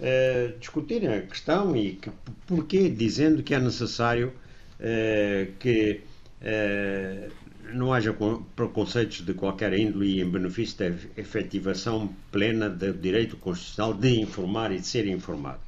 [0.00, 2.10] uh, discutirem a questão e que,
[2.46, 4.32] porquê, dizendo que é necessário
[4.80, 6.00] uh, que
[6.42, 7.32] uh,
[7.72, 8.14] não haja
[8.56, 10.86] preconceitos de qualquer índole em benefício da
[11.16, 15.60] efetivação plena do direito constitucional de informar e de ser informado.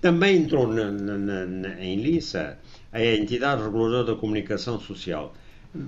[0.00, 2.58] Também entrou na, na, na, em liça
[2.92, 5.32] a entidade reguladora da comunicação social.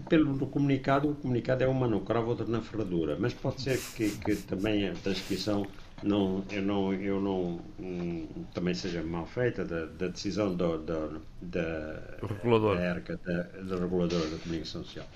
[0.08, 4.10] Pelo comunicado, o comunicado é uma no cravo, outra na ferradura, mas pode ser que,
[4.10, 5.66] que também a transcrição
[6.02, 11.22] não, eu não, eu não hum, também seja mal feita da, da decisão do, do,
[11.40, 12.76] da, regulador.
[12.76, 15.06] da ERCA, da, da reguladora da comunicação social.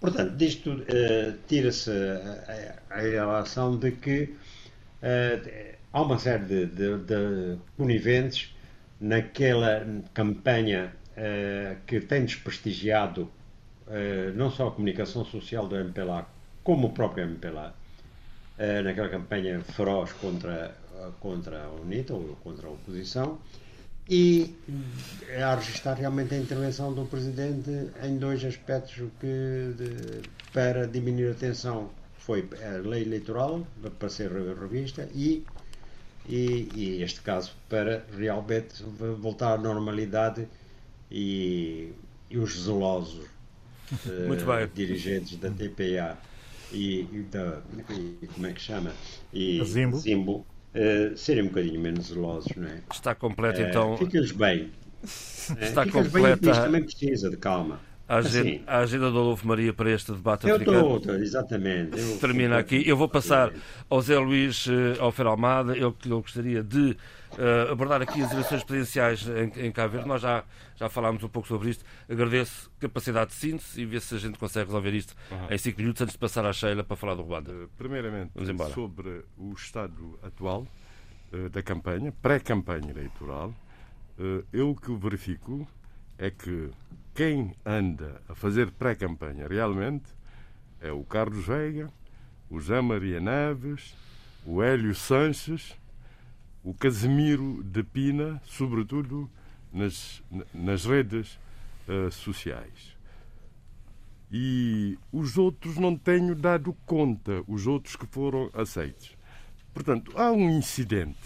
[0.00, 6.98] Portanto, disto uh, tira-se a, a, relação de que uh, há uma série de, de,
[6.98, 8.54] de coniventes
[9.00, 13.30] naquela campanha uh, que tem desprestigiado
[14.36, 16.26] não só a comunicação social do MPLA,
[16.64, 17.74] como o próprio MPLA,
[18.58, 20.74] eh, naquela campanha feroz contra,
[21.20, 23.38] contra a UNITA, ou contra a oposição,
[24.08, 24.54] e
[25.42, 27.70] a registrar realmente a intervenção do Presidente
[28.02, 30.22] em dois aspectos que, de,
[30.52, 31.90] para diminuir a tensão.
[32.18, 33.66] Foi a lei eleitoral,
[33.98, 35.44] para ser revista, e,
[36.28, 38.82] e, e este caso para realmente
[39.20, 40.46] voltar à normalidade
[41.10, 41.92] e,
[42.30, 43.26] e os zelosos
[43.92, 46.16] uh, dirigentes da TPA
[46.72, 47.60] e, e, da,
[48.22, 48.92] e como é que chama?
[49.32, 52.80] E Zimbo, Zimbo uh, serem um bocadinho menos zelosos, não é?
[52.90, 53.96] Está completo uh, então.
[53.96, 54.70] Fica-lhes bem.
[55.60, 56.52] Está completa.
[56.52, 57.80] Bem, também precisa de calma.
[58.14, 60.96] A agenda, a agenda do Adolfo Maria para este debate Eu africano.
[60.96, 61.98] estou, exatamente.
[61.98, 62.82] eu- Termina aqui.
[62.86, 63.52] Eu vou passar
[63.88, 65.76] ao Zé Luís eh, Alfer Almada.
[65.76, 66.96] Eu, eu gostaria de
[67.38, 70.08] eh, abordar aqui as eleições presidenciais em, em Cabo Verde.
[70.08, 70.44] Nós já,
[70.76, 71.84] já falámos um pouco sobre isto.
[72.08, 75.14] Agradeço capacidade de síntese e ver se a gente consegue resolver isto
[75.50, 77.50] em 5 minutos antes de passar à Sheila para falar do Ruanda.
[77.52, 78.74] Eh, Primeiramente, Vamos embora.
[78.74, 80.66] sobre o estado atual
[81.32, 83.54] eh, da campanha, pré-campanha eleitoral,
[84.18, 85.66] eh, eu o que verifico
[86.18, 86.68] é que
[87.14, 90.04] quem anda a fazer pré-campanha realmente
[90.80, 91.90] é o Carlos Veiga,
[92.50, 93.94] o José Maria Neves,
[94.44, 95.74] o Hélio Sanches,
[96.64, 99.30] o Casimiro de Pina, sobretudo
[99.72, 100.22] nas,
[100.52, 101.38] nas redes
[101.88, 102.96] eh, sociais.
[104.30, 109.14] E os outros não tenho dado conta, os outros que foram aceitos.
[109.74, 111.18] Portanto, há um incidente.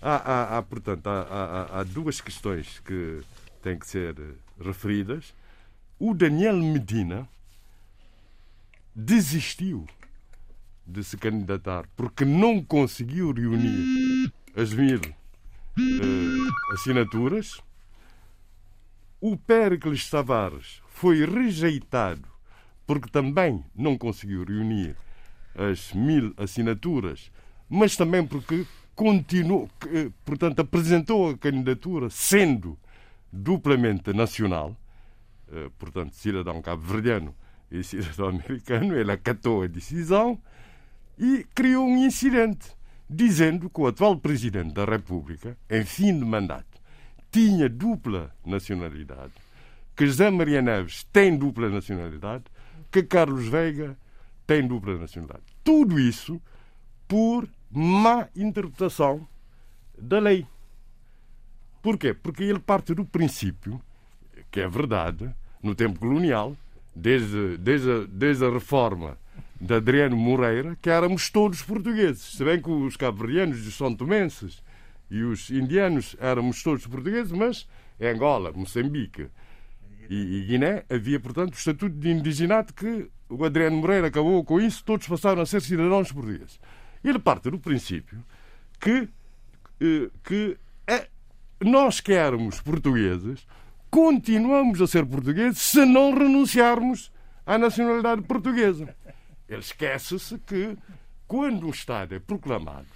[0.00, 3.22] Há, há- há, portanto, há, há- há duas questões que
[3.62, 4.34] têm que ser eh,
[4.64, 5.34] referidas.
[5.98, 7.28] O Daniel Medina
[8.94, 9.86] desistiu
[10.86, 17.60] de se candidatar porque não conseguiu reunir as mil eh, assinaturas.
[19.20, 22.28] O Péricles Tavares foi rejeitado
[22.86, 24.96] porque também não conseguiu reunir
[25.54, 27.30] as mil assinaturas,
[27.68, 32.78] mas também porque continuou, eh, portanto, apresentou a candidatura sendo
[33.34, 34.76] duplamente nacional,
[35.50, 37.34] eh, portanto, cidadão cabo-verdiano
[37.70, 40.40] e cidadão americano, ele acatou a decisão
[41.18, 42.70] e criou um incidente,
[43.10, 46.80] dizendo que o atual presidente da República, em fim de mandato,
[47.30, 49.32] tinha dupla nacionalidade,
[49.96, 52.44] que José Maria Neves tem dupla nacionalidade,
[52.90, 53.96] que Carlos Veiga
[54.46, 55.44] tem dupla nacionalidade.
[55.64, 56.40] Tudo isso
[57.08, 59.26] por má interpretação
[59.98, 60.46] da lei.
[61.84, 62.14] Porquê?
[62.14, 63.78] Porque ele parte do princípio,
[64.50, 65.30] que é verdade,
[65.62, 66.56] no tempo colonial,
[66.96, 69.18] desde, desde, a, desde a reforma
[69.60, 72.22] de Adriano Moreira, que éramos todos portugueses.
[72.22, 74.62] Se bem que os cabo-verdianos, os são tomenses
[75.10, 77.68] e os indianos éramos todos portugueses, mas
[78.00, 79.26] em Angola, Moçambique
[80.08, 84.58] e, e Guiné havia, portanto, o estatuto de indigenato que o Adriano Moreira acabou com
[84.58, 86.58] isso, todos passaram a ser cidadãos portugueses.
[87.04, 88.24] Ele parte do princípio
[88.80, 89.06] que,
[89.82, 90.56] eh, que
[91.64, 93.46] nós que éramos portugueses
[93.90, 97.10] continuamos a ser portugueses se não renunciarmos
[97.46, 98.94] à nacionalidade portuguesa.
[99.48, 100.76] Ele esquece-se que,
[101.26, 102.86] quando um Estado é proclamado,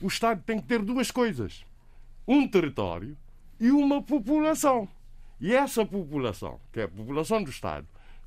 [0.00, 1.64] o Estado tem que ter duas coisas:
[2.26, 3.16] um território
[3.60, 4.88] e uma população.
[5.40, 7.86] E essa população, que é a população do Estado,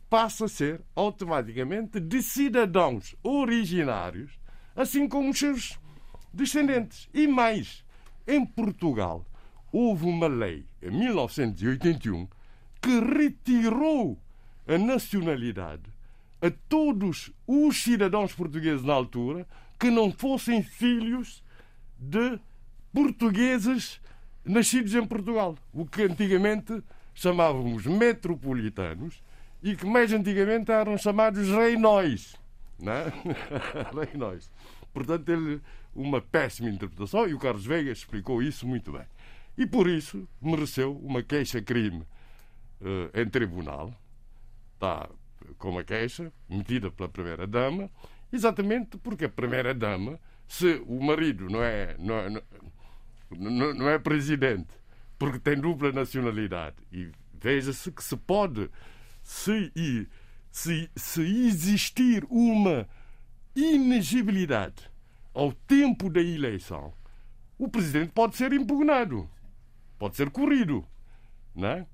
[0.09, 4.39] passa a ser automaticamente de cidadãos originários,
[4.75, 5.79] assim como os seus
[6.31, 7.09] descendentes.
[7.13, 7.83] E mais,
[8.27, 9.25] em Portugal
[9.71, 12.27] houve uma lei em 1981
[12.81, 14.17] que retirou
[14.67, 15.83] a nacionalidade
[16.41, 19.47] a todos os cidadãos portugueses na altura
[19.79, 21.43] que não fossem filhos
[21.97, 22.39] de
[22.93, 23.99] portugueses
[24.43, 25.55] nascidos em Portugal.
[25.73, 26.81] O que antigamente
[27.13, 29.21] chamávamos metropolitanos
[29.61, 32.35] e que mais antigamente eram chamados reinóis.
[32.79, 33.11] Não é?
[34.05, 34.49] reinóis.
[34.93, 35.61] Portanto, ele,
[35.93, 39.05] uma péssima interpretação e o Carlos Veiga explicou isso muito bem.
[39.59, 42.07] E por isso mereceu uma queixa-crime
[42.79, 43.93] eh, em tribunal.
[44.75, 45.09] Está
[45.57, 47.91] com uma queixa metida pela Primeira-Dama,
[48.31, 50.17] exatamente porque a Primeira-Dama,
[50.47, 52.29] se o marido não é, não, é,
[53.31, 54.69] não, não é presidente,
[55.17, 58.69] porque tem dupla nacionalidade, e veja-se que se pode,
[59.21, 60.07] se,
[60.49, 62.87] se, se existir uma
[63.53, 64.89] inegibilidade
[65.33, 66.93] ao tempo da eleição,
[67.57, 69.29] o presidente pode ser impugnado,
[69.99, 70.83] pode ser corrido,
[71.53, 71.85] não é?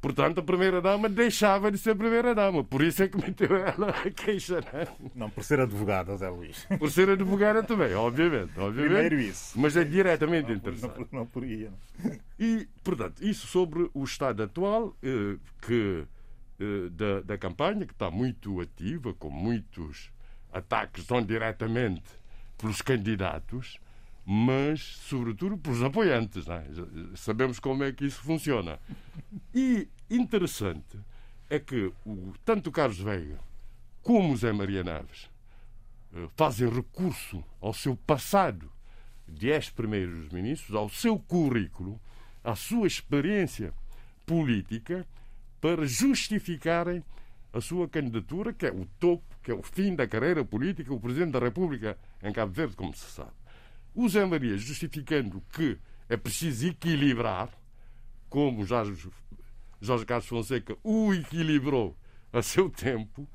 [0.00, 2.64] Portanto, a primeira-dama deixava de ser primeira-dama.
[2.64, 4.88] Por isso é que meteu ela a queixa, não é?
[5.14, 6.66] Não, por ser advogada, Zé Luís.
[6.76, 8.50] Por ser advogada também, obviamente.
[8.58, 8.90] obviamente.
[8.90, 9.56] Primeiro isso.
[9.60, 10.98] Mas é diretamente Não, interessante.
[10.98, 11.70] não, não por aí.
[12.02, 12.12] não.
[12.36, 16.04] E, portanto, isso sobre o estado atual eh, que,
[16.58, 20.10] eh, da, da campanha, que está muito ativa, com muitos
[20.52, 22.02] ataques, não diretamente
[22.58, 23.78] pelos candidatos,
[24.24, 26.48] mas, sobretudo, pelos apoiantes.
[26.48, 26.64] é?
[27.16, 28.78] Sabemos como é que isso funciona.
[29.54, 30.98] E interessante
[31.50, 33.38] é que o, tanto o Carlos Veiga
[34.02, 35.30] como o Zé Maria Naves
[36.14, 38.70] eh, fazem recurso ao seu passado
[39.28, 42.00] de ex-primeiros ministros, ao seu currículo,
[42.42, 43.72] à sua experiência
[44.26, 45.06] política,
[45.60, 47.04] para justificarem
[47.52, 51.00] a sua candidatura, que é o topo, que é o fim da carreira política, o
[51.00, 53.41] Presidente da República em Cabo Verde, como se sabe.
[54.08, 55.78] Zé Maria justificando que
[56.08, 57.50] é preciso equilibrar,
[58.28, 59.08] como Jorge,
[59.80, 61.96] Jorge Carlos Fonseca o equilibrou
[62.32, 63.28] a seu tempo,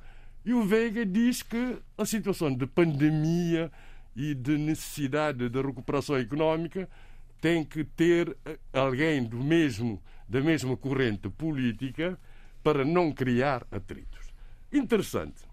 [0.43, 3.71] e o Veiga diz que a situação de pandemia
[4.15, 6.89] e de necessidade de recuperação económica
[7.39, 8.35] tem que ter
[8.73, 12.19] alguém do mesmo, da mesma corrente política
[12.63, 14.33] para não criar atritos.
[14.71, 15.43] Interessante.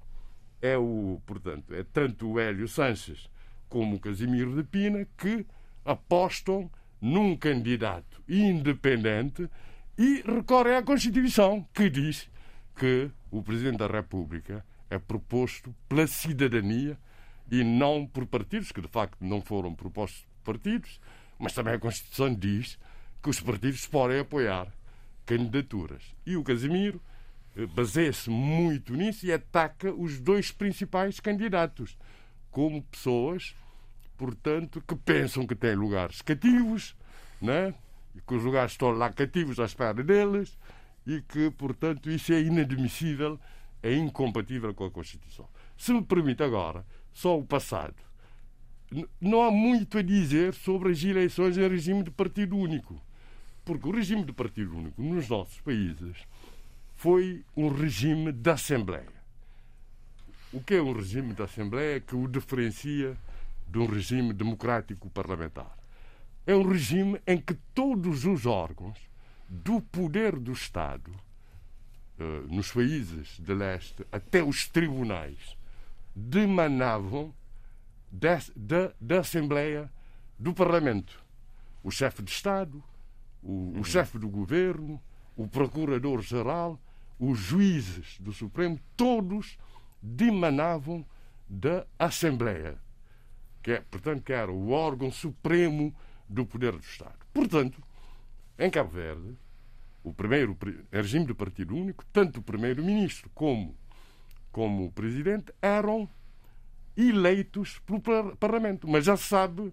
[0.63, 3.29] É o, portanto, é tanto o Hélio Sanches
[3.75, 5.45] como Casimiro de Pina que
[5.85, 6.71] apostam
[7.01, 9.51] num candidato independente
[9.99, 12.31] e recorrem à Constituição, que diz
[12.77, 16.97] que o Presidente da República é proposto pela cidadania
[17.51, 21.01] e não por partidos, que de facto não foram propostos por partidos,
[21.37, 22.79] mas também a Constituição diz
[23.21, 24.69] que os partidos podem apoiar
[25.27, 26.15] candidaturas.
[26.25, 27.03] E o Casimiro
[27.57, 31.99] eh, baseia-se muito nisso e ataca os dois principais candidatos
[32.53, 33.57] como pessoas,
[34.17, 36.97] portanto, que pensam que têm lugares cativos,
[37.41, 37.75] né?
[38.15, 40.57] e que os lugares estão lá cativos à espera deles
[41.07, 43.39] e que, portanto, isso é inadmissível,
[43.83, 45.49] é incompatível com a Constituição.
[45.77, 47.97] Se me permite agora, só o passado.
[49.21, 53.01] Não há muito a dizer sobre as eleições em regime de partido único.
[53.65, 56.17] Porque o regime de partido único nos nossos países
[56.95, 59.13] foi um regime de Assembleia.
[60.53, 63.17] O que é um regime de Assembleia que o diferencia
[63.67, 65.77] de um regime democrático parlamentar?
[66.47, 68.99] É um regime em que todos os órgãos
[69.49, 71.11] do poder do Estado,
[72.19, 75.57] eh, nos países de leste, até os tribunais,
[76.15, 77.35] demanavam
[78.11, 79.91] da, Assembleia
[80.39, 81.23] do Parlamento.
[81.83, 82.83] O chefe de Estado,
[83.43, 85.01] o, o chefe do governo,
[85.37, 86.81] o procurador-geral,
[87.19, 89.59] os juízes do Supremo, todos
[90.03, 91.05] dimanavam
[91.49, 92.79] da Assembleia,
[93.65, 95.97] que é, portanto, que era o órgão supremo
[96.29, 97.17] do poder do Estado.
[97.33, 97.83] Portanto,
[98.59, 99.39] em Cabo Verde,
[100.03, 100.55] o primeiro
[100.93, 103.75] regime de partido único, tanto o primeiro-ministro como,
[104.53, 106.07] como o presidente eram
[106.95, 108.03] eleitos pelo
[108.37, 109.73] Parlamento, mas já se sabe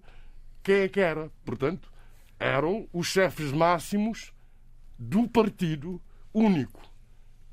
[0.64, 1.30] quem é que era.
[1.44, 1.92] Portanto,
[2.40, 4.34] eram os chefes máximos
[4.98, 6.02] do partido
[6.34, 6.82] único.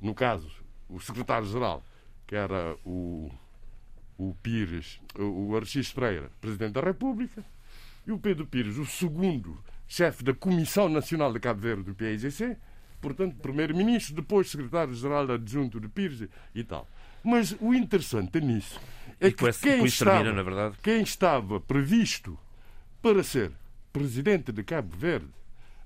[0.00, 0.48] No caso,
[0.88, 1.82] o secretário-geral,
[2.28, 3.28] que era o,
[4.18, 7.44] o Pires, o Arcis Pereira, presidente da República,
[8.06, 12.56] e o Pedro Pires, o segundo chefe da Comissão Nacional de Cabo Verde do PIGC,
[13.00, 16.88] portanto, primeiro-ministro, depois secretário-geral adjunto de Pires e tal.
[17.22, 18.80] Mas o interessante nisso
[19.20, 22.38] é que esse, quem, estava, termina, quem estava previsto
[23.00, 23.52] para ser
[23.92, 25.28] presidente de Cabo Verde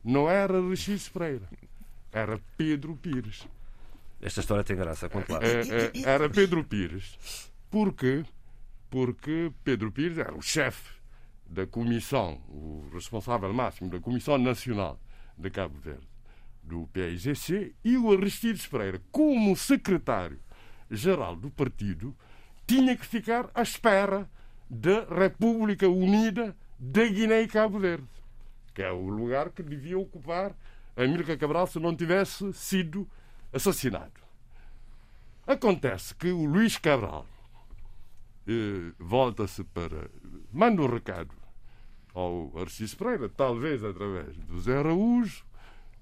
[0.05, 1.49] não era Rachis Pereira,
[2.11, 3.47] era Pedro Pires.
[4.21, 5.41] Esta história tem graça, conta lá.
[5.43, 7.52] É, é, era Pedro Pires.
[7.73, 8.23] Porquê?
[8.90, 10.94] Porque Pedro Pires era o chefe
[11.47, 15.01] da comissão, o responsável máximo da Comissão Nacional
[15.39, 16.07] de Cabo Verde,
[16.62, 22.15] do PIGC, e o Aristides Pereira, como secretário-geral do partido,
[22.66, 24.31] tinha que ficar à espera
[24.69, 28.07] da República Unida da Guiné e Cabo Verde,
[28.74, 30.55] que é o lugar que devia ocupar
[30.94, 33.09] Amílcar Cabral se não tivesse sido
[33.51, 34.20] assassinado.
[35.47, 37.32] Acontece que o Luís Cabral
[38.47, 40.10] eh, volta-se para.
[40.52, 41.35] manda um recado
[42.14, 45.44] ao Arcis Pereira, talvez através do Zé Araújo,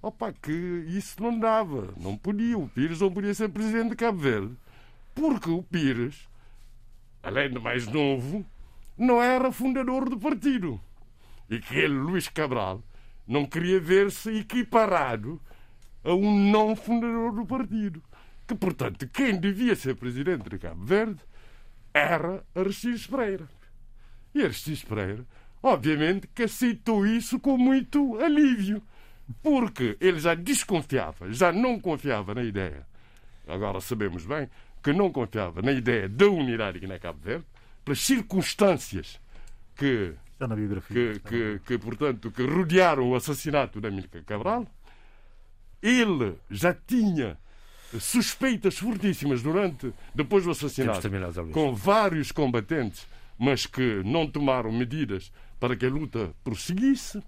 [0.02, 0.52] opa, que
[0.88, 4.56] isso não dava, não podia, o Pires não podia ser presidente de Cabo Verde,
[5.14, 6.28] porque o Pires,
[7.22, 8.44] além de mais novo,
[8.96, 10.80] não era fundador do partido.
[11.48, 12.82] E que ele, Luís Cabral,
[13.26, 15.40] não queria ver-se equiparado
[16.02, 18.02] a um não fundador do partido.
[18.46, 21.20] Que, portanto, quem devia ser presidente de Cabo Verde
[21.92, 23.48] era Aristides Pereira.
[24.34, 25.24] E Aristides Pereira
[25.62, 28.82] obviamente que aceitou isso com muito alívio,
[29.42, 32.86] porque ele já desconfiava, já não confiava na ideia.
[33.46, 34.48] Agora sabemos bem
[34.82, 37.44] que não confiava na ideia da unidade aqui na Cabo Verde,
[37.84, 39.20] pelas circunstâncias
[39.76, 40.14] que,
[40.88, 44.66] que, que, que, portanto, que rodearam o assassinato da Amílcar Cabral.
[45.82, 47.38] Ele já tinha
[47.98, 51.08] suspeitas fortíssimas durante depois do assassinato
[51.52, 53.06] com vários combatentes,
[53.38, 57.22] mas que não tomaram medidas para que a luta prosseguisse.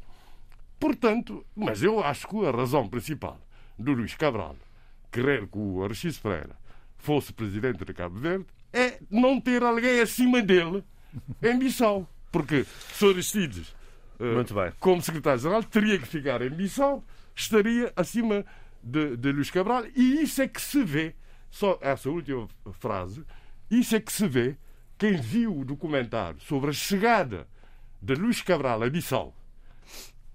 [0.79, 3.41] Portanto, mas eu acho que a razão principal
[3.79, 4.57] do Luís Cabral
[5.11, 6.57] querer que o Arxiz Pereira
[6.99, 10.83] fosse presidente de Cabo Verde é não ter alguém acima dele
[11.43, 12.09] em Bissau.
[12.31, 12.65] Porque
[12.95, 13.69] se Aristides,
[14.19, 18.45] uh, como secretário-geral, teria que ficar em Bissau, estaria acima
[18.83, 19.85] de, de Luís Cabral.
[19.95, 21.15] E isso é que se vê,
[21.51, 23.25] só essa última frase,
[23.71, 24.57] isso é que se vê
[24.99, 27.47] quem viu o documentário sobre a chegada
[28.01, 29.35] de Luís Cabral a Bissau,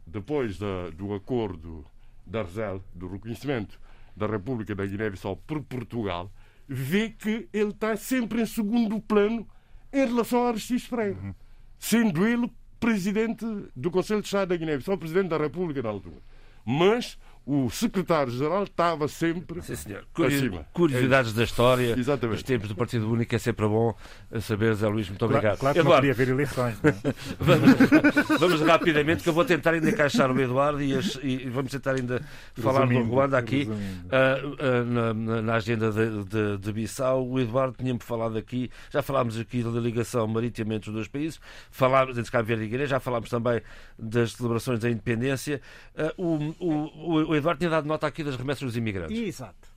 [0.05, 1.85] depois da, do acordo
[2.25, 3.79] de Arzel, do reconhecimento
[4.15, 6.31] da República da Guiné-Bissau por Portugal,
[6.67, 9.47] vê que ele está sempre em segundo plano
[9.91, 11.35] em relação a Aristides Pereira,
[11.77, 13.45] sendo ele presidente
[13.75, 16.17] do Conselho de Estado da Guiné-Bissau, presidente da República na altura.
[16.65, 17.17] Mas
[17.49, 20.03] o secretário-geral estava sempre Sim, senhor.
[20.25, 20.65] acima.
[20.73, 22.35] Curiosidades da história, Exatamente.
[22.35, 23.95] dos tempos do Partido Único, é sempre bom
[24.41, 25.07] saber, Zé Luís.
[25.07, 25.57] Muito obrigado.
[25.57, 26.75] Claro, claro que não queria haver eleições.
[26.83, 26.93] não é?
[27.39, 31.71] vamos, vamos rapidamente, que eu vou tentar ainda encaixar o Eduardo e, as- e vamos
[31.71, 32.21] tentar ainda
[32.55, 33.69] falar do Resumindo, Ruanda aqui.
[34.11, 39.01] ah, ah, na, na- agenda de, de, de Bissau, o Eduardo tinha-me falado aqui, já
[39.01, 41.39] falámos aqui da ligação marítima entre os dois países,
[41.71, 43.61] falámos entre Cabo Verde e Guiné, já falámos também
[43.97, 45.61] das celebrações da independência.
[45.97, 49.17] Ah, o, o, o Eduardo tinha dado nota aqui das remessas dos imigrantes.
[49.17, 49.67] Exato.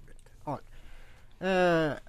[0.44, 0.62] Olha,
[1.40, 2.00] ah,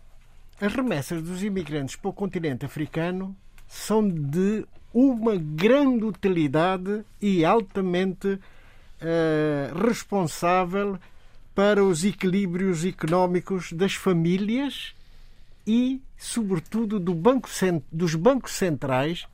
[0.60, 3.36] as remessas dos imigrantes para o continente africano
[3.68, 8.40] são de uma grande utilidade e altamente
[9.02, 10.99] ah, responsável
[11.53, 14.95] para os equilíbrios económicos das famílias
[15.68, 17.49] e, sobretudo, do banco
[17.91, 19.28] dos bancos centrais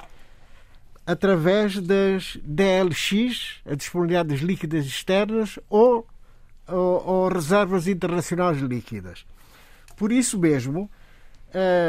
[1.07, 6.05] através das DLX, a disponibilidade líquidas externas, ou,
[6.67, 9.25] ou, ou reservas internacionais líquidas.
[9.95, 10.91] Por isso mesmo,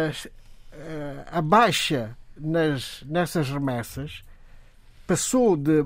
[0.09, 0.28] as-
[0.73, 4.23] eh, a baixa nas, nessas remessas
[5.07, 5.85] passou de,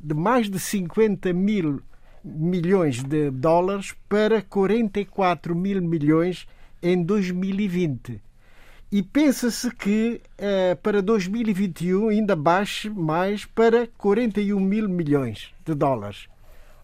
[0.00, 1.82] de mais de 50 mil
[2.24, 6.48] milhões de dólares para 44 mil milhões
[6.82, 8.22] em 2020.
[8.90, 16.28] E pensa-se que eh, para 2021 ainda baixe mais para 41 mil milhões de dólares.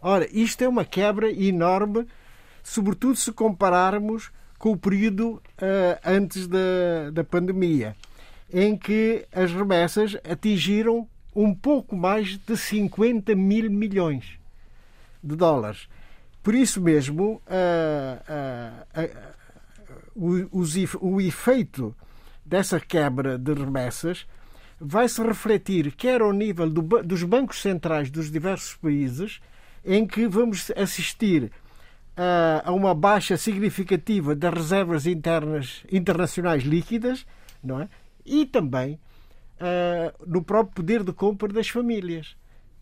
[0.03, 2.07] Ora, isto é uma quebra enorme,
[2.63, 7.95] sobretudo se compararmos com o período eh, antes da, da pandemia,
[8.53, 14.39] em que as remessas atingiram um pouco mais de 50 mil milhões
[15.23, 15.89] de dólares.
[16.43, 19.30] Por isso mesmo, ah, ah,
[20.15, 21.95] o, os o efeito
[22.45, 24.27] dessa quebra de remessas
[24.81, 29.41] vai se refletir quer ao nível do dos bancos centrais dos diversos países,
[29.85, 31.51] em que vamos assistir
[32.17, 37.27] ah, a uma baixa significativa das reservas internas internacionais líquidas,
[37.63, 37.89] não é?
[38.25, 38.99] E também
[39.61, 42.37] ah, no próprio poder de compra das famílias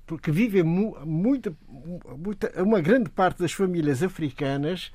[0.06, 1.54] porque vivem mu- muita,
[2.16, 4.90] muita, uma grande parte das famílias africanas,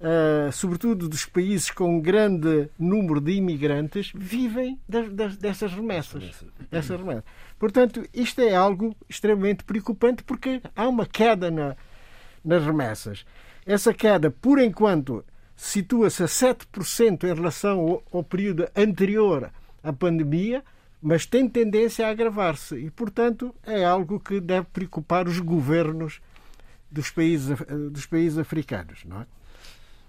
[0.00, 6.22] ah, sobretudo dos países com grande número de imigrantes, vivem das, das- dessas remessas.
[6.70, 7.24] Dessas remessas.
[7.58, 11.76] Portanto, isto é algo extremamente preocupante porque há uma queda na,
[12.44, 13.24] nas remessas.
[13.64, 15.24] Essa queda, por enquanto,
[15.56, 19.50] situa-se a 7% em relação ao, ao período anterior
[19.82, 20.62] à pandemia,
[21.00, 26.20] mas tem tendência a agravar-se e, portanto, é algo que deve preocupar os governos
[26.90, 27.56] dos países,
[27.90, 29.26] dos países africanos, não é?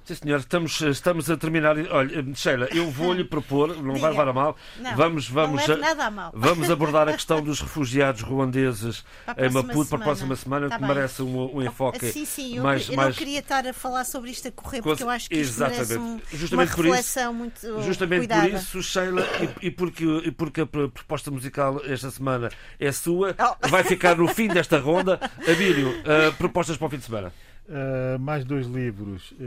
[0.07, 1.75] Sim, senhor, estamos, estamos a terminar.
[1.91, 6.09] Olha, Sheila, eu vou-lhe propor, não vai levar a mal, Não, vamos, vamos, nada a
[6.11, 6.31] mal.
[6.33, 10.67] vamos abordar a questão dos refugiados ruandeses a em Maputo para a próxima semana.
[10.67, 10.95] semana, Tá que bem.
[10.95, 12.87] merece um, um enfoque Sim, sim, eu, mais.
[12.87, 13.09] eu mais...
[13.09, 15.93] não queria estar a falar sobre isto a correr, porque eu acho que isto Exatamente.
[15.97, 18.49] um, Justamente uma por isso- muito Justamente cuidada.
[18.49, 19.27] por isso, Sheila,
[19.61, 23.67] e, e porque, e porque a pro- proposta musical esta semana é sua, Oh.
[23.67, 25.19] vai ficar no fim desta ronda.
[25.45, 27.33] Abílio, ah, propostas para o fim de semana.
[27.69, 29.37] Uh, mais dois livros uh,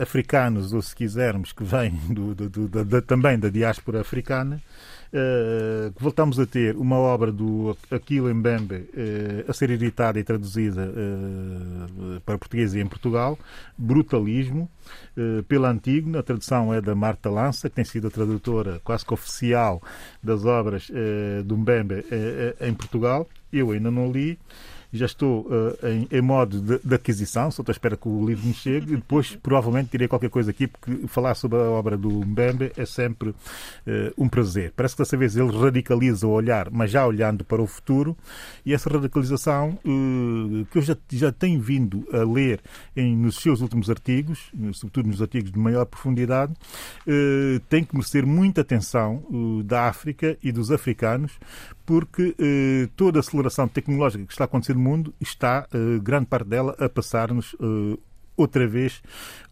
[0.00, 4.62] africanos, ou se quisermos, que vêm do, do- do- também da diáspora africana.
[5.12, 8.88] Uh, voltamos a ter uma obra do Aquilo Mbembe
[9.48, 10.88] a ser editada e traduzida
[12.24, 13.36] para português e em Portugal,
[13.76, 14.70] Brutalismo,
[15.48, 16.20] pela Antígona.
[16.20, 19.82] A tradução é da Marta Lança, que tem sido a tradutora quase que oficial
[20.22, 20.88] das obras
[21.44, 22.04] do Mbembe
[22.60, 23.28] em Portugal.
[23.52, 24.38] Eu ainda não li
[24.92, 25.46] já estou
[25.82, 28.54] eh, em, em modo de, de aquisição, só estou à espera que o livro me
[28.54, 32.72] chegue e depois provavelmente direi qualquer coisa aqui, porque falar sobre a obra do Mbembe
[32.76, 33.34] é sempre
[33.86, 34.72] eh, um prazer.
[34.76, 38.16] Parece que dessa vez ele radicaliza o olhar, mas já olhando para o futuro,
[38.64, 42.60] e essa radicalização eh, que eu já, já tenho vindo a ler
[42.96, 46.52] em, nos seus últimos artigos, sobretudo nos artigos de maior profundidade,
[47.68, 49.24] tem que merecer muita atenção
[49.64, 51.32] da África e dos africanos,
[51.86, 56.26] porque eh, toda a aceleração tecnológica que está a acontecer no mundo está, eh, grande
[56.26, 57.96] parte dela, a passar-nos eh,
[58.36, 59.02] outra vez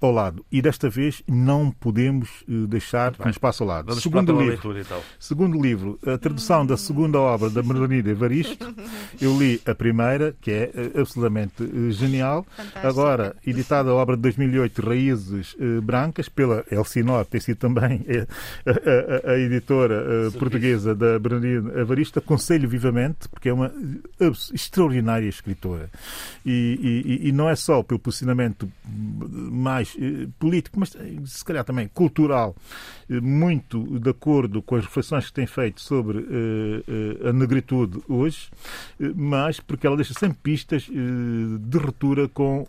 [0.00, 0.44] ao lado.
[0.52, 3.86] E desta vez não podemos eh, deixar nos passe ao lado.
[3.86, 5.00] Vamos Segundo livro, leitura então.
[5.18, 8.74] Segundo livro, a tradução da segunda obra da Margarida Evaristo.
[9.20, 12.44] Eu li a primeira, que é eh, absolutamente eh, genial.
[12.56, 12.88] Fantástica.
[12.88, 18.04] Agora, editada a obra de 2008, Raízes Brancas, pela Elsinor, tem sido também
[18.66, 22.18] a, a- a editora portuguesa da Bernardina Evaristo.
[22.18, 23.72] Aconselho vivamente, porque é uma
[24.52, 25.88] extraordinária escritora.
[26.44, 31.64] E, e- e não é só pelo posicionamento mais eh, político, mas eh, se calhar
[31.64, 32.54] também cultural,
[33.08, 36.24] eh, muito de acordo com as reflexões que tem feito sobre
[37.24, 38.50] a negritude hoje,
[39.14, 42.66] mas porque ela deixa sempre pistas de ruptura com,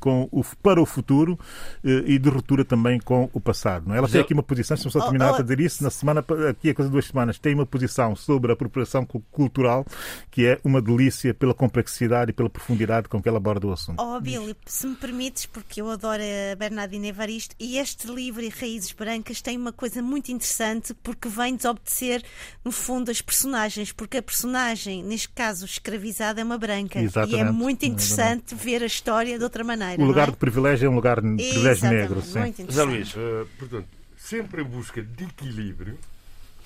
[0.00, 1.38] com o, para o futuro
[1.82, 3.86] e de ruptura também com o passado.
[3.86, 3.98] Não é?
[3.98, 5.90] Ela tem aqui uma posição, se me só oh, terminar oh, a dizer isso, na
[5.90, 9.84] semana, aqui a coisa de duas semanas, tem uma posição sobre a apropriação cultural
[10.30, 14.02] que é uma delícia pela complexidade e pela profundidade com que ela aborda o assunto.
[14.02, 18.48] Oh, Billy, se me permites, porque eu adoro a Bernardina Evaristo, e este livro e
[18.48, 22.22] Raízes Brancas tem uma coisa muito interessante porque vem desobedecer,
[22.64, 27.00] no fundo, as personagens, porque a personagem, neste caso escravizada, é uma branca.
[27.00, 27.36] Exatamente.
[27.36, 28.64] E é muito interessante Exatamente.
[28.64, 30.02] ver a história de outra maneira.
[30.02, 30.30] O lugar é?
[30.30, 32.22] de privilégio é um lugar de privilégio negro.
[32.22, 32.54] Sim.
[32.66, 35.98] José Luís, uh, portanto, sempre em busca de equilíbrio,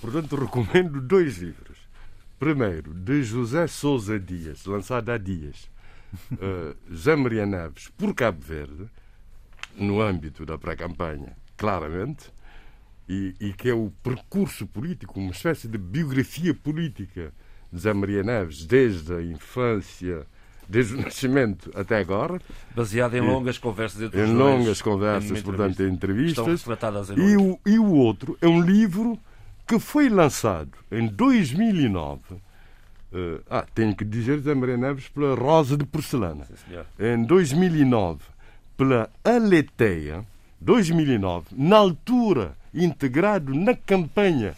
[0.00, 1.78] portanto, recomendo dois livros.
[2.38, 5.68] Primeiro, de José Sousa Dias, lançado há dias.
[6.32, 8.88] Uh, José Maria Neves, por Cabo Verde,
[9.76, 12.32] no âmbito da pré-campanha, claramente,
[13.08, 17.32] e, e, que é o percurso político, uma espécie de biografia política
[17.72, 20.26] de José Maria Neves, desde a infância,
[20.68, 22.40] desde o nascimento até agora.
[22.74, 26.64] Baseado em longas conversas entre Em longas conversas, em portanto, em entrevistas.
[27.16, 29.18] E, o, e o outro é um livro
[29.66, 32.47] que foi lançado em 2009.
[33.12, 36.44] Uh, eh, ah, tenho que dizer Zé Maria Neves pela Rosa de Porcelana.
[36.44, 38.20] Sim, em 2009,
[38.76, 40.24] pela Aleteia,
[40.60, 44.54] 2009, na altura integrado na campanha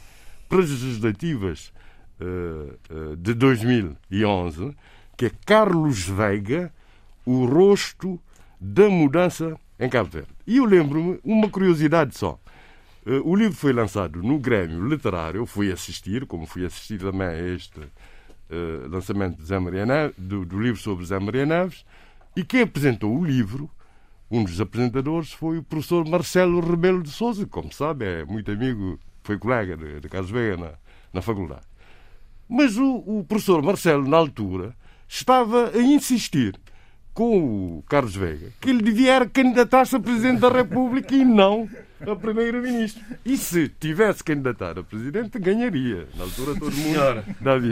[0.48, 1.72] para as legislativas
[2.20, 4.76] uh, uh, de 2011,
[5.16, 6.72] que é Carlos Veiga,
[7.24, 8.20] o rosto
[8.60, 10.28] da mudança em Cabo Verde.
[10.46, 12.38] E eu lembro-me, uma curiosidade só.
[13.06, 17.26] Eh, o livro foi lançado no Grêmio Literário, eu fui assistir, como fui assistir também
[17.26, 17.80] a este
[18.50, 21.84] uh, lançamento de Zé Maria Neves, do, do, livro sobre Zé Maria Neves,
[22.36, 23.70] e quem apresentou o livro,
[24.30, 28.50] um dos apresentadores, foi o professor Marcelo Rebelo de Souza, que, como sabe, é muito
[28.50, 30.72] amigo, foi colega de, de Carlos Veiga na,
[31.12, 31.66] na faculdade.
[32.48, 34.74] Mas o, o professor Marcelo, na altura,
[35.08, 36.58] estava a insistir
[37.12, 41.68] com o Carlos Veiga que ele devia candidatar-se a Presidente da República e não
[42.06, 43.02] a Primeiro-Ministro.
[43.24, 46.06] E se tivesse candidatar a Presidente, ganharia.
[46.16, 47.24] Na altura todo mundo Senhora,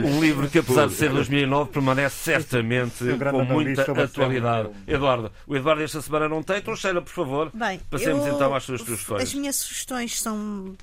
[0.05, 4.69] Um livro que, apesar de ser 2009, permanece certamente com muita atualidade.
[4.87, 8.53] Eduardo, o Eduardo esta semana não tem, então Sheila, por favor, Bem, passemos eu, então
[8.53, 9.23] às suas sugestões.
[9.23, 10.75] As minhas sugestões são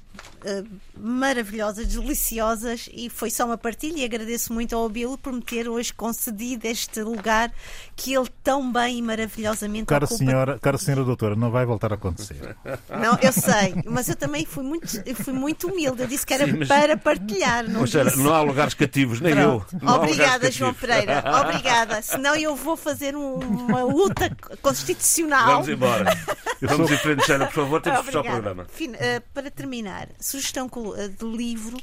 [0.44, 5.42] uh, maravilhosas, deliciosas e foi só uma partilha e agradeço muito ao Abilo por me
[5.42, 7.52] ter hoje concedido este lugar
[7.94, 10.18] que ele tão bem e maravilhosamente cara ocupa.
[10.18, 12.56] Senhora, cara senhora doutora, não vai voltar a acontecer.
[12.88, 14.88] Não, eu sei, mas eu também fui muito,
[15.22, 16.02] fui muito humilde.
[16.02, 16.68] Eu disse que era Sim, mas...
[16.68, 17.68] para partilhar.
[17.68, 18.18] Não, disse...
[18.18, 19.76] não há lugares cativos, nem Pronto.
[19.80, 19.88] eu.
[19.88, 21.22] Obrigada, João Pereira.
[21.42, 22.02] Obrigada.
[22.02, 25.46] Senão eu vou fazer um, uma luta constitucional.
[25.46, 26.16] Vamos embora.
[26.60, 28.66] Vamos em frente, Sheila, por favor, temos que fechar o programa.
[28.68, 31.76] Fim, uh, para terminar, sugestão eh, de livro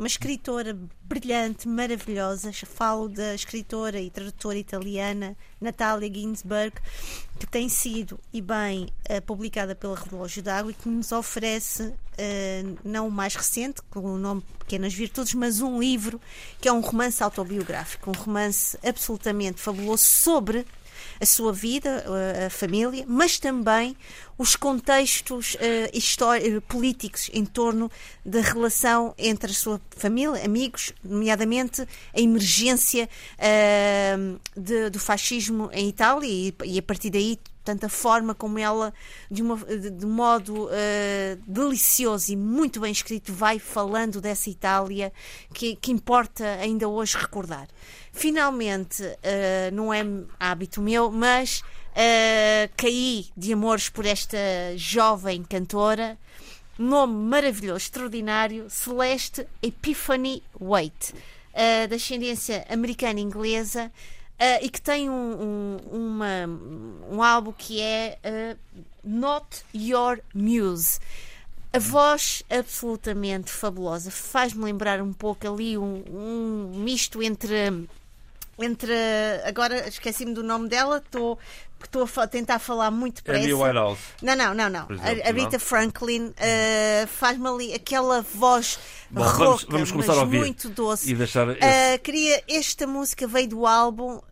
[0.00, 2.50] uma escritora brilhante, maravilhosa.
[2.52, 6.74] Falo da escritora e tradutora italiana Natalia Ginsberg,
[7.40, 12.78] que tem sido, e bem, uh, publicada pela Relógio d'Água e que nos oferece, uh,
[12.84, 16.20] não o mais recente, com o nome Pequenas Virtudes, mas um livro
[16.60, 20.66] que é um romance autobiográfico, um romance absolutamente fabuloso sobre
[21.20, 22.04] a sua vida,
[22.46, 23.94] a família, mas também
[24.38, 27.90] os contextos uh, políticos em torno
[28.24, 33.06] da relação entre a sua família, amigos, nomeadamente a emergência
[33.36, 38.58] uh, de, do fascismo em Itália e, e, a partir daí portanto a forma como
[38.58, 38.92] ela
[39.30, 40.70] de, uma, de, de modo uh,
[41.46, 45.12] delicioso e muito bem escrito vai falando dessa Itália
[45.52, 47.68] que, que importa ainda hoje recordar
[48.12, 50.02] finalmente uh, não é
[50.38, 54.38] hábito meu mas uh, caí de amores por esta
[54.76, 56.18] jovem cantora.
[56.78, 61.12] Nome maravilhoso, extraordinário, Celeste Epiphany Waite,
[61.90, 63.92] da ascendência americana e inglesa,
[64.40, 66.46] uh, e que tem um, um, uma,
[67.10, 68.56] um álbum que é
[69.04, 70.98] Not Your Muse.
[71.72, 77.86] A voz absolutamente fabulosa, faz-me lembrar um pouco ali um, um misto entre
[78.58, 78.92] entre.
[79.44, 81.38] Agora esqueci-me do nome dela, estou.
[81.84, 83.44] Estou a tentar falar muito depressa.
[83.44, 84.00] Amy Winehouse.
[84.22, 84.86] Não, não, não, não.
[84.90, 85.60] Exemplo, a Rita não?
[85.60, 88.78] Franklin uh, faz-me ali aquela voz
[89.10, 91.10] Bom, rouca, vamos, vamos começar a ouvir muito doce.
[91.10, 91.58] E deixar esse...
[91.58, 94.22] uh, queria, esta música veio do álbum, uh,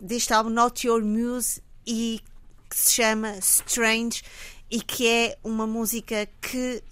[0.00, 2.20] deste álbum Not Your Muse, e
[2.68, 4.22] que se chama Strange,
[4.70, 6.82] e que é uma música que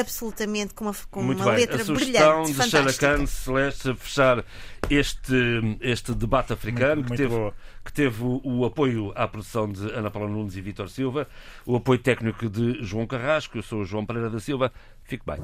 [0.00, 1.60] absolutamente com uma, com Muito uma bem.
[1.60, 2.98] letra a sugestão brilhante, de.
[2.98, 4.44] Khan, Celeste, fechar
[4.90, 7.54] este, este debate africano Muito- que, muito teve, boa.
[7.84, 11.26] que teve o, o apoio à produção de Ana Paula Nunes e Vítor Silva,
[11.64, 14.72] o apoio técnico de João Carrasco, eu sou o João Pereira da Silva.
[15.04, 15.36] Fique bem.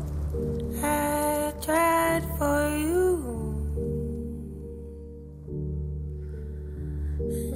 [0.83, 3.33] I tried for you.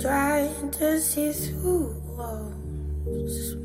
[0.01, 3.56] Trying to see through walls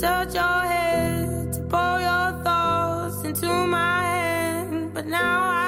[0.00, 5.67] touch your head to pour your thoughts into my hand, but now I